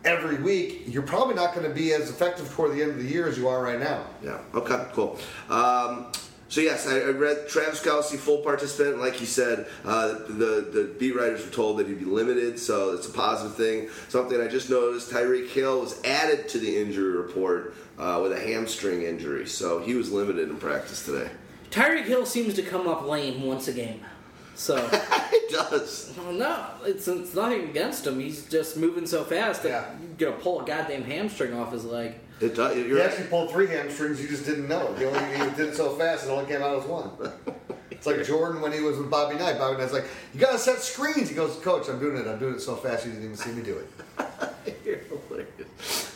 [0.05, 3.09] Every week, you're probably not going to be as effective toward the end of the
[3.09, 4.06] year as you are right now.
[4.23, 4.39] Yeah.
[4.55, 4.86] Okay.
[4.93, 5.18] Cool.
[5.51, 6.12] Um,
[6.48, 9.01] so yes, I, I read Travis Kelce, full participant.
[9.01, 12.93] Like you said, uh, the the beat writers were told that he'd be limited, so
[12.94, 13.89] it's a positive thing.
[14.09, 18.40] Something I just noticed: Tyreek Hill was added to the injury report uh, with a
[18.40, 21.31] hamstring injury, so he was limited in practice today.
[21.70, 24.01] Tyreek Hill seems to come up lame once a game.
[24.55, 26.16] So it does.
[26.16, 28.18] no, it's, it's nothing against him.
[28.20, 29.94] He's just moving so fast that Yeah.
[30.18, 32.14] you're gonna pull a goddamn hamstring off his leg.
[32.40, 32.74] It does.
[32.77, 33.31] He You're actually right.
[33.31, 34.20] pulled three hamstrings.
[34.20, 34.94] You just didn't know.
[34.98, 37.10] He only he did it so fast, it only came out as one.
[37.89, 39.59] It's like Jordan when he was with Bobby Knight.
[39.59, 40.05] Bobby Knight's like,
[40.35, 42.27] "You gotta set screens." He goes, "Coach, I'm doing it.
[42.27, 43.89] I'm doing it so fast you didn't even see me do it."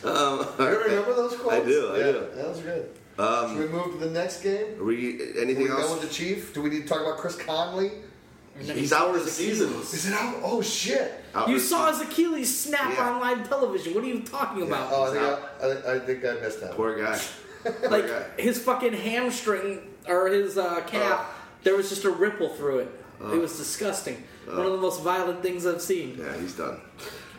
[0.03, 0.11] You're.
[0.11, 0.85] Um, all You right.
[0.85, 1.55] remember those quotes?
[1.55, 1.91] I do.
[1.93, 2.27] I yeah, do.
[2.35, 2.89] That was good.
[3.19, 4.79] Um, Should we move to the next game?
[4.79, 5.91] Are we Are anything we done else?
[5.91, 6.53] with the Chief?
[6.53, 7.91] Do we need to talk about Chris Conley?
[8.59, 9.69] He's out for the season.
[9.79, 10.35] Is it out?
[10.43, 11.23] Oh shit!
[11.33, 13.09] Out You saw his Achilles snap Yeah.
[13.11, 13.93] on live television.
[13.93, 14.89] What are you talking about?
[14.91, 16.71] Oh, I think I, I, I think I missed that.
[16.71, 17.19] Poor guy.
[17.89, 18.23] like guy.
[18.37, 21.25] his fucking hamstring or his uh, calf,
[21.63, 22.89] there was just a ripple through it.
[23.21, 24.21] it was disgusting.
[24.45, 26.17] One of the most violent things I've seen.
[26.19, 26.81] Yeah, he's done.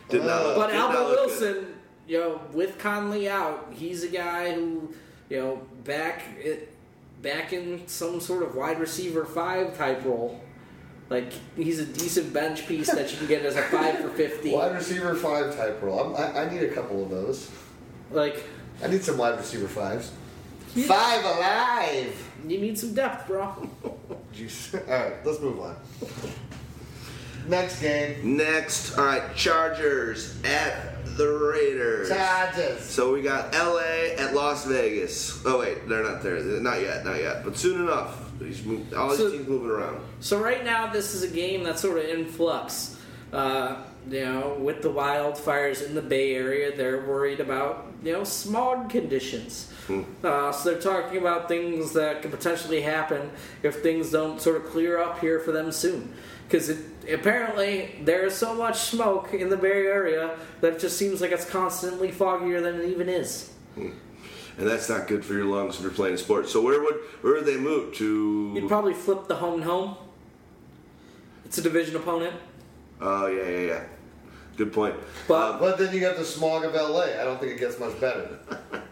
[0.09, 0.55] Did not.
[0.55, 1.67] But did not Albert look good.
[2.07, 4.93] Wilson, you know, with Conley out, he's a guy who,
[5.29, 6.71] you know, back it,
[7.21, 10.41] back in some sort of wide receiver five type role.
[11.09, 14.51] Like he's a decent bench piece that you can get as a five for fifty.
[14.53, 16.15] Wide receiver five type role.
[16.15, 17.51] I'm, I, I need a couple of those.
[18.09, 18.43] Like
[18.81, 20.11] I need some wide receiver fives.
[20.75, 20.87] Yeah.
[20.87, 22.31] Five alive.
[22.47, 23.69] you need some depth, bro.
[24.33, 24.73] Jeez.
[24.73, 25.75] All right, let's move on.
[27.47, 28.37] Next game.
[28.37, 32.09] Next, all right, Chargers at the Raiders.
[32.09, 32.81] Chargers.
[32.81, 35.41] So we got LA at Las Vegas.
[35.45, 36.39] Oh wait, they're not there.
[36.39, 37.43] Not yet, not yet.
[37.43, 38.19] But soon enough.
[38.39, 39.99] He's moved, all his So- teams moving around.
[40.19, 42.97] So right now, this is a game that's sort of in flux.
[43.31, 43.77] Uh,
[44.09, 48.89] you know, with the wildfires in the Bay Area, they're worried about you know smog
[48.89, 49.69] conditions.
[50.23, 53.29] Uh, so they're talking about things that could potentially happen
[53.63, 56.13] if things don't sort of clear up here for them soon.
[56.47, 56.69] Because
[57.11, 61.45] apparently there's so much smoke in the Bay Area that it just seems like it's
[61.49, 63.51] constantly foggier than it even is.
[63.75, 66.51] And that's not good for your lungs if you're playing sports.
[66.51, 68.51] So where would where would they move to?
[68.55, 69.95] You'd probably flip the home and home.
[71.45, 72.35] It's a division opponent.
[73.01, 73.83] Oh yeah, yeah, yeah.
[74.55, 74.95] Good point.
[75.27, 77.19] But- Um, But then you got the smog of LA.
[77.19, 78.37] I don't think it gets much better.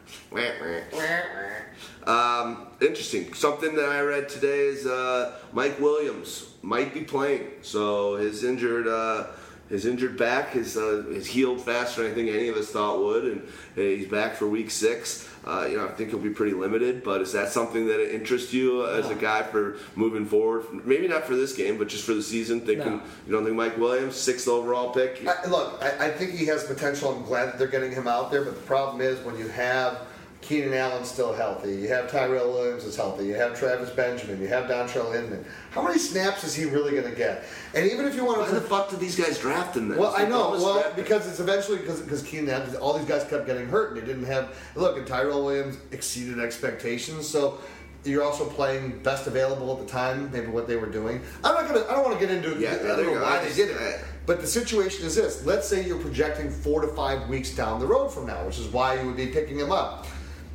[2.06, 3.34] Um, interesting.
[3.34, 7.48] Something that I read today is uh, Mike Williams might be playing.
[7.62, 9.28] So his injured uh,
[9.70, 13.00] his injured back is uh, is healed faster than I think any of us thought
[13.00, 13.42] would, and
[13.78, 15.28] uh, he's back for week six.
[15.44, 17.04] Uh, you know, I think he'll be pretty limited.
[17.04, 20.66] But is that something that interests you as a guy for moving forward?
[20.86, 22.62] Maybe not for this game, but just for the season.
[22.62, 23.02] Thinking No.
[23.26, 25.26] you don't think Mike Williams, sixth overall pick?
[25.28, 27.16] I, look, I, I think he has potential.
[27.16, 30.02] I'm glad that they're getting him out there, but the problem is when you have
[30.42, 34.48] Keenan Allen's still healthy, you have Tyrell Williams is healthy, you have Travis Benjamin, you
[34.48, 35.46] have Dontrelle Inman.
[35.70, 37.44] How many snaps is he really going to get?
[37.76, 40.00] And even if you want to, Why the fuck did these guys draft him then?
[40.00, 40.52] Well, I know.
[40.52, 43.92] Well, draft because it's eventually because because Keenan, Allen- all these guys kept getting hurt,
[43.94, 44.58] and they didn't have.
[44.76, 47.28] Look, and Tyrell Williams exceeded expectations.
[47.28, 47.60] So
[48.04, 50.32] you're also playing best available at the time.
[50.32, 51.22] Maybe what they were doing.
[51.44, 51.86] I'm not gonna.
[51.88, 52.60] I don't want to get into.
[52.60, 54.02] Yeah, I don't know why they did it.
[54.26, 57.88] But the situation is this: Let's say you're projecting four to five weeks down the
[57.88, 60.08] road from now, which is why you would be picking him up.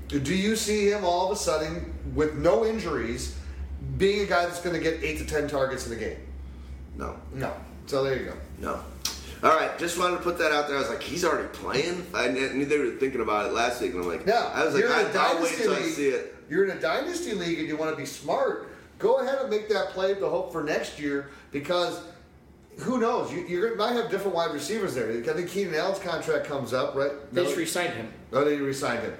[0.09, 3.37] Do you see him all of a sudden with no injuries
[3.99, 6.19] being a guy that's going to get eight to ten targets in a game?
[6.97, 7.17] no.
[7.35, 7.53] No.
[7.87, 8.35] So there you go.
[8.59, 8.81] No.
[9.43, 10.77] All right, just wanted to put that out there.
[10.77, 12.05] I was like, he's already playing.
[12.15, 14.75] I knew they were thinking about it last week, and I'm like, Yeah, I was
[14.75, 16.35] like, you're in I, a I'll wait dynasty until I see it.
[16.49, 18.69] You're in a dynasty league and you want to be smart.
[18.99, 22.01] Go ahead and make that play to hope for next year because
[22.79, 23.31] who knows?
[23.33, 25.11] You, you might have different wide receivers there.
[25.11, 27.11] I think Keenan Allen's contract comes up, right?
[27.33, 28.13] They No, just re-signed him.
[28.33, 29.15] oh, they re-signed him.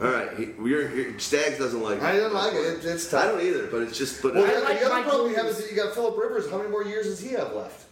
[0.00, 1.98] All right, he, you're, you're, Stags doesn't like.
[1.98, 2.04] It.
[2.04, 2.58] I don't like it.
[2.58, 3.24] It- it's tough.
[3.24, 4.22] I don't either, but it's just.
[4.22, 5.92] But Well, I the, like the other Mike problem you have is that you got
[5.92, 6.48] Philip Rivers.
[6.50, 7.86] How many more years does he have left?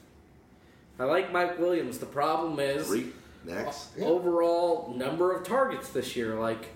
[1.01, 1.99] I like Mike Williams.
[1.99, 3.13] The problem is three
[3.45, 3.89] next.
[3.99, 4.05] Yeah.
[4.07, 6.37] overall number of targets this year.
[6.39, 6.67] Like,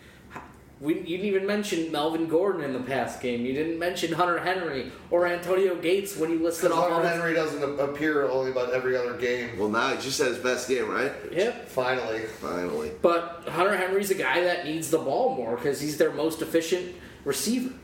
[0.80, 3.44] we, you didn't even mention Melvin Gordon in the past game.
[3.44, 7.08] You didn't mention Hunter Henry or Antonio Gates when you listed Because off all Hunter
[7.08, 9.58] Henry doesn't appear only about every other game.
[9.58, 11.12] Well, now he just had his best game, right?
[11.30, 11.68] Yep.
[11.68, 12.20] Finally.
[12.40, 12.92] Finally.
[13.02, 16.94] But Hunter Henry's a guy that needs the ball more because he's their most efficient
[17.24, 17.74] receiver.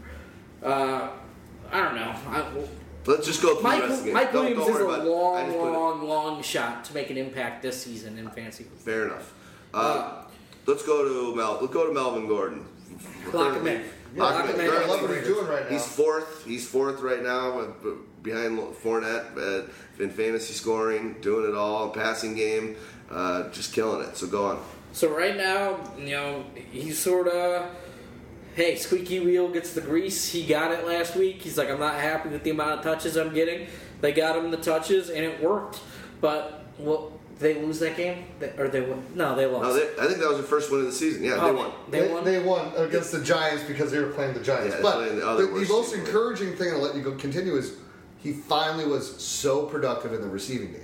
[0.63, 1.11] Uh,
[1.71, 2.15] I don't know.
[2.29, 2.47] I,
[3.05, 4.15] Let's just go through Mike, the rest of the game.
[4.15, 5.11] Mike Don't- Williams don't is a worry about it.
[5.11, 8.65] I long, it- long, long shot to make an impact this season in fantasy.
[8.79, 9.33] Fair enough.
[9.73, 10.23] Uh,
[10.65, 11.59] let's go to Mel.
[11.61, 12.65] Let's go to Melvin Gordon.
[13.33, 13.83] Lock him in.
[14.15, 14.67] Lock Lock him him in.
[14.67, 14.73] in.
[14.83, 15.69] I love what he's doing right now.
[15.71, 16.45] He's fourth.
[16.45, 17.75] He's fourth right now,
[18.23, 22.77] behind Fournette uh, in fantasy scoring, doing it all, passing game,
[23.11, 24.17] uh, just killing it.
[24.17, 24.65] So go on.
[24.93, 27.71] So right now, you know, he's sort of,
[28.55, 30.27] hey, squeaky wheel gets the grease.
[30.29, 31.43] He got it last week.
[31.43, 33.69] He's like, I'm not happy with the amount of touches I'm getting.
[34.01, 35.81] They got him the touches, and it worked.
[36.21, 39.03] But well, they lose that game, They- or they won?
[39.15, 39.65] No, they lost.
[39.65, 41.23] No, they, I think that was the first win of the season.
[41.23, 41.71] Yeah, Oh, they won.
[41.91, 42.25] They, They, won.
[42.25, 44.75] they won against the Giants because they were playing the Giants.
[44.77, 47.75] Yeah, but the the, the most encouraging thing, I'll let you go continue, is
[48.19, 50.81] he finally was so productive in the receiving game.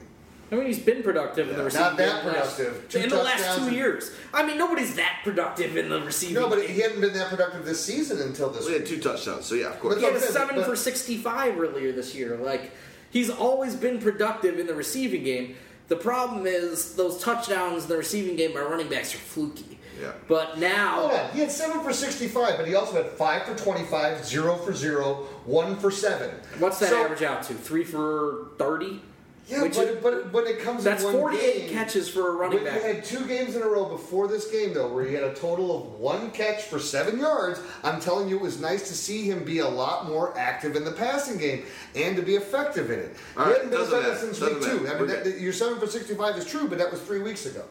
[0.50, 1.64] I mean, he's been productive in the Yeah.
[1.64, 2.88] receiving Not that game last- productive.
[2.90, 4.10] Two in the last two and- years.
[4.34, 6.34] I mean, nobody's that productive in the receiving.
[6.34, 6.42] Game.
[6.42, 6.68] No, but game.
[6.74, 9.68] he hadn't been that productive this season until this We had two touchdowns, so yeah,
[9.70, 9.94] of course.
[9.94, 12.36] But He had a seven but- for sixty-five earlier this year.
[12.36, 12.72] Like
[13.08, 15.56] he's always been productive in the receiving game.
[15.92, 19.78] The problem is those touchdowns in the receiving game by running backs are fluky.
[20.00, 20.12] Yeah.
[20.26, 21.30] But now, oh, Hold on.
[21.34, 25.26] He had seven for 65, but he also had five for 25, zero for zero,
[25.44, 26.30] one for seven.
[26.60, 27.52] what's that So- average out to?
[27.52, 29.02] Three for thirty.
[29.48, 32.28] Yeah, Which but, is- but when it comes That's in one forty-eight game, catches for
[32.28, 32.76] a running when back.
[32.82, 35.34] you had two games in a row before this game, though, where he had a
[35.34, 39.22] total of one catch for seven yards, I'm telling you, it was nice to see
[39.28, 41.64] him be a lot more active in the passing game
[41.96, 43.16] and to be effective in it.
[43.36, 44.80] All he right, hadn't been doesn't effective matter, since doesn't week two.
[44.84, 44.96] matter.
[44.96, 47.64] I mean, that, your seven for 65 is true, but that was three weeks ago.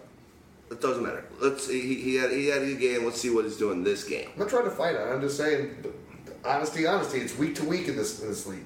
[0.69, 1.23] It doesn't matter.
[1.41, 1.69] Let's.
[1.69, 3.05] He, he had he had a good game.
[3.05, 4.29] Let's see what he's doing this game.
[4.33, 5.01] I'm not trying to fight it.
[5.01, 5.83] I'm just saying,
[6.45, 7.17] honesty, honesty.
[7.19, 8.63] It's week to week in this in this league.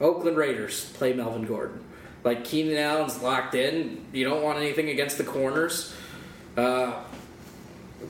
[0.00, 1.82] Oakland Raiders play Melvin Gordon.
[2.26, 4.04] Like Keenan Allen's locked in.
[4.12, 5.94] You don't want anything against the corners.
[6.56, 7.04] Uh,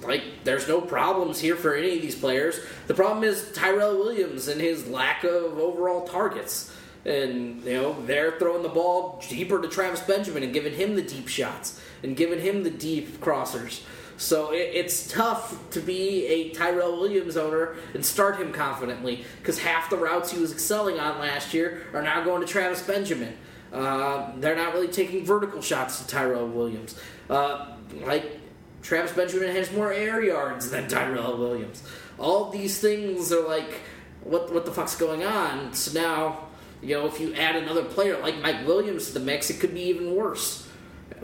[0.02, 2.58] like there's no problems here for any of these players.
[2.86, 6.74] The problem is Tyrell Williams and his lack of overall targets.
[7.04, 11.02] And you know they're throwing the ball deeper to Travis Benjamin and giving him the
[11.02, 13.82] deep shots and giving him the deep crossers.
[14.16, 19.58] So it, it's tough to be a Tyrell Williams owner and start him confidently because
[19.58, 23.36] half the routes he was excelling on last year are now going to Travis Benjamin.
[23.72, 26.98] Uh, they're not really taking vertical shots to Tyrell Williams.
[27.28, 27.72] Uh,
[28.04, 28.38] like
[28.82, 31.82] Travis Benjamin has more air yards than Tyrell Williams.
[32.18, 33.80] All these things are like,
[34.22, 35.72] what what the fuck's going on?
[35.74, 36.46] So now,
[36.82, 39.74] you know, if you add another player like Mike Williams to the mix, it could
[39.74, 40.66] be even worse.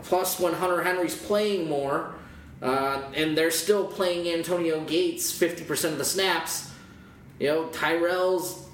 [0.03, 2.15] Plus, when Hunter Henry's playing more,
[2.61, 6.71] uh, and they're still playing Antonio Gates fifty percent of the snaps,
[7.39, 8.67] you know, Tyrell's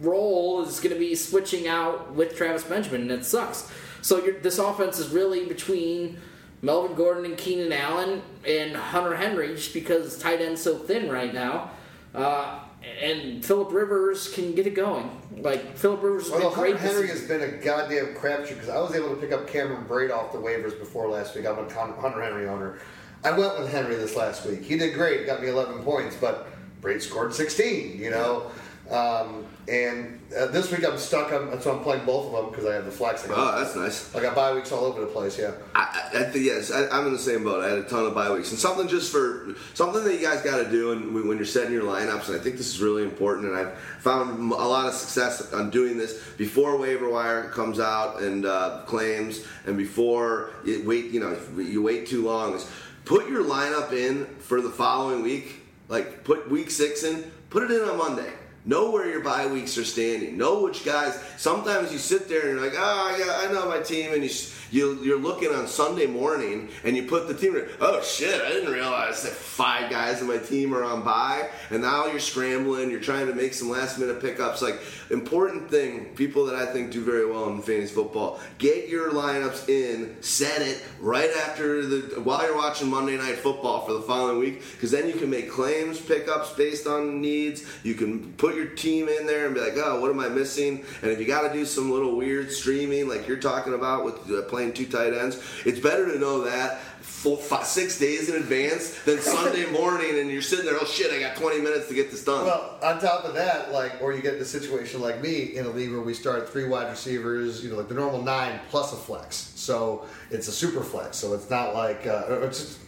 [0.00, 3.70] role is going to be switching out with Travis Benjamin, and it sucks.
[4.02, 6.18] So you're, this offense is really between
[6.62, 11.32] Melvin Gordon and Keenan Allen and Hunter Henry just because tight end's so thin right
[11.32, 11.70] now.
[12.14, 12.60] Uh,
[13.00, 15.10] and Philip Rivers can get it going.
[15.38, 16.76] Like Philip Rivers has Although been great.
[16.76, 19.84] Hunter Henry has been a goddamn crapshoot because I was able to pick up Cameron
[19.86, 21.46] Brate off the waivers before last week.
[21.46, 22.78] I'm a Hunter Henry owner.
[23.24, 24.62] I went with Henry this last week.
[24.62, 25.24] He did great.
[25.26, 26.46] Got me 11 points, but
[26.82, 27.98] Brate scored 16.
[27.98, 28.50] You know,
[28.90, 31.32] um, and uh, this week I'm stuck.
[31.32, 33.24] on so I'm playing both of them because I have the flex.
[33.24, 34.14] I got, Oh, that's nice.
[34.14, 35.38] I got bye weeks all over the place.
[35.38, 35.52] Yeah.
[35.74, 37.64] I, I I think yes, I, I'm in the same boat.
[37.64, 40.42] I had a ton of bye weeks, and something just for something that you guys
[40.42, 42.80] got to do, and when when you're setting your lineups, and I think this is
[42.82, 43.46] really important.
[43.48, 48.20] And I've found a lot of success on doing this before waiver wire comes out
[48.20, 52.54] and uh, claims, and before you wait, you know, if you wait too long.
[52.54, 52.70] Is
[53.06, 55.62] put your lineup in for the following week.
[55.88, 58.32] Like put week six in, put it in on Monday.
[58.66, 60.38] Know where your bye weeks are standing.
[60.38, 61.18] Know which guys.
[61.36, 64.30] Sometimes you sit there and you're like, oh, yeah, I know my team, and you,
[64.74, 67.56] you you're looking on Sunday morning and you put the team.
[67.80, 68.42] Oh shit!
[68.42, 72.18] I didn't realize that five guys in my team are on bye, and now you're
[72.18, 72.90] scrambling.
[72.90, 74.62] You're trying to make some last minute pickups.
[74.62, 74.80] Like
[75.10, 78.40] important thing, people that I think do very well in fantasy football.
[78.58, 83.86] Get your lineups in, set it right after the while you're watching Monday Night Football
[83.86, 87.64] for the following week, because then you can make claims pickups based on needs.
[87.84, 90.84] You can put your team in there and be like, oh, what am I missing?
[91.02, 94.30] And if you got to do some little weird streaming like you're talking about with
[94.30, 96.80] uh, playing two tight ends, it's better to know that.
[97.00, 100.76] Four, five, six days in advance than Sunday morning, and you're sitting there.
[100.78, 101.10] Oh shit!
[101.10, 102.44] I got 20 minutes to get this done.
[102.44, 105.64] Well, on top of that, like, or you get in a situation like me in
[105.64, 108.92] a league where we start three wide receivers, you know, like the normal nine plus
[108.92, 109.52] a flex.
[109.54, 111.16] So it's a super flex.
[111.16, 112.78] So it's not like uh, it's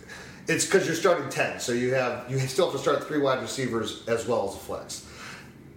[0.48, 1.58] it's because you're starting ten.
[1.58, 4.58] So you have you still have to start three wide receivers as well as a
[4.58, 5.06] flex.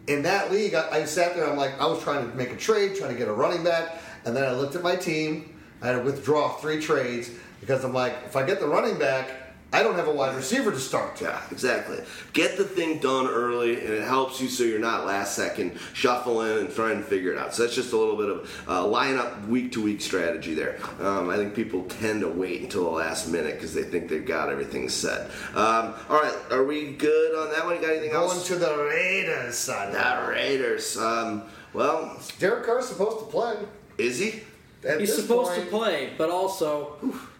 [0.07, 1.49] In that league, I, I sat there.
[1.49, 4.01] I'm like, I was trying to make a trade, trying to get a running back,
[4.25, 5.58] and then I looked at my team.
[5.81, 7.29] I had to withdraw three trades
[7.61, 9.29] because I'm like, if I get the running back,
[9.71, 11.21] I don't have a wide receiver to start.
[11.21, 11.99] Yeah, exactly.
[12.33, 16.57] Get the thing done early, and it helps you so you're not last second shuffling
[16.57, 17.53] and trying to figure it out.
[17.53, 20.79] So that's just a little bit of uh, lineup week to week strategy there.
[20.99, 24.25] Um, I think people tend to wait until the last minute because they think they've
[24.25, 25.29] got everything set.
[25.53, 27.75] Um, all right, are we good on that one?
[27.75, 28.49] You got anything Going else?
[28.49, 29.93] Going to the Raiders side.
[29.93, 30.97] the Raiders.
[30.97, 31.43] Um,
[31.73, 33.55] well, Derek Carr's supposed to play.
[33.99, 34.41] is he?
[34.87, 36.97] At He's supposed point, to play, but also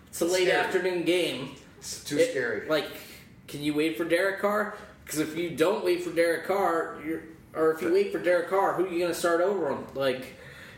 [0.10, 0.52] it's a late Scary.
[0.52, 1.52] afternoon game.
[1.78, 2.68] It's too It- scary.
[2.68, 2.88] Like,
[3.48, 4.76] can you wait for Derek Carr?
[5.06, 7.22] Because if you don't wait for Derek Carr, you're,
[7.56, 9.86] or if you wait for Derek Carr, who are you going to start over him?
[9.96, 10.36] Like,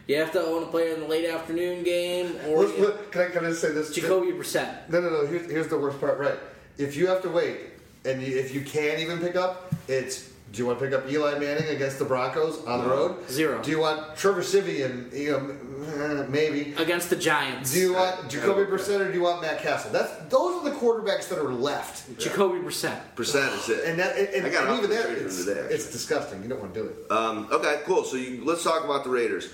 [0.07, 3.21] you have to own a player in the late afternoon game, or Look, look, can
[3.23, 3.93] I can I say this?
[3.93, 4.87] Jacoby Brissett.
[4.89, 5.25] No, no, no.
[5.25, 6.17] Here's, here's the worst part.
[6.19, 6.37] Right.
[6.77, 7.57] If you have to wait,
[8.05, 10.30] and you, if you can't even pick up, it's.
[10.51, 13.29] Do you want to pick up Eli Manning against the Broncos on the road?
[13.29, 13.63] Zero.
[13.63, 15.09] Do you want Trevor Siemian?
[15.13, 16.73] You know, eh, maybe.
[16.73, 17.71] Against the Giants.
[17.73, 19.91] Do you want Jacoby Brissett or do you want Matt Cassel?
[19.91, 22.19] That's those are the quarterbacks that are left.
[22.19, 22.99] Jacoby Brissett.
[23.15, 23.85] Percent is it.
[23.85, 26.43] And that, and, and, I got and even that it's, today, it's disgusting.
[26.43, 27.11] You don't want to do it.
[27.11, 28.03] Um, okay, cool.
[28.03, 29.49] So you, let's talk about the Raiders.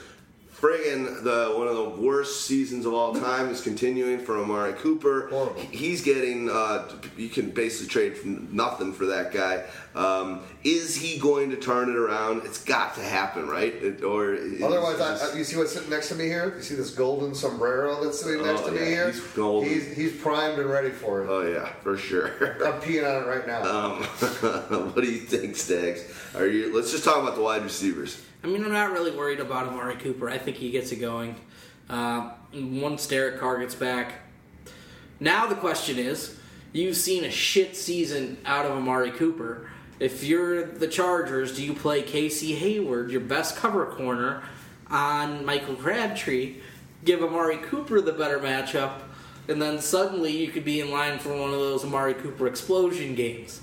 [0.60, 5.28] Friggin' the one of the worst seasons of all time is continuing for Amari Cooper.
[5.30, 5.62] Horrible.
[5.62, 9.66] He's getting uh, you can basically trade for nothing for that guy.
[9.94, 12.42] Um, is he going to turn it around?
[12.44, 13.72] It's got to happen, right?
[13.72, 16.56] It, or Otherwise, I, I, you see what's sitting next to me here?
[16.56, 19.12] You see this golden sombrero that's sitting next Oh, to me here?
[19.12, 19.70] he's golden.
[19.70, 21.28] He's, he's primed and ready for it.
[21.30, 22.30] oh yeah, for sure.
[22.66, 23.62] I'm peeing on it right now.
[23.64, 24.04] Um,
[24.94, 26.04] what do you think, Stags?
[26.36, 26.76] Are you?
[26.76, 28.24] Let's just talk about the wide receivers.
[28.48, 30.30] I mean, I'm not really worried about Amari Cooper.
[30.30, 31.36] I think he gets it going.
[31.90, 34.14] Uh, once Derek Carr gets back.
[35.20, 36.40] Now the question is,
[36.72, 39.70] you've seen a shit season out of Amari Cooper.
[40.00, 44.44] If you're the Chargers, do you play Casey Hayward, your best cover corner,
[44.90, 46.62] on Michael Crabtree,
[47.04, 49.02] give Amari Cooper the better matchup,
[49.50, 53.14] and then suddenly you could be in line for one of those Amari Cooper explosion
[53.14, 53.60] games.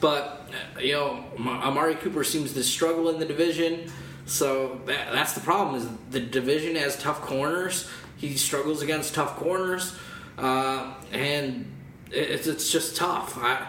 [0.00, 3.90] But uh, you know, Amari Cooper seems to struggle in the division,
[4.26, 5.76] so that, that's the problem.
[5.76, 7.88] Is the division has tough corners.
[8.16, 9.96] He struggles against tough corners,
[10.38, 11.70] uh, and
[12.10, 13.36] it's it's just tough.
[13.38, 13.66] I,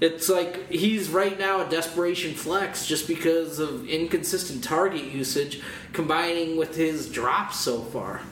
[0.00, 5.62] it's like he's right now a desperation flex just because of inconsistent target usage,
[5.92, 8.22] combining with his drops so far.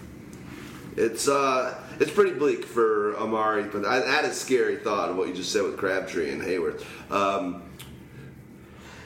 [0.97, 5.29] It's uh, it's pretty bleak for Amari, but I, that is scary thought of what
[5.29, 6.83] you just said with Crabtree and Hayward.
[7.11, 7.63] Um,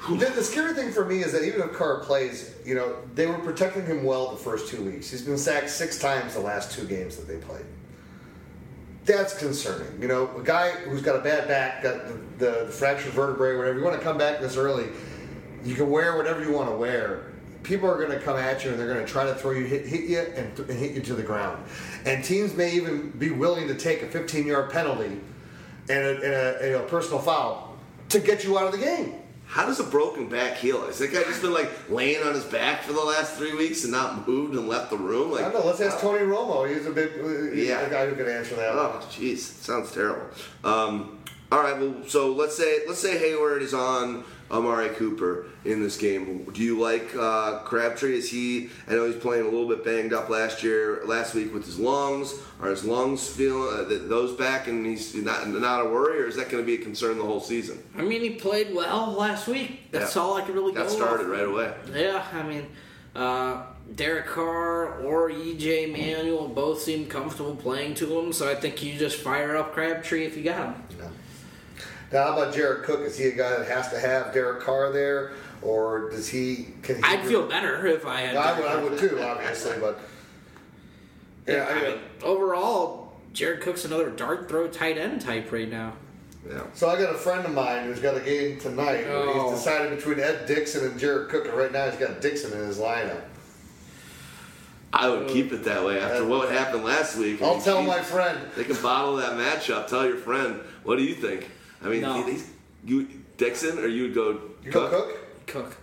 [0.09, 3.27] The, the scary thing for me is that even if Carr plays, you know, they
[3.27, 5.11] were protecting him well the first two weeks.
[5.11, 7.65] He's been sacked six times the last two games that they played.
[9.07, 10.01] That's concerning.
[10.01, 13.57] You know, a guy who's got a bad back, got the, the, the fractured vertebrae,
[13.57, 13.79] whatever.
[13.79, 14.89] You want to come back this early,
[15.65, 17.33] you can wear whatever you want to wear.
[17.63, 19.65] people are going to come at you and they're going to try to throw you,
[19.65, 21.65] hit, hit you, and, and hit you to the ground.
[22.05, 25.19] And teams may even be willing to take a 15 yard penalty
[25.89, 27.79] and a, and a, and a personal foul
[28.11, 29.15] to get you out of the game.
[29.47, 30.85] How does a broken back heal?
[30.87, 33.85] Has that guy just been like laying on his back for the last three weeks
[33.85, 35.29] and not moved and left the room?
[35.29, 35.67] I Like, don't know.
[35.67, 36.69] Let's ask Tony Romo.
[36.69, 37.13] He's a big,
[37.55, 37.81] he's Yeah.
[37.83, 38.71] a guy who can answer that.
[38.73, 40.27] oh, jeez, sounds terrible.
[40.65, 41.19] Um,
[41.53, 45.97] all right, well, so let's say let's say Hayward is on Amari Cooper in this
[45.97, 46.45] game.
[46.53, 48.17] Do you like uh, Crabtree?
[48.19, 48.69] Is he?
[48.89, 51.79] I know he's playing a little bit banged up last year, last week with his
[51.79, 52.35] lungs.
[52.61, 56.37] Are his lungs feeling uh, those back, and he's not not a worry, or is
[56.37, 57.83] that going to be a concern the whole season?
[57.97, 59.91] I mean, he played well last week.
[59.91, 60.23] That's Yeah.
[60.23, 61.33] all I can really Got go started off.
[61.33, 61.73] right away.
[61.95, 62.67] Yeah, I mean,
[63.17, 63.63] uh,
[63.97, 68.99] Derek Carr or EJ Manuel both seem comfortable playing to him, so I think you
[68.99, 70.75] just fire up Crabtree if you got him.
[72.15, 73.01] Now, how about Jared Cook?
[73.01, 75.33] Is he a guy that has to have Derek Carr there,
[75.63, 76.69] or does he?
[76.83, 78.37] Can he I'd feel better if I had.
[78.37, 79.99] I Derek would, I would too, obviously, but
[81.49, 85.95] yeah, I I mean, overall, Jared Cook's another dart throw tight end type right now.
[86.49, 86.63] Yeah.
[86.75, 89.09] So I got a friend of mine who's got a game tonight.
[89.09, 89.51] where Oh.
[89.51, 92.65] He's decided between Ed Dickson and Jared Cook, and right now he's got Dickson in
[92.65, 93.23] his lineup.
[94.93, 97.43] I would keep it that way after what happened last week.
[97.43, 98.39] I I'll tell geez, my friend.
[98.55, 99.89] They can bottle that matchup.
[99.89, 100.61] Tell your friend.
[100.85, 101.51] What do you think?
[101.85, 102.23] I mean, No.
[102.23, 102.51] he's,
[102.85, 103.07] you
[103.37, 105.09] Dickson or you would go You go Cook?
[105.47, 105.47] Cook?
[105.47, 105.77] Cook.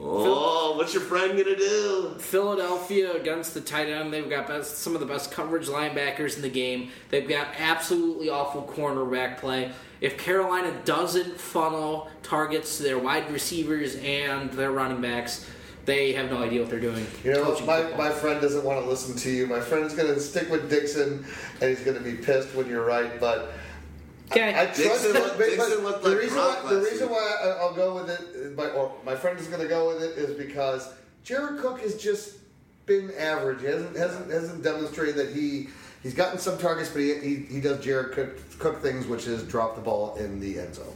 [0.00, 2.14] Oh, what's your friend gonna do?
[2.18, 4.12] Philadelphia against the tight end.
[4.12, 6.90] They've got best, some of the best coverage linebackers in the game.
[7.10, 9.70] They've got absolutely awful cornerback play.
[10.00, 15.48] If Carolina doesn't funnel targets to their wide receivers and their running backs,
[15.84, 17.06] they have no idea what they're doing.
[17.22, 17.98] You know, Coaching my, football.
[17.98, 19.46] my friend doesn't want to listen to you.
[19.46, 21.24] My friend's going to stick with Dickson,
[21.60, 23.18] and he's going to be pissed when you're right.
[23.20, 23.52] But
[24.30, 24.50] Okay.
[24.50, 27.08] I trust Dickson but- looked- but Dickson looked the like reason Gronk why the reason
[27.10, 29.88] why I- I'll go with it, uh, my, or my friend is going to go
[29.88, 30.88] with it, is because
[31.24, 32.34] Jared Cook has just
[32.86, 33.60] been average.
[33.60, 35.68] He hasn't hasn't hasn't demonstrated that he
[36.02, 39.42] he's gotten some targets, but he he, he does Jared Cook, Cook things, which is
[39.44, 40.86] drop the ball in the end zone.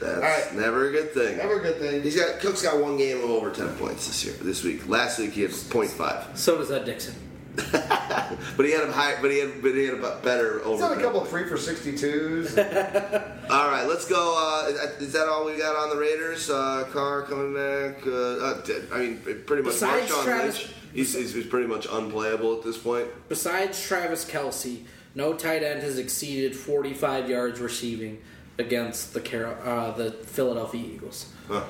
[0.00, 0.54] That's All right.
[0.54, 1.36] never a good thing.
[1.38, 2.02] Never a good thing.
[2.02, 4.34] He's got Cook's got one game of over ten points this year.
[4.42, 6.36] This week, last week he had 0.5.
[6.36, 7.14] so does that Dickson.
[8.56, 9.14] but he had a high.
[9.20, 9.62] But he had.
[9.62, 10.72] But he had a better over.
[10.72, 11.30] He's had a couple points.
[11.30, 12.56] three for sixty twos.
[12.58, 14.34] All right, let's go.
[14.36, 16.50] Uh, is that all we got on the Raiders?
[16.50, 18.04] Uh, Carr coming back.
[18.06, 18.62] Uh, uh,
[18.92, 19.72] I mean, pretty much.
[19.74, 23.06] Besides Marshawn Travis- Lynch, he's, he's, he's pretty much unplayable at this point.
[23.28, 28.20] Besides Travis Kelce, no tight end has exceeded 45 yards receiving
[28.58, 31.26] against the Car- uh, the Philadelphia Eagles.
[31.48, 31.62] Huh.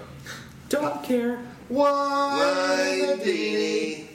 [0.68, 1.40] Don't care.
[1.68, 3.16] Why?
[3.22, 4.06] Dini.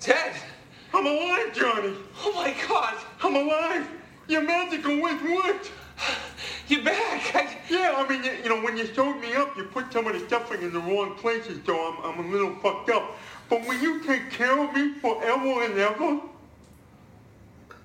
[0.00, 0.32] Ted!
[0.94, 1.94] I'm alive, Johnny!
[2.24, 2.94] Oh my god!
[3.22, 3.86] I'm alive!
[4.28, 5.70] Your magical went worked!
[6.68, 7.34] You're back!
[7.34, 7.58] I...
[7.68, 10.14] Yeah, I mean, you, you know, when you showed me up, you put some of
[10.14, 13.18] the stuffing in the wrong places, so I'm, I'm a little fucked up.
[13.50, 16.20] But will you take care of me forever and ever?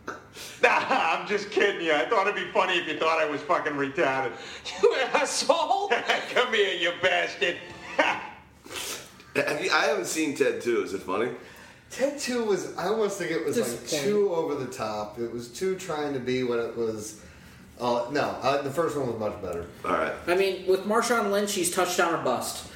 [0.63, 1.93] Nah, I'm just kidding you.
[1.93, 4.31] I thought it'd be funny if you thought I was fucking retarded.
[4.81, 5.89] You asshole!
[6.33, 7.57] Come here, you bastard!
[7.97, 10.83] Have you, I haven't seen Ted 2.
[10.83, 11.29] Is it funny?
[11.95, 14.09] Ted two was I almost think it was like Disappointing.
[14.09, 15.17] too over the top.
[15.19, 17.21] It was too trying to be what it was.
[17.79, 19.65] Uh, no, uh, the first one was much better.
[19.83, 20.13] All right.
[20.27, 22.67] I mean, with Marshawn Lynch, he's touchdown or bust.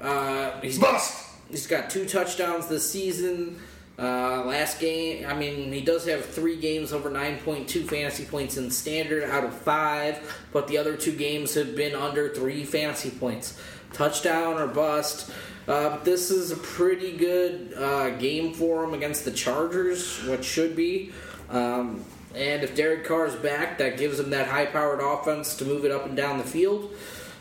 [0.00, 1.14] Uh, he's Bust!
[1.14, 3.58] Got, he's got two touchdowns this season.
[3.98, 8.70] Uh, last game, I mean, he does have three games over 9.2 fantasy points in
[8.70, 10.18] standard out of five,
[10.52, 13.58] but the other two games have been under three fantasy points.
[13.92, 15.30] Touchdown or bust.
[15.68, 20.74] Uh, this is a pretty good uh, game for him against the Chargers, what should
[20.74, 21.12] be.
[21.50, 25.64] Um, and if Derek Carr is back, that gives him that high powered offense to
[25.64, 26.94] move it up and down the field.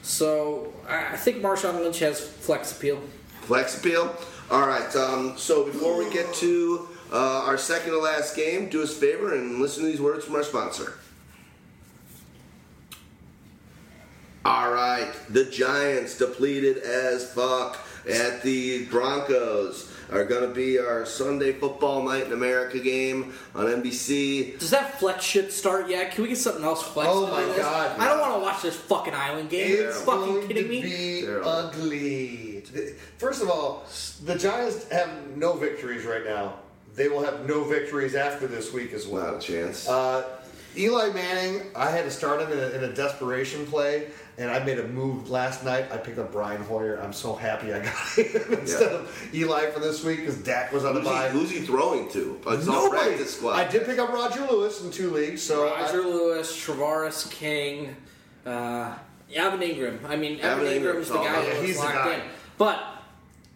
[0.04, 3.02] So I I think Marshawn Lynch has flex appeal.
[3.42, 4.16] Flex appeal.
[4.50, 4.96] All right.
[4.96, 9.00] Um, so before we get to uh, our second to last game, do us a
[9.00, 10.94] favor and listen to these words from our sponsor.
[14.44, 15.12] All right.
[15.30, 17.80] The Giants depleted as fuck
[18.10, 23.66] at the Broncos are going to be our Sunday football night in America game on
[23.68, 24.60] NBC.
[24.60, 26.12] Does that flex shit start yet?
[26.12, 27.10] Can we get something else flex?
[27.12, 27.58] Oh my this?
[27.58, 29.72] God, I don't want to watch this fucking island game.
[29.72, 30.82] Are you It's fucking going kidding to me?
[30.82, 31.50] be Terrible.
[31.50, 32.64] ugly.
[33.18, 33.86] First of all,
[34.26, 36.56] the Giants have no victories right now.
[36.94, 39.28] They will have no victories after this week as well.
[39.32, 39.88] Not a chance.
[39.88, 40.24] Uh,
[40.78, 44.08] Eli Manning, I had to start him in a, in a desperation play,
[44.38, 45.92] and I made a move last night.
[45.92, 46.96] I picked up Brian Hoyer.
[47.02, 50.86] I'm so happy I got him instead of Eli for this week because Dak was
[50.86, 51.30] on the Who's bye.
[51.30, 52.40] who's he throwing to?
[52.48, 53.02] It's Nobody.
[53.10, 53.54] practice squad.
[53.60, 57.96] I did pick up Roger Lewis in two leagues, so I- Roger Lewis, Tavarres King,
[58.46, 58.94] uh,
[59.34, 60.04] Evan Engram.
[60.06, 62.14] I mean, Evan, Evan Engram's the guy all- yeah, was he's the locked guy.
[62.16, 62.22] in.
[62.58, 62.80] But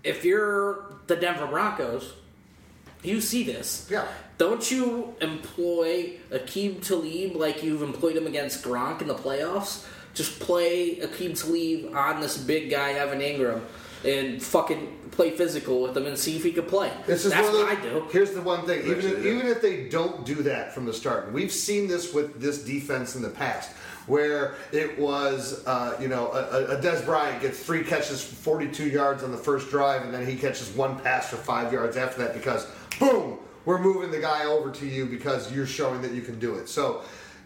[0.04, 2.14] if you're the Denver Broncos,
[3.06, 3.88] you see this.
[3.90, 4.06] Yeah.
[4.38, 9.86] Don't you employ Aqib Talib like you've employed him against Gronk in the playoffs?
[10.14, 13.61] Just play Aqib Talib on this big guy, Evan Engram,
[14.03, 16.91] and fucking play physical with him and see if he can play.
[17.06, 18.07] This is That's one what the, I do.
[18.11, 21.32] Here's the one thing: even if, even if they don't do that from the start,
[21.32, 23.72] we've seen this with this defense in the past,
[24.07, 28.90] where it was, uh, you know, a, a Dez Bryant gets three catches, for 42
[28.90, 32.22] yards on the first drive, and then he catches one pass for five yards after
[32.23, 32.68] that because,
[33.00, 36.56] boom, we're moving the guy over to you because you're showing that you can do
[36.56, 36.70] it.
[36.70, 37.02] So,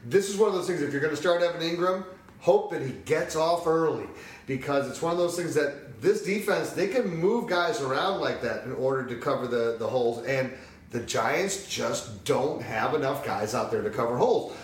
[0.05, 0.81] this is one of those things.
[0.81, 2.05] If you're going to start Evan Engram,
[2.39, 4.07] hope that he gets off early
[4.47, 8.41] because it's one of those things that this defense they can move guys around like
[8.41, 10.51] that in order to cover the, the holes and
[10.91, 14.55] the giants just don't have enough guys out there to cover holes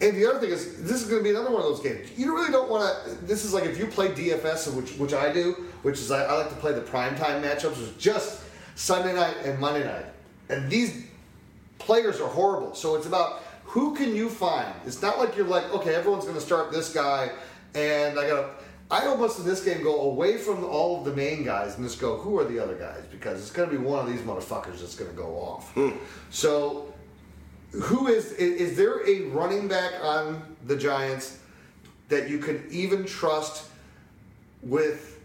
[0.00, 2.08] and the other thing is this is going to be another one of those games
[2.16, 5.32] you really don't want to this is like if you play dfs which which i
[5.32, 5.52] do
[5.82, 8.44] which is i, I like to play the primetime matchups which is just
[8.76, 10.06] sunday night and monday night
[10.48, 11.04] and these
[11.78, 12.74] players are horrible.
[12.74, 14.72] So it's about who can you find.
[14.86, 17.30] It's not like you're like, okay, everyone's going to start this guy,
[17.74, 18.64] and I got to.
[18.90, 22.00] I almost in this game go away from all of the main guys and just
[22.00, 23.02] go, who are the other guys?
[23.10, 25.70] Because it's going to be one of these motherfuckers that's going to go off.
[25.72, 25.90] Hmm.
[26.30, 26.94] So,
[27.72, 31.38] who is, is is there a running back on the Giants
[32.08, 33.68] that you can even trust
[34.62, 35.17] with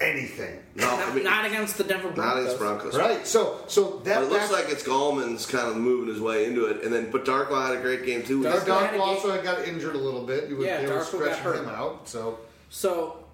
[0.00, 0.58] anything?
[0.74, 2.24] No, I Not, mean, not against the Denver Broncos.
[2.34, 2.96] not against Broncos.
[2.96, 3.26] Right.
[3.26, 6.66] So, so that But it looks like it's Gallman's kind of moving his way into
[6.66, 8.42] it, and then but Darkwa had a great game too.
[8.42, 10.48] Darkwa- Darkwa had a also got injured a little bit.
[10.48, 11.56] He was, Yeah, they were Darkwa got hurt.
[11.58, 12.08] him out.
[12.08, 13.24] So So,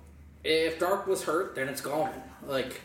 [0.45, 2.13] if Dark was hurt, then it's gone.
[2.47, 2.81] Like,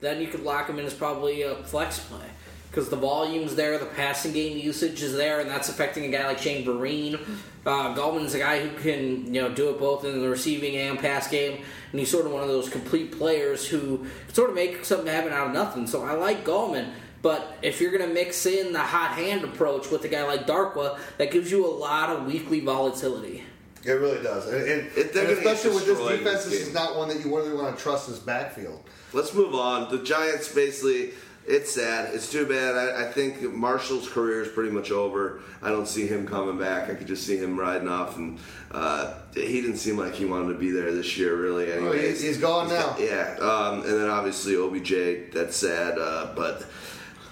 [0.00, 2.24] then you could lock him in as probably a flex play.
[2.70, 6.24] Because the volume's there, the passing game usage is there, and that's affecting a guy
[6.26, 7.18] like Shane Vereen.
[7.66, 10.98] Uh, Gallman's a guy who can, you know, do it both in the receiving and
[10.98, 11.62] pass game,
[11.92, 15.32] and he's sort of one of those complete players who sort of make something happen
[15.32, 15.86] out of nothing.
[15.86, 19.90] So I like Gallman, but if you're going to mix in the hot hand approach
[19.90, 23.44] with a guy like Darkwa, that gives you a lot of weekly volatility.
[23.84, 26.96] it really does, and, and, It- and especially with this defense, this this is not
[26.96, 28.82] one that you really want to trust as backfield.
[29.12, 29.90] Let's move on.
[29.90, 31.12] The Giants basically.
[31.46, 32.14] It's sad.
[32.14, 32.76] It's too bad.
[32.76, 35.40] I, I think Marshall's career is pretty much over.
[35.62, 36.88] I don't see him coming back.
[36.90, 38.38] I could just see him riding off, and
[38.70, 41.72] uh, he didn't seem like he wanted to be there this year, really.
[41.72, 42.94] Oh, Anyways, he- he's gone now.
[43.00, 45.32] Yeah, um, and then obviously OBJ.
[45.32, 46.66] That's sad, uh, but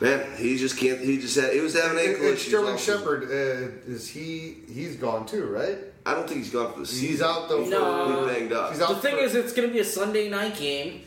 [0.00, 1.00] man, he just can't.
[1.00, 1.52] He just had.
[1.52, 2.48] He was having And, ankle and issues.
[2.48, 2.78] Sterling.
[2.78, 4.56] Shepard uh, is he?
[4.72, 5.78] He's gone too, right?
[6.06, 7.08] I don't think he's gone for the season.
[7.08, 7.64] He's out though.
[7.66, 8.22] No.
[8.22, 8.74] for, banged up.
[8.74, 11.02] The thing for- is, it's going to be a Sunday night game.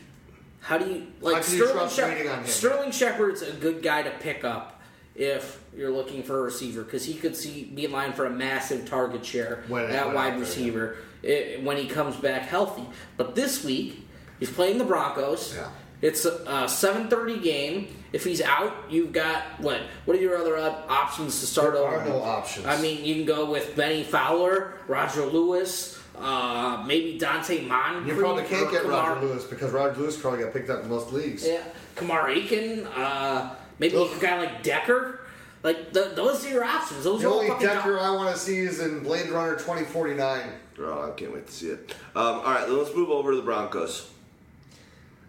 [0.61, 1.73] How do you like can you Sterling?
[1.77, 2.45] trust Shep- on him?
[2.47, 4.81] Sterling Shepard's a good guy to pick up
[5.15, 8.29] if you're looking for a receiver because he could see be in line for a
[8.29, 12.85] massive target share When- at when wide receiver i when he comes back healthy.
[13.17, 14.07] But this week
[14.39, 15.53] he's playing the Broncos.
[15.55, 15.69] Yeah.
[16.01, 17.95] It's a, a 7:30 game.
[18.11, 19.79] If he's out, you've got what?
[20.05, 21.95] What are your other op- options to start There over?
[21.97, 22.65] are no options.
[22.65, 28.07] I mean, you can go with Bennie Fowler, Roger Lewis, uh, maybe Donte Moncrief.
[28.15, 30.89] You probably can't get Kamar- Roger Lewis because Roger Lewis probably got picked up in
[30.89, 31.45] most leagues.
[31.47, 31.63] Yeah,
[31.95, 32.85] Kamar Aiken.
[32.87, 34.09] Uh, maybe Ugh.
[34.15, 35.19] a guy like Decker.
[35.63, 37.03] Like th those are your options.
[37.03, 39.55] Those The are all only Decker dog- I want to see is in Blade Runner
[39.55, 40.41] 2049.
[40.79, 41.93] Oh, I can't wait to see it.
[42.15, 44.09] Um, all right, let's move over to the Broncos.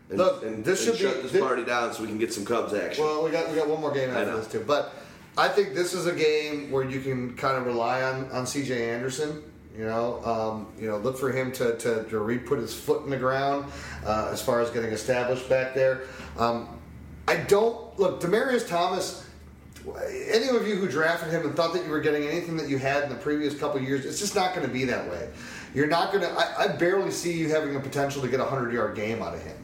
[0.09, 2.33] And, Look, and, this and should be- shut this party down so we can get
[2.33, 3.05] some Cubs action.
[3.05, 4.39] Well, we got we got one more game I after know.
[4.39, 4.95] this too, but
[5.37, 8.91] I think this is a game where you can kind of rely on on C.J.
[8.91, 9.43] Anderson.
[9.77, 13.05] You know, um, you know, look for him to to, to re put his foot
[13.05, 13.73] in the ground
[14.05, 16.03] uh, as far as getting established back there.
[16.39, 16.69] Um,
[17.27, 19.27] I don't look Demaryius Thomas.
[20.29, 22.79] Any of you who drafted him and thought that you were getting anything that you
[22.79, 25.29] had in the previous couple years, it's just not going to be that way.
[25.75, 26.31] You're not going to.
[26.31, 29.35] I, I barely see you having a potential to get a hundred yard game out
[29.35, 29.57] of him.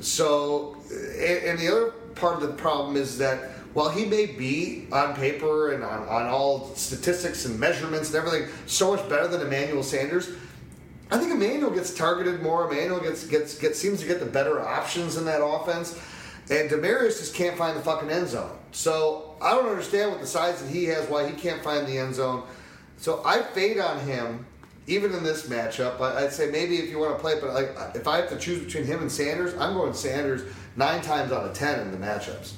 [0.00, 4.86] So, and, and the other part of the problem is that while he may be
[4.92, 9.40] on paper and on, on all statistics and measurements and everything so much better than
[9.40, 10.30] Emmanuel Sanders,
[11.10, 12.70] I think Emmanuel gets targeted more.
[12.70, 15.98] Emmanuel gets gets gets seems to get the better options in that offense,
[16.50, 18.56] and Demaryius just can't find the fucking end zone.
[18.72, 21.98] So I don't understand what the size that he has why he can't find the
[21.98, 22.44] end zone.
[22.96, 24.46] So I fade on him
[24.86, 26.00] even in this matchup.
[26.00, 28.64] I'd say maybe if you want to play, but like if I have to choose
[28.64, 30.42] between him and Sanders, I'm going Sanders
[30.76, 32.54] nine times out of ten in the matchups.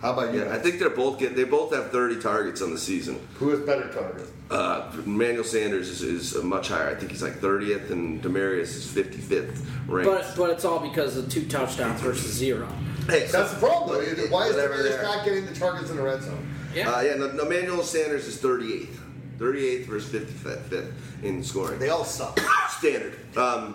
[0.00, 0.44] How about you?
[0.44, 1.34] yeah, I think they're both get.
[1.36, 3.26] They both have 30 targets on the season.
[3.34, 4.26] Who has better target?
[4.50, 6.88] Uh, Emmanuel Sanders is, is much higher.
[6.90, 10.10] I think he's like 30th, and Demaryius is 55th ranked.
[10.10, 12.68] But but it's all because of two touchdowns versus zero.
[13.08, 14.04] hey, That's the problem.
[14.04, 14.26] though.
[14.26, 15.02] Why is Whatever Demaryius there.
[15.02, 16.46] not getting the targets in the red zone?
[16.74, 16.90] Yeah.
[16.90, 18.98] Uh, yeah, no, no, Emmanuel Sanders is 38th.
[19.38, 20.92] 38th versus 55th
[21.22, 21.78] in scoring.
[21.78, 22.38] They all suck.
[22.70, 23.16] Standard.
[23.36, 23.74] Um,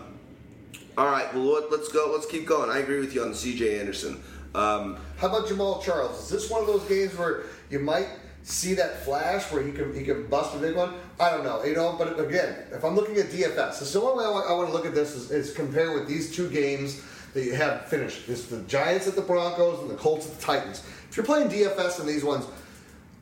[0.98, 2.12] All right, well let, let's go.
[2.14, 2.70] Let's keep going.
[2.70, 3.80] I agree with you on C.J.
[3.80, 4.22] Anderson.
[4.56, 6.20] Um, How about Jamaal Charles?
[6.20, 8.08] Is this one of those games where you might
[8.42, 10.96] see that flash where he can he can bust a big one?
[11.20, 11.96] I don't know, you know.
[11.96, 14.54] But again, if I'm looking at DFS, this is the only way I want, I
[14.54, 17.04] want to look at this is, is compare with these two games
[17.36, 18.30] that you have finished.
[18.30, 20.82] It's the Giants at the Broncos and the Colts at the Titans.
[21.08, 22.48] If you're playing DFS in these ones,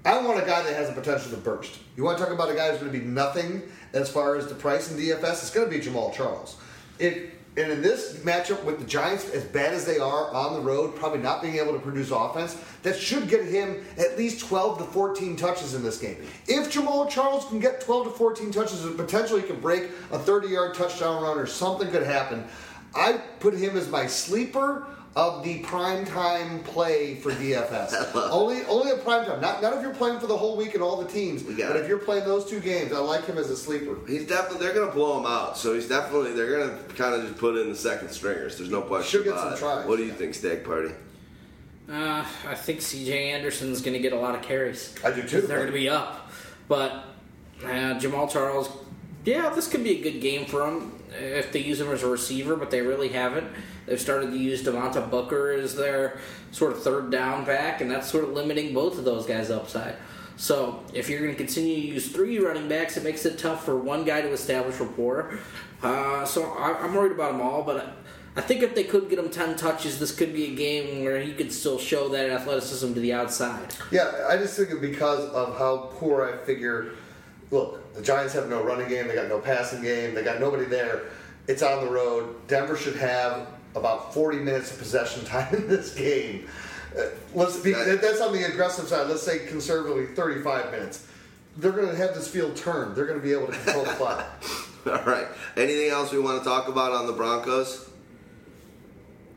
[0.05, 1.79] I want a guy that has the potential to burst.
[1.97, 3.61] You want to talk about a guy who's going to be nothing
[3.91, 5.31] as far as the price in DFS?
[5.31, 6.55] It's going to be Jamaal Charles.
[6.97, 10.61] It, and in this matchup with the Giants, as bad as they are on the
[10.61, 14.77] road, probably not being able to produce offense, that should get him at least 12
[14.77, 16.15] to 14 touches in this game.
[16.47, 20.19] If Jamaal Charles can get 12 to 14 touches and potentially he can break a
[20.19, 22.45] 30 yard touchdown run or something could happen,
[22.95, 24.87] I put him as my sleeper
[25.19, 28.15] of the primetime play for DFS.
[28.31, 29.41] only only a primetime.
[29.41, 31.43] Not not if you're playing for the whole week and all the teams.
[31.43, 31.81] We got But it.
[31.83, 33.97] if you're playing those two games, I like him as a sleeper.
[34.07, 35.57] he's definitely they're going to blow him out.
[35.57, 38.57] So he's definitely they're going to kind of just put in the second stringers.
[38.57, 39.73] There's no question Should get about some it.
[39.75, 39.87] tries.
[39.87, 40.91] What do you think, Stag Party?
[41.91, 43.31] Uh, I think C.J.
[43.31, 44.93] Anderson's going to get a lot of carries.
[45.03, 45.41] I do too.
[45.41, 46.29] They're going to be up,
[46.67, 47.03] but
[47.63, 48.69] uh, Jamaal Charles,
[49.29, 52.07] yeah, this could be a good game for him if they use him as a
[52.07, 53.47] receiver, but they really haven't.
[53.85, 56.19] They've started to use Devontae Booker as their
[56.51, 59.95] sort of third down back, and that's sort of limiting both of those guys' upside.
[60.35, 63.65] So if you're going to continue to use three running backs, it makes it tough
[63.65, 65.37] for one guy to establish rapport.
[65.83, 67.95] Uh, so I, I'm worried about them all, but.
[68.35, 71.19] I think if they could get him 10 touches, this could be a game where
[71.19, 73.73] he could still show that athleticism to the outside.
[73.91, 76.91] Yeah, I just think because of how poor I figure.
[77.51, 79.09] Look, the Giants have no running game.
[79.09, 80.15] They got no passing game.
[80.15, 81.03] They got nobody there.
[81.49, 82.47] It's on the road.
[82.47, 83.45] Denver should have
[83.75, 86.47] about 40 minutes of possession time in this game.
[86.97, 87.03] Uh,
[87.35, 89.07] let's be, that's on the aggressive side.
[89.07, 91.07] Let's say conservatively 35 minutes.
[91.57, 92.95] They're going to have this field turned.
[92.95, 94.25] They're going to be able to control the clock.
[94.85, 95.27] All right.
[95.57, 97.89] Anything else we want to talk about on the Broncos?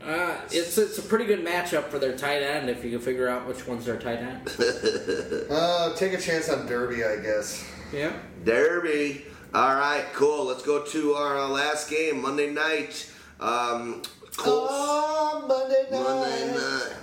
[0.01, 3.29] Uh, it's it's a pretty good matchup for their tight end if you can figure
[3.29, 4.41] out which one's their tight end.
[5.49, 7.63] Uh, take a chance on Derby, I guess.
[7.93, 8.13] Yeah.
[8.43, 9.25] Derby.
[9.53, 10.45] All right, cool.
[10.45, 13.09] Let's go to our uh, last game, Monday night.
[13.39, 14.01] Um,
[14.35, 14.71] Colts.
[14.73, 16.03] Oh, Monday night.
[16.03, 16.93] Monday night.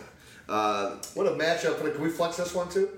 [0.48, 1.78] Uh, What a matchup!
[1.80, 2.88] Can we flex this one too?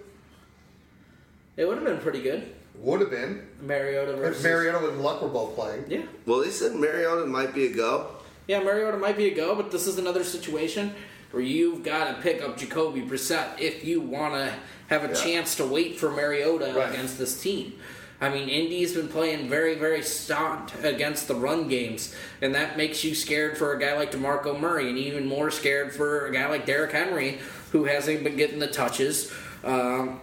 [1.57, 2.55] It would have been pretty good.
[2.77, 3.47] Would have been.
[3.61, 5.85] Mariota If versus Mariota and Luck were both playing.
[5.89, 6.03] Yeah.
[6.25, 8.09] well, they said Mariota might be a go.
[8.49, 10.95] Yeah, Mariota might be a go, but this is another situation
[11.31, 14.55] where you've got to pick up Jacoby Brissett if you want to
[14.89, 15.15] have a Yeah.
[15.15, 16.91] chance to wait for Mariota Right.
[16.93, 17.75] against this team.
[18.21, 23.03] I mean, Indy's been playing very, very stout against the run games, and that makes
[23.03, 26.47] you scared for a guy like DeMarco Murray, and even more scared for a guy
[26.49, 27.39] like Derrick Henry,
[27.73, 29.33] who hasn't been getting the touches.
[29.65, 30.21] Um,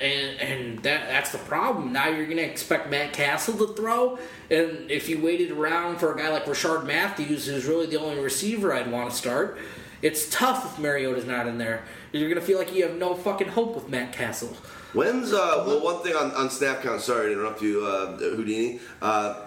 [0.00, 1.92] and and that that's the problem.
[1.92, 4.18] Now you're going to expect Matt Cassel to throw,
[4.50, 8.20] and if you waited around for a guy like Rishard Matthews, who's really the only
[8.20, 9.56] receiver I'd want to start,
[10.02, 11.84] it's tough if Mariota's not in there.
[12.12, 14.56] You're going to feel like you have no fucking hope with Matt Cassel.
[14.94, 18.80] When's uh well one thing on, on snap count, sorry to interrupt you, uh, Houdini.
[19.02, 19.42] Uh,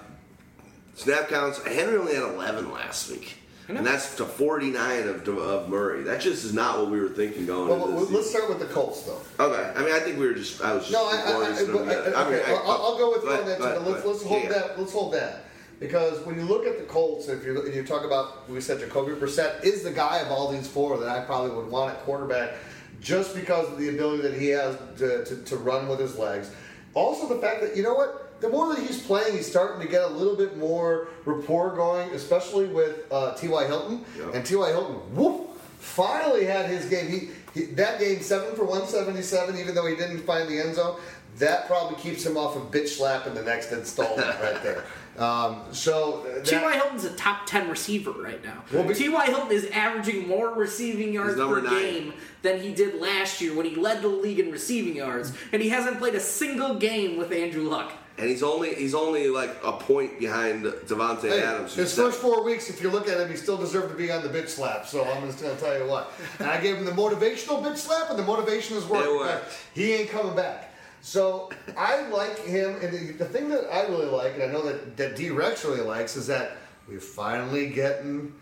[0.95, 3.35] snap counts, Henry only had eleven last week.
[3.67, 6.03] And that's to forty nine of of Murray.
[6.03, 8.41] That just is not what we were thinking going Well, into this let's season.
[8.47, 9.21] start with the Colts, though.
[9.39, 9.71] Okay.
[9.75, 11.65] I mean I think we were just I was just No, I, I, I, gloriously
[11.67, 12.15] but, doing that.
[12.15, 13.59] I, I mean, okay, I- I'll, I'll go with go ahead, that.
[13.59, 14.49] go too, ahead, but let's, go let's hold Yeah.
[14.49, 14.79] that.
[14.79, 15.43] Let's hold that
[15.79, 19.13] because when you look at the Colts, if you you talk about we said Jacoby
[19.13, 22.55] Brissett is the guy of all these four that I probably would want at quarterback,
[23.01, 26.51] just because of the ability that he has to, to, to run with his legs.
[26.93, 28.25] Also, the fact that you know what.
[28.39, 32.09] The more that he's playing, he's starting to get a little bit more rapport going,
[32.11, 33.67] especially with uh, T.Y.
[33.67, 34.05] Hilton.
[34.17, 34.31] Yeah.
[34.33, 34.69] And T.Y.
[34.69, 37.09] Hilton, whoop, finally had his game.
[37.09, 40.57] He, he that game seven for one seventy seven, even though he didn't find the
[40.57, 40.97] end zone.
[41.37, 44.85] That probably keeps him off of bitch slap in the next installment right there.
[45.19, 46.73] Um, so uh, that- T.Y.
[46.73, 48.63] Hilton's a top 10 receiver right now.
[48.71, 49.25] Well, be- T.Y.
[49.25, 51.73] Hilton is averaging more receiving yards per nine.
[51.73, 55.61] game than he did last year when he led the league in receiving yards, and
[55.61, 57.91] he hasn't played a single game with Andrew Luck.
[58.17, 61.73] And he's only he's only like a point behind Davante Hey, Adams.
[61.73, 63.95] who's his seven- first four weeks, if you look at him, he still deserved to
[63.97, 64.85] be on the bitch slap.
[64.85, 66.11] So I'm just going to tell you what.
[66.39, 69.05] And I gave him the motivational bitch slap, and the motivation has worked.
[69.07, 69.53] It worked.
[69.73, 70.68] He ain't coming back.
[71.01, 74.97] So I like him, and the, thing that I really like, and I know that,
[74.97, 76.57] that D Rex really likes, is that
[76.87, 78.33] we're finally getting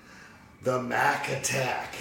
[0.63, 1.95] the Mac attack.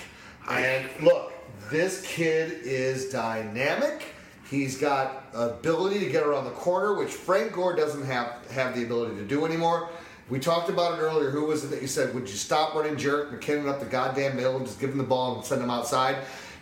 [0.48, 1.32] And look,
[1.70, 4.14] this kid is dynamic.
[4.48, 8.84] He's got ability to get around the corner, which Frank Gore doesn't have have the
[8.84, 9.90] ability to do anymore.
[10.28, 11.30] We talked about it earlier.
[11.30, 14.36] Who was it that you said, would you stop running Jerick McKinnon up the goddamn
[14.36, 16.16] middle and just give him the ball and send him outside?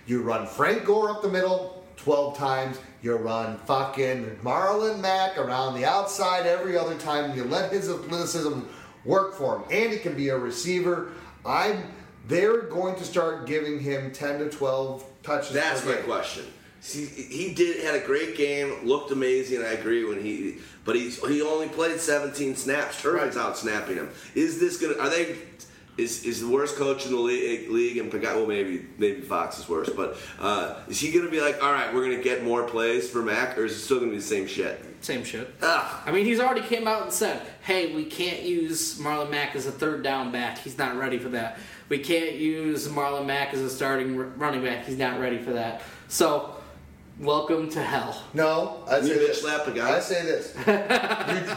[0.07, 2.79] You run Frank Gore up the middle 12 times.
[3.05, 7.37] You run fucking Marlon Mack around the outside every other time.
[7.37, 8.61] You let his athleticism
[9.05, 11.13] work for him, and he can be a receiver.
[11.45, 11.85] I'm.
[12.27, 15.53] They're going to start giving him 10 to 12 touches.
[15.53, 16.05] That's my game.
[16.05, 16.47] question.
[16.81, 19.61] See, he did had a great game, looked amazing.
[19.63, 20.57] I agree when he,
[20.87, 23.03] but he's he only played 17 snaps.
[23.03, 23.45] Turbin's Right.
[23.45, 24.09] out snapping him.
[24.35, 24.97] Is this gonna?
[24.99, 25.37] Are they?
[25.97, 29.61] Is, is the worst coach in the league, league and Pagano, well maybe maybe Fox
[29.61, 32.65] is worse, but uh, is he gonna be like, all right, we're gonna get more
[32.65, 34.85] plays for Mac, or is it still gonna be the same shit?
[35.03, 35.55] Same shit.
[35.63, 39.55] Ah, I mean, he's already came out and said, "Hey, we can't use Marlon Mack
[39.55, 40.59] as a third down back.
[40.59, 41.59] He's not ready for that.
[41.89, 44.87] We can't use Marlon Mack as a starting r- running back.
[44.87, 46.57] He's not ready for that." So,
[47.21, 48.21] welcome to hell.
[48.33, 49.43] No, I say this.
[49.43, 49.97] slap a guy?
[49.97, 50.55] I say this: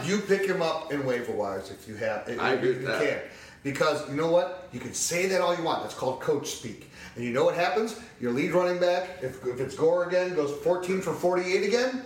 [0.06, 2.28] you, you pick him up in waiver wires if you have.
[2.28, 3.02] If I agree you, with you that.
[3.02, 3.20] can,
[3.62, 4.68] because you know what?
[4.72, 5.82] You can say that all you want.
[5.82, 6.90] That's called coach speak.
[7.16, 7.98] And you know what happens?
[8.20, 12.02] Your lead running back, if, if it's Gore again, goes 14 for 48 again.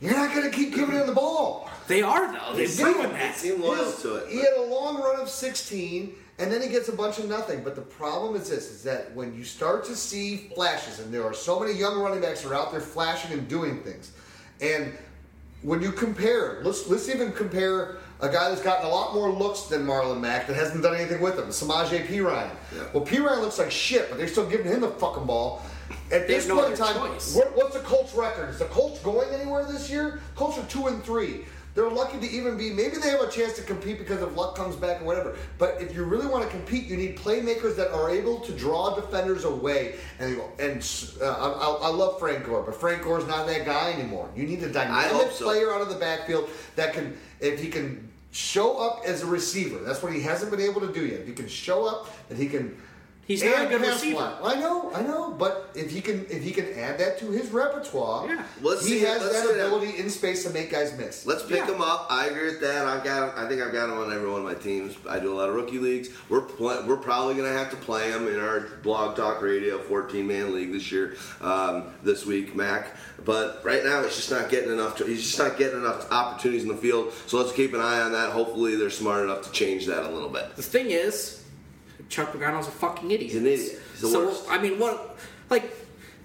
[0.00, 1.70] You're not going to keep giving him the ball.
[1.86, 2.56] They are though.
[2.56, 3.36] They've seem- proven they that.
[3.36, 4.30] seem loyal to it.
[4.30, 7.62] He had a long run of 16, and then he gets a bunch of nothing.
[7.62, 11.24] But the problem is this: is that when you start to see flashes, and there
[11.24, 14.12] are so many young running backs that are out there flashing and doing things,
[14.60, 14.92] and
[15.62, 19.62] when you compare, let's let's even compare a guy that's gotten a lot more looks
[19.62, 22.50] than Marlon Mack that hasn't done anything with him, Samaje Perine.
[22.74, 22.84] Yeah.
[22.94, 25.62] Well, Perine looks like shit, but they're still giving him the fucking ball.
[26.12, 27.34] At They have this no point in other time, choice.
[27.34, 28.50] what, what's the Colts record?
[28.50, 30.20] Is the Colts going anywhere this year?
[30.36, 31.44] Colts are two and three.
[31.74, 32.70] They're lucky to even be.
[32.70, 35.34] Maybe they have a chance to compete because if luck comes back and whatever.
[35.56, 38.94] But if you really want to compete, you need playmakers that are able to draw
[38.94, 39.94] defenders away.
[40.18, 40.86] And and
[41.22, 44.28] uh, I, I love Frank Gore, but Frank Gore's not that guy anymore.
[44.36, 45.46] You need a dynamic so.
[45.46, 49.78] player out of the backfield that can, if he can show up as a receiver.
[49.78, 51.26] That's what he hasn't been able to do yet.
[51.26, 52.76] He can show up, that he can.
[53.24, 54.16] He's not a good pass receiver.
[54.16, 54.40] block.
[54.42, 57.50] I know, I know, but if he can, if he can add that to his
[57.52, 58.42] repertoire, Yeah.
[58.60, 59.66] Let's he see- has let's that see that.
[59.68, 61.24] ability in space to make guys miss.
[61.24, 61.66] Let's pick Yeah.
[61.72, 62.08] him up.
[62.10, 62.84] I agree with that.
[62.84, 63.28] I've got.
[63.38, 64.96] Him, I think I've got him on every one of my teams.
[65.08, 66.08] I do a lot of rookie leagues.
[66.28, 69.78] We're pl- we're probably going to have to play him in our blog talk radio
[69.78, 72.96] 14 man league this year, um, this week, Mac.
[73.24, 74.96] But right now, it's just not getting enough.
[74.96, 77.12] To, he's just not getting enough opportunities in the field.
[77.28, 78.30] So let's keep an eye on that.
[78.32, 80.56] Hopefully, they're smart enough to change that a little bit.
[80.56, 81.38] The thing is,
[82.12, 83.32] Chuck Pagano's a fucking idiot.
[83.32, 83.80] He's an idiot.
[83.92, 84.44] He's so worst.
[84.50, 85.16] I mean, what?
[85.48, 85.64] Like,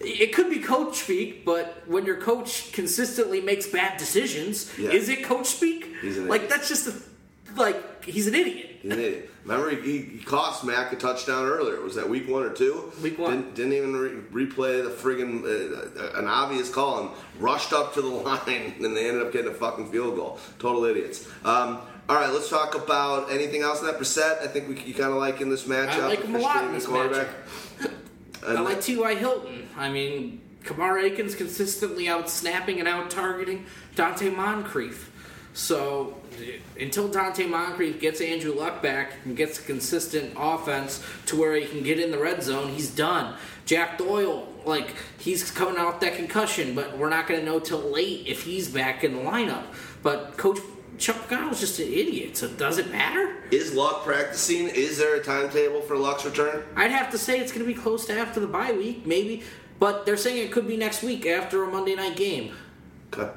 [0.02, 4.90] it could be coach speak, but when your coach consistently makes bad decisions, Yeah.
[4.90, 5.88] is it coach speak?
[6.02, 6.94] He's an like that's just a,
[7.60, 8.80] like he's an idiot.
[8.82, 9.30] He's an idiot.
[9.46, 11.80] Remember, he, he, he cost Mac a touchdown earlier.
[11.80, 12.92] Was that week one or two?
[13.02, 13.32] Week one.
[13.44, 17.10] Didn't, didn't even re- replay the friggin' uh, an obvious call and
[17.40, 20.38] rushed up to the line, and they ended up getting a fucking field goal.
[20.60, 21.26] Total idiots.
[21.46, 21.80] Um,
[22.10, 24.42] all right, let's talk about anything else in that Brissett.
[24.42, 26.04] I think we you kind of like in this matchup.
[26.04, 27.28] I like him a lot in this quarterback.
[28.48, 29.16] I like T.Y.
[29.16, 29.68] Hilton.
[29.76, 33.66] I mean, Kamar Aiken's consistently out snapping and out targeting
[33.96, 35.12] Donte Moncrief.
[35.54, 36.16] So
[36.80, 41.66] until Donte Moncrief gets Andrew Luck back and gets a consistent offense to where he
[41.66, 43.36] can get in the red zone, he's done.
[43.66, 47.80] Jack Doyle, like he's coming off that concussion, but we're not going to know till
[47.80, 49.64] late if he's back in the lineup.
[50.04, 50.60] But Coach
[50.98, 53.36] Chuck Pagano's just an idiot, so does it matter?
[53.52, 54.68] Is Luck practicing?
[54.68, 56.64] Is there a timetable for Luck's return?
[56.76, 59.44] I'd have to say it's going to be close to after the bye week, maybe.
[59.80, 62.54] But they're saying it could be next week after a Monday night game.
[63.14, 63.32] Okay.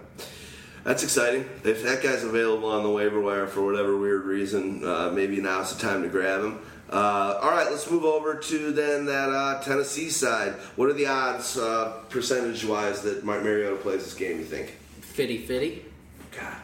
[0.84, 1.44] That's exciting.
[1.64, 5.74] If that guy's available on the waiver wire for whatever weird reason, uh, maybe now's
[5.74, 6.58] the time to grab him.
[6.88, 10.54] Uh, all right, let's move over to then that uh, Tennessee side.
[10.76, 14.38] What are the odds, uh, percentage wise, that Mar- Mariota plays this game?
[14.38, 14.70] You think?
[15.02, 15.84] Fitty fitty.
[16.36, 16.56] God.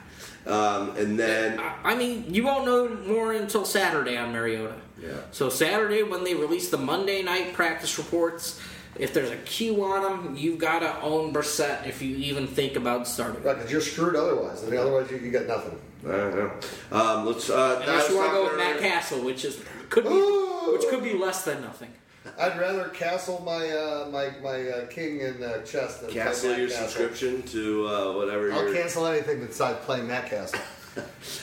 [0.46, 4.76] Um, and then I I mean, you won't know more until Saturday on Mariota.
[5.02, 5.12] Yeah.
[5.32, 8.60] So Saturday, when they release the Monday night practice reports,
[8.98, 12.76] if there's a Q on them, you've got to own Brissett if you even think
[12.76, 13.42] about starting.
[13.42, 14.64] Right, because you're screwed otherwise.
[14.64, 15.78] I mean, otherwise you, you got nothing.
[16.06, 16.50] I don't know.
[16.92, 17.50] Um, let's.
[17.50, 20.10] Uh, I Unless was you want to go with Matt Cassel, which is could be
[20.10, 20.72] Ooh.
[20.72, 21.90] which could be less than nothing.
[22.38, 26.50] I'd rather castle my uh, my my uh, king in uh, chest than play Cancel
[26.50, 26.88] Matt your Castle.
[26.88, 28.52] subscription to uh, whatever.
[28.52, 30.60] I'll your, cancel anything besides playing that Castle.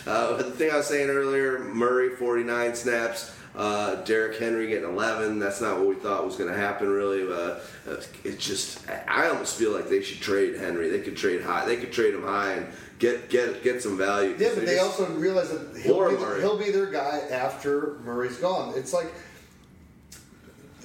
[0.07, 5.38] Uh, the thing I was saying earlier, Murray 49 snaps, uh, Derrick Henry getting 11.
[5.38, 7.22] That's not what we thought was going to happen, really.
[7.31, 10.89] Uh, uh, it's just, I almost feel like they should trade Henry.
[10.89, 11.65] They could trade high.
[11.65, 14.35] They could trade him high and get get get some value.
[14.39, 16.41] Yeah, but they just- also realize that he'll be, Murray.
[16.41, 18.73] he'll be their guy after Murray's gone.
[18.76, 19.14] It's like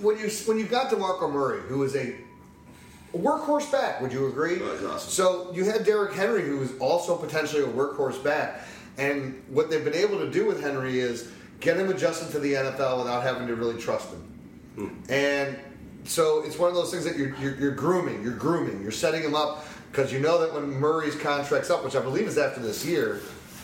[0.00, 2.14] when you when you've got Demarco Murray, who is a
[3.14, 4.00] workhorse back.
[4.00, 4.58] Would you agree?
[4.60, 5.10] Oh, awesome.
[5.10, 8.62] So you had Derrick Henry, who is also potentially a workhorse back,
[8.96, 11.30] and what they've been able to do with Henry is
[11.60, 14.20] get him adjusted to the NFL without having to really trust him.
[14.76, 15.10] Hmm.
[15.10, 15.58] And
[16.04, 19.22] so it's one of those things that you're, you're, you're grooming, you're grooming, you're setting
[19.22, 22.60] him up because you know that when Murray's contract's up, which I believe is after
[22.60, 23.20] this year,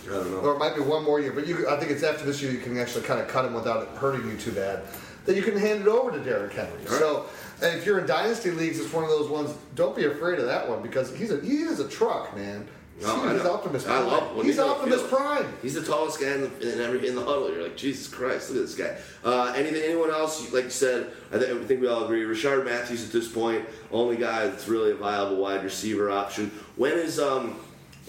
[0.06, 0.38] I don't know.
[0.38, 2.52] Or it might be one more year, but you, I think it's after this year
[2.52, 4.82] you can actually kind of cut him without it hurting you too bad.
[5.24, 6.84] Then you can hand it over to Derrick Henry.
[6.86, 7.26] So
[7.62, 9.54] and if you're in dynasty leagues, it's one of those ones.
[9.74, 12.66] Don't be afraid of that one because he's a he is a truck, man.
[13.00, 13.54] No, I he's know.
[13.54, 14.06] Optimus I Prime.
[14.06, 15.10] love when he's Optimus field.
[15.10, 15.52] Prime.
[15.62, 17.52] He's the tallest guy in the, in, every, in the huddle.
[17.52, 18.96] You're like, Jesus Christ, look at this guy.
[19.24, 20.52] Uh, anything, anyone else?
[20.52, 22.22] Like you said, I, th- I think we all agree.
[22.22, 26.52] Rishard Matthews at this point, only guy that's really a viable wide receiver option.
[26.76, 27.58] When is um,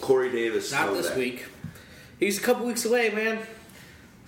[0.01, 0.71] Corey Davis?
[0.71, 1.17] Not this back?
[1.17, 1.45] week.
[2.19, 3.39] He's a couple weeks away, man.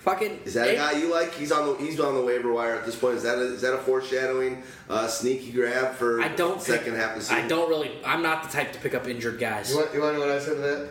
[0.08, 0.40] Fucking.
[0.46, 1.34] Is that a guy you like?
[1.34, 3.18] He's on the he's on the waiver wire at this point.
[3.18, 7.02] Is that a, is that a foreshadowing uh, sneaky grab for I don't second pick-
[7.02, 7.44] half of the season?
[7.44, 7.92] I don't really.
[8.06, 9.70] I'm not the type to pick up injured guys.
[9.70, 10.90] You want, you want to know what I said to that?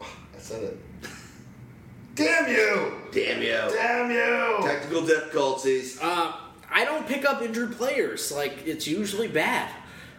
[0.36, 0.78] I said it.
[2.16, 2.94] Damn you!
[3.12, 3.62] Damn you!
[3.72, 4.68] Damn you!
[4.68, 6.00] Technical difficulties.
[6.02, 6.32] Uh,
[6.68, 8.32] I don't pick up injured players.
[8.32, 9.72] Like it's usually bad.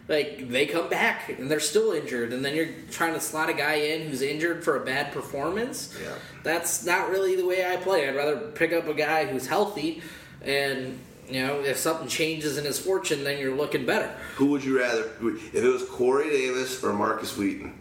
[0.10, 3.54] Like they come back and they're still injured, and then you're trying to slot a
[3.54, 5.96] guy in who's injured for a bad performance.
[6.02, 6.16] Yeah.
[6.42, 8.10] That's not really the way I play.
[8.10, 10.02] I'd rather pick up a guy who's healthy,
[10.42, 11.00] and
[11.30, 14.12] you know if something changes in his fortune, then you're looking better.
[14.38, 15.12] Who would you rather?
[15.22, 17.80] If it was Corey Davis or Markus Wheaton?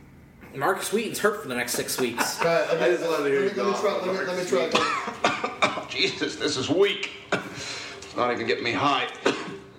[0.55, 2.41] Markus Wheaton's hurt for the next six weeks.
[2.45, 3.95] All right, I just wanted to hear let me, let me try.
[3.95, 4.71] Let me, let me try.
[5.63, 7.11] Oh, Jesus, this is weak.
[8.03, 9.07] It's not even getting me high.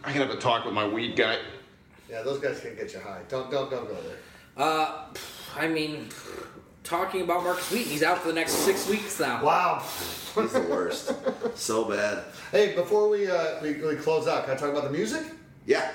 [0.03, 1.38] I can have a talk with my weed guy.
[2.10, 3.22] Yeah, those guys can get you high.
[3.30, 4.18] Don't don't don't go there.
[4.57, 5.06] Uh,
[5.56, 6.10] I mean,
[6.84, 9.44] talking about Markus Wheaton, he's out for the next six weeks now.
[9.44, 9.84] Wow.
[10.36, 11.14] He's the worst.
[11.56, 12.23] so bad.
[12.52, 15.23] Hey, before we, uh, we we close out, can I talk about the music?
[15.65, 15.91] Yeah.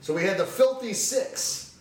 [0.00, 1.76] So we had the Filthy Six,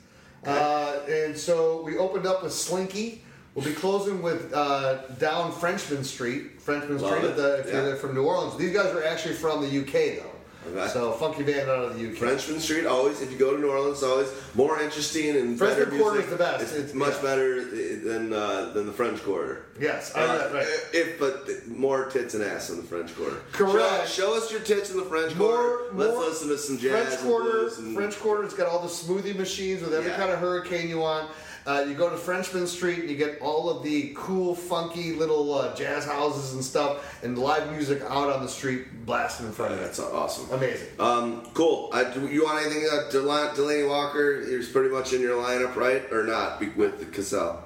[0.46, 3.24] uh, and so we opened up with Slinky.
[3.56, 7.36] We'll be closing with uh, down Frenchman Street, Frenchman Love Street.
[7.36, 7.86] the, if Yeah.
[7.88, 10.31] you're from New Orleans, these guys are actually from the UK though.
[10.68, 10.88] Okay.
[10.90, 12.18] So funky band out of the UK.
[12.18, 13.20] Frenchman Street always.
[13.22, 16.26] If you go to New Orleans, always more interesting and Frenchman better Quarter music.
[16.26, 16.62] is the best.
[16.64, 17.22] It's, It's- much yeah.
[17.22, 19.66] better than uh, than the French Quarter.
[19.80, 20.68] Yes, I Uh, right.
[20.94, 23.38] If but more tits and ass in the French Quarter.
[23.54, 24.08] Correct.
[24.08, 25.84] Show, show us your tits in the French More, Quarter.
[25.96, 27.50] Let's more listen to some jazz French Quarter.
[27.52, 30.18] blues and French Quarter's got all the smoothie machines with every Yeah.
[30.18, 31.30] kind of hurricane you want.
[31.66, 35.54] Uh, you go to Frenchman Street and you get all of the cool, funky little
[35.54, 39.74] uh, jazz houses and stuff, and live music out on the street blasting in front
[39.74, 39.86] of you.
[39.86, 40.50] That's awesome.
[40.52, 40.88] Amazing.
[41.00, 41.90] Um, cool.
[41.94, 42.88] Uh, do you want anything?
[42.92, 46.60] Uh, Del- Delanie Walker is pretty much in your lineup, right, or not?
[46.76, 47.64] With the Cassel.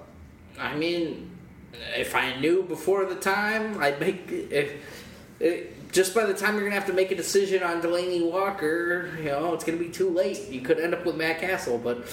[0.60, 1.32] I mean,
[1.96, 4.74] if I knew before the time, I'd make if,
[5.40, 9.10] it, just by the time you're gonna have to make a decision on Delanie Walker,
[9.18, 10.50] you know, it's gonna be too late.
[10.50, 12.06] You could end up with Matt Cassel, but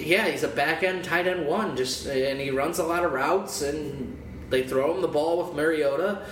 [0.00, 3.12] yeah, he's a back end tight end one, just and he runs a lot of
[3.12, 4.16] routes, and
[4.48, 6.22] they throw him the ball with Mariota.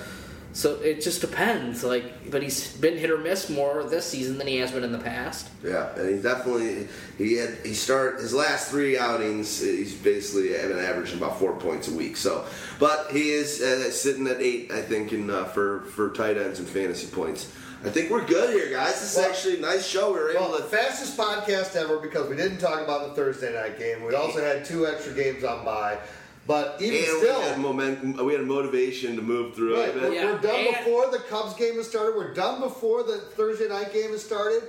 [0.52, 1.84] So it just depends.
[1.84, 4.92] Like, but he's been hit or miss more this season than he has been in
[4.92, 5.50] the past.
[5.62, 9.60] Yeah, and he's definitely he had he start his last three outings.
[9.60, 12.16] He's basically been averaging about four points a week.
[12.16, 12.44] So,
[12.80, 16.58] but he is uh, sitting at eight, I think, in uh, for for tight ends
[16.58, 17.52] and fantasy points.
[17.84, 19.00] I think we're good here, guys.
[19.00, 20.12] This is Well- actually a nice show.
[20.12, 20.68] We were able Well, the to.
[20.68, 24.02] fastest podcast ever because we didn't talk about the Thursday night game.
[24.04, 25.98] We also had two extra games on by,
[26.46, 28.26] but even And still, we had momentum.
[28.26, 31.54] We had motivation to move through Right, we're, Yeah, we're done and- before the Cubs
[31.54, 32.16] game has started.
[32.16, 34.62] We're done before the Thursday night game has started.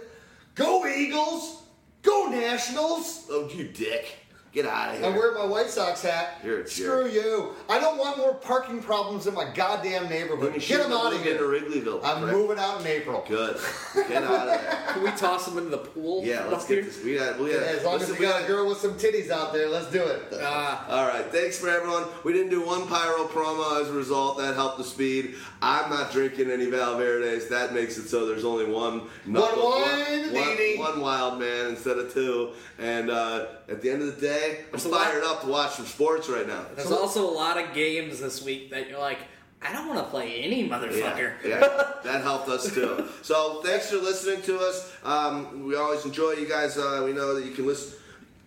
[0.54, 1.64] Go Eagles!
[2.04, 3.22] Go Nationals!
[3.32, 4.19] Oh, you dick!
[4.52, 5.08] Get out of here.
[5.08, 6.40] I wear my White Sox hat.
[6.44, 7.54] You're a Screw you!
[7.70, 10.60] I don't want more parking problems in my goddamn neighborhood.
[10.60, 11.62] Get them out of moved into here.
[11.62, 12.04] Wrigleyville.
[12.04, 12.38] I'm correct?
[12.38, 13.24] moving out in April.
[13.28, 13.60] Good.
[14.08, 14.84] Get out of there.
[14.94, 16.26] Can we toss them into the pool?
[16.26, 16.84] Yeah, let's get here?
[16.86, 17.04] this.
[17.04, 17.40] We got.
[17.40, 17.62] We got.
[17.62, 19.92] As long as listen, we got got a girl with some titties out there, let's
[19.92, 20.34] do it.
[20.34, 22.06] Uh, All right, thanks for everyone.
[22.24, 24.38] We didn't do one pyro promo as a result.
[24.38, 25.36] That helped the speed.
[25.62, 27.50] I'm not drinking any Valverdes.
[27.50, 29.00] That makes it so there's only one.
[29.00, 30.78] One one, wine, Nini.
[30.78, 32.52] one wild man instead of two.
[32.78, 35.72] And uh, at the end of the day, I'm There's lot- fired up to watch
[35.76, 36.66] some sports right now.
[36.76, 39.20] There's also a lot of games this week that you're like,
[39.62, 41.34] I don't want to play any motherfucker.
[41.44, 43.06] Yeah, yeah, that helped us too.
[43.24, 44.92] So thanks for listening to us.
[45.04, 46.78] Um, we always enjoy you guys.
[46.78, 47.98] Uh, we know that you can listen.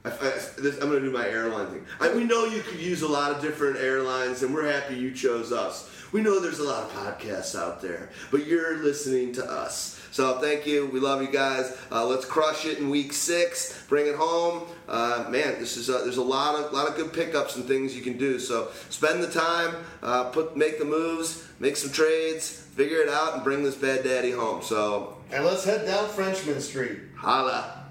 [0.04, 0.12] I, I,
[0.58, 1.86] this, I'm going to do my airline thing.
[2.00, 5.12] I, we know you could use a lot of different airlines, and we're happy you
[5.12, 5.88] chose us.
[6.12, 9.98] We know there's a lot of podcasts out there, but you're listening to us.
[10.12, 10.86] So thank you.
[10.88, 11.74] We love you guys.
[11.90, 13.82] Uh, let's crush it in week six.
[13.88, 15.58] Bring it home, uh, man.
[15.58, 18.18] This is a, there's a lot of lot of good pickups and things you can
[18.18, 18.38] do.
[18.38, 23.34] So spend the time, uh, put make the moves, make some trades, figure it out,
[23.34, 24.62] and bring this bad daddy home.
[24.62, 26.98] So And let's head down Frenchman Street.
[27.16, 27.81] holla.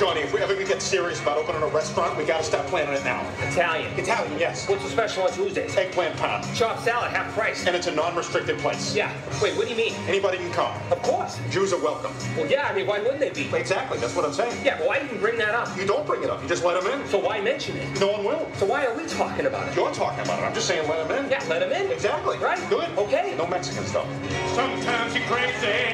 [0.00, 3.24] We ever get serious about opening a restaurant, we gotta start planning it now.
[3.48, 3.92] Italian.
[3.96, 4.68] Italian, yes.
[4.68, 5.76] What's the special on Tuesdays?
[5.76, 6.42] Eggplant parm.
[6.56, 7.64] Chopped salad, half price.
[7.64, 8.94] And it's a non-restricted place.
[8.94, 9.12] Yeah.
[9.40, 9.94] Wait, what do you mean?
[10.08, 10.74] Anybody can come.
[10.90, 11.38] Of course.
[11.48, 12.12] Jews are welcome.
[12.36, 13.54] Well, yeah, I mean, why wouldn't they be?
[13.56, 14.64] Exactly, that's what I'm saying.
[14.64, 15.76] Yeah, but why even bring that up?
[15.78, 17.06] You don't bring it up, you just let them in.
[17.08, 18.00] So why mention it?
[18.00, 18.48] No one will.
[18.56, 19.76] So why are we talking about it?
[19.76, 21.30] You're talking about it, I'm just saying let them in.
[21.30, 21.92] Yeah, let them in.
[21.92, 22.36] Exactly.
[22.38, 22.58] Right.
[22.68, 22.88] Good.
[22.98, 23.34] Okay.
[23.38, 24.08] No Mexican stuff.
[24.54, 25.93] Sometimes you're crazy.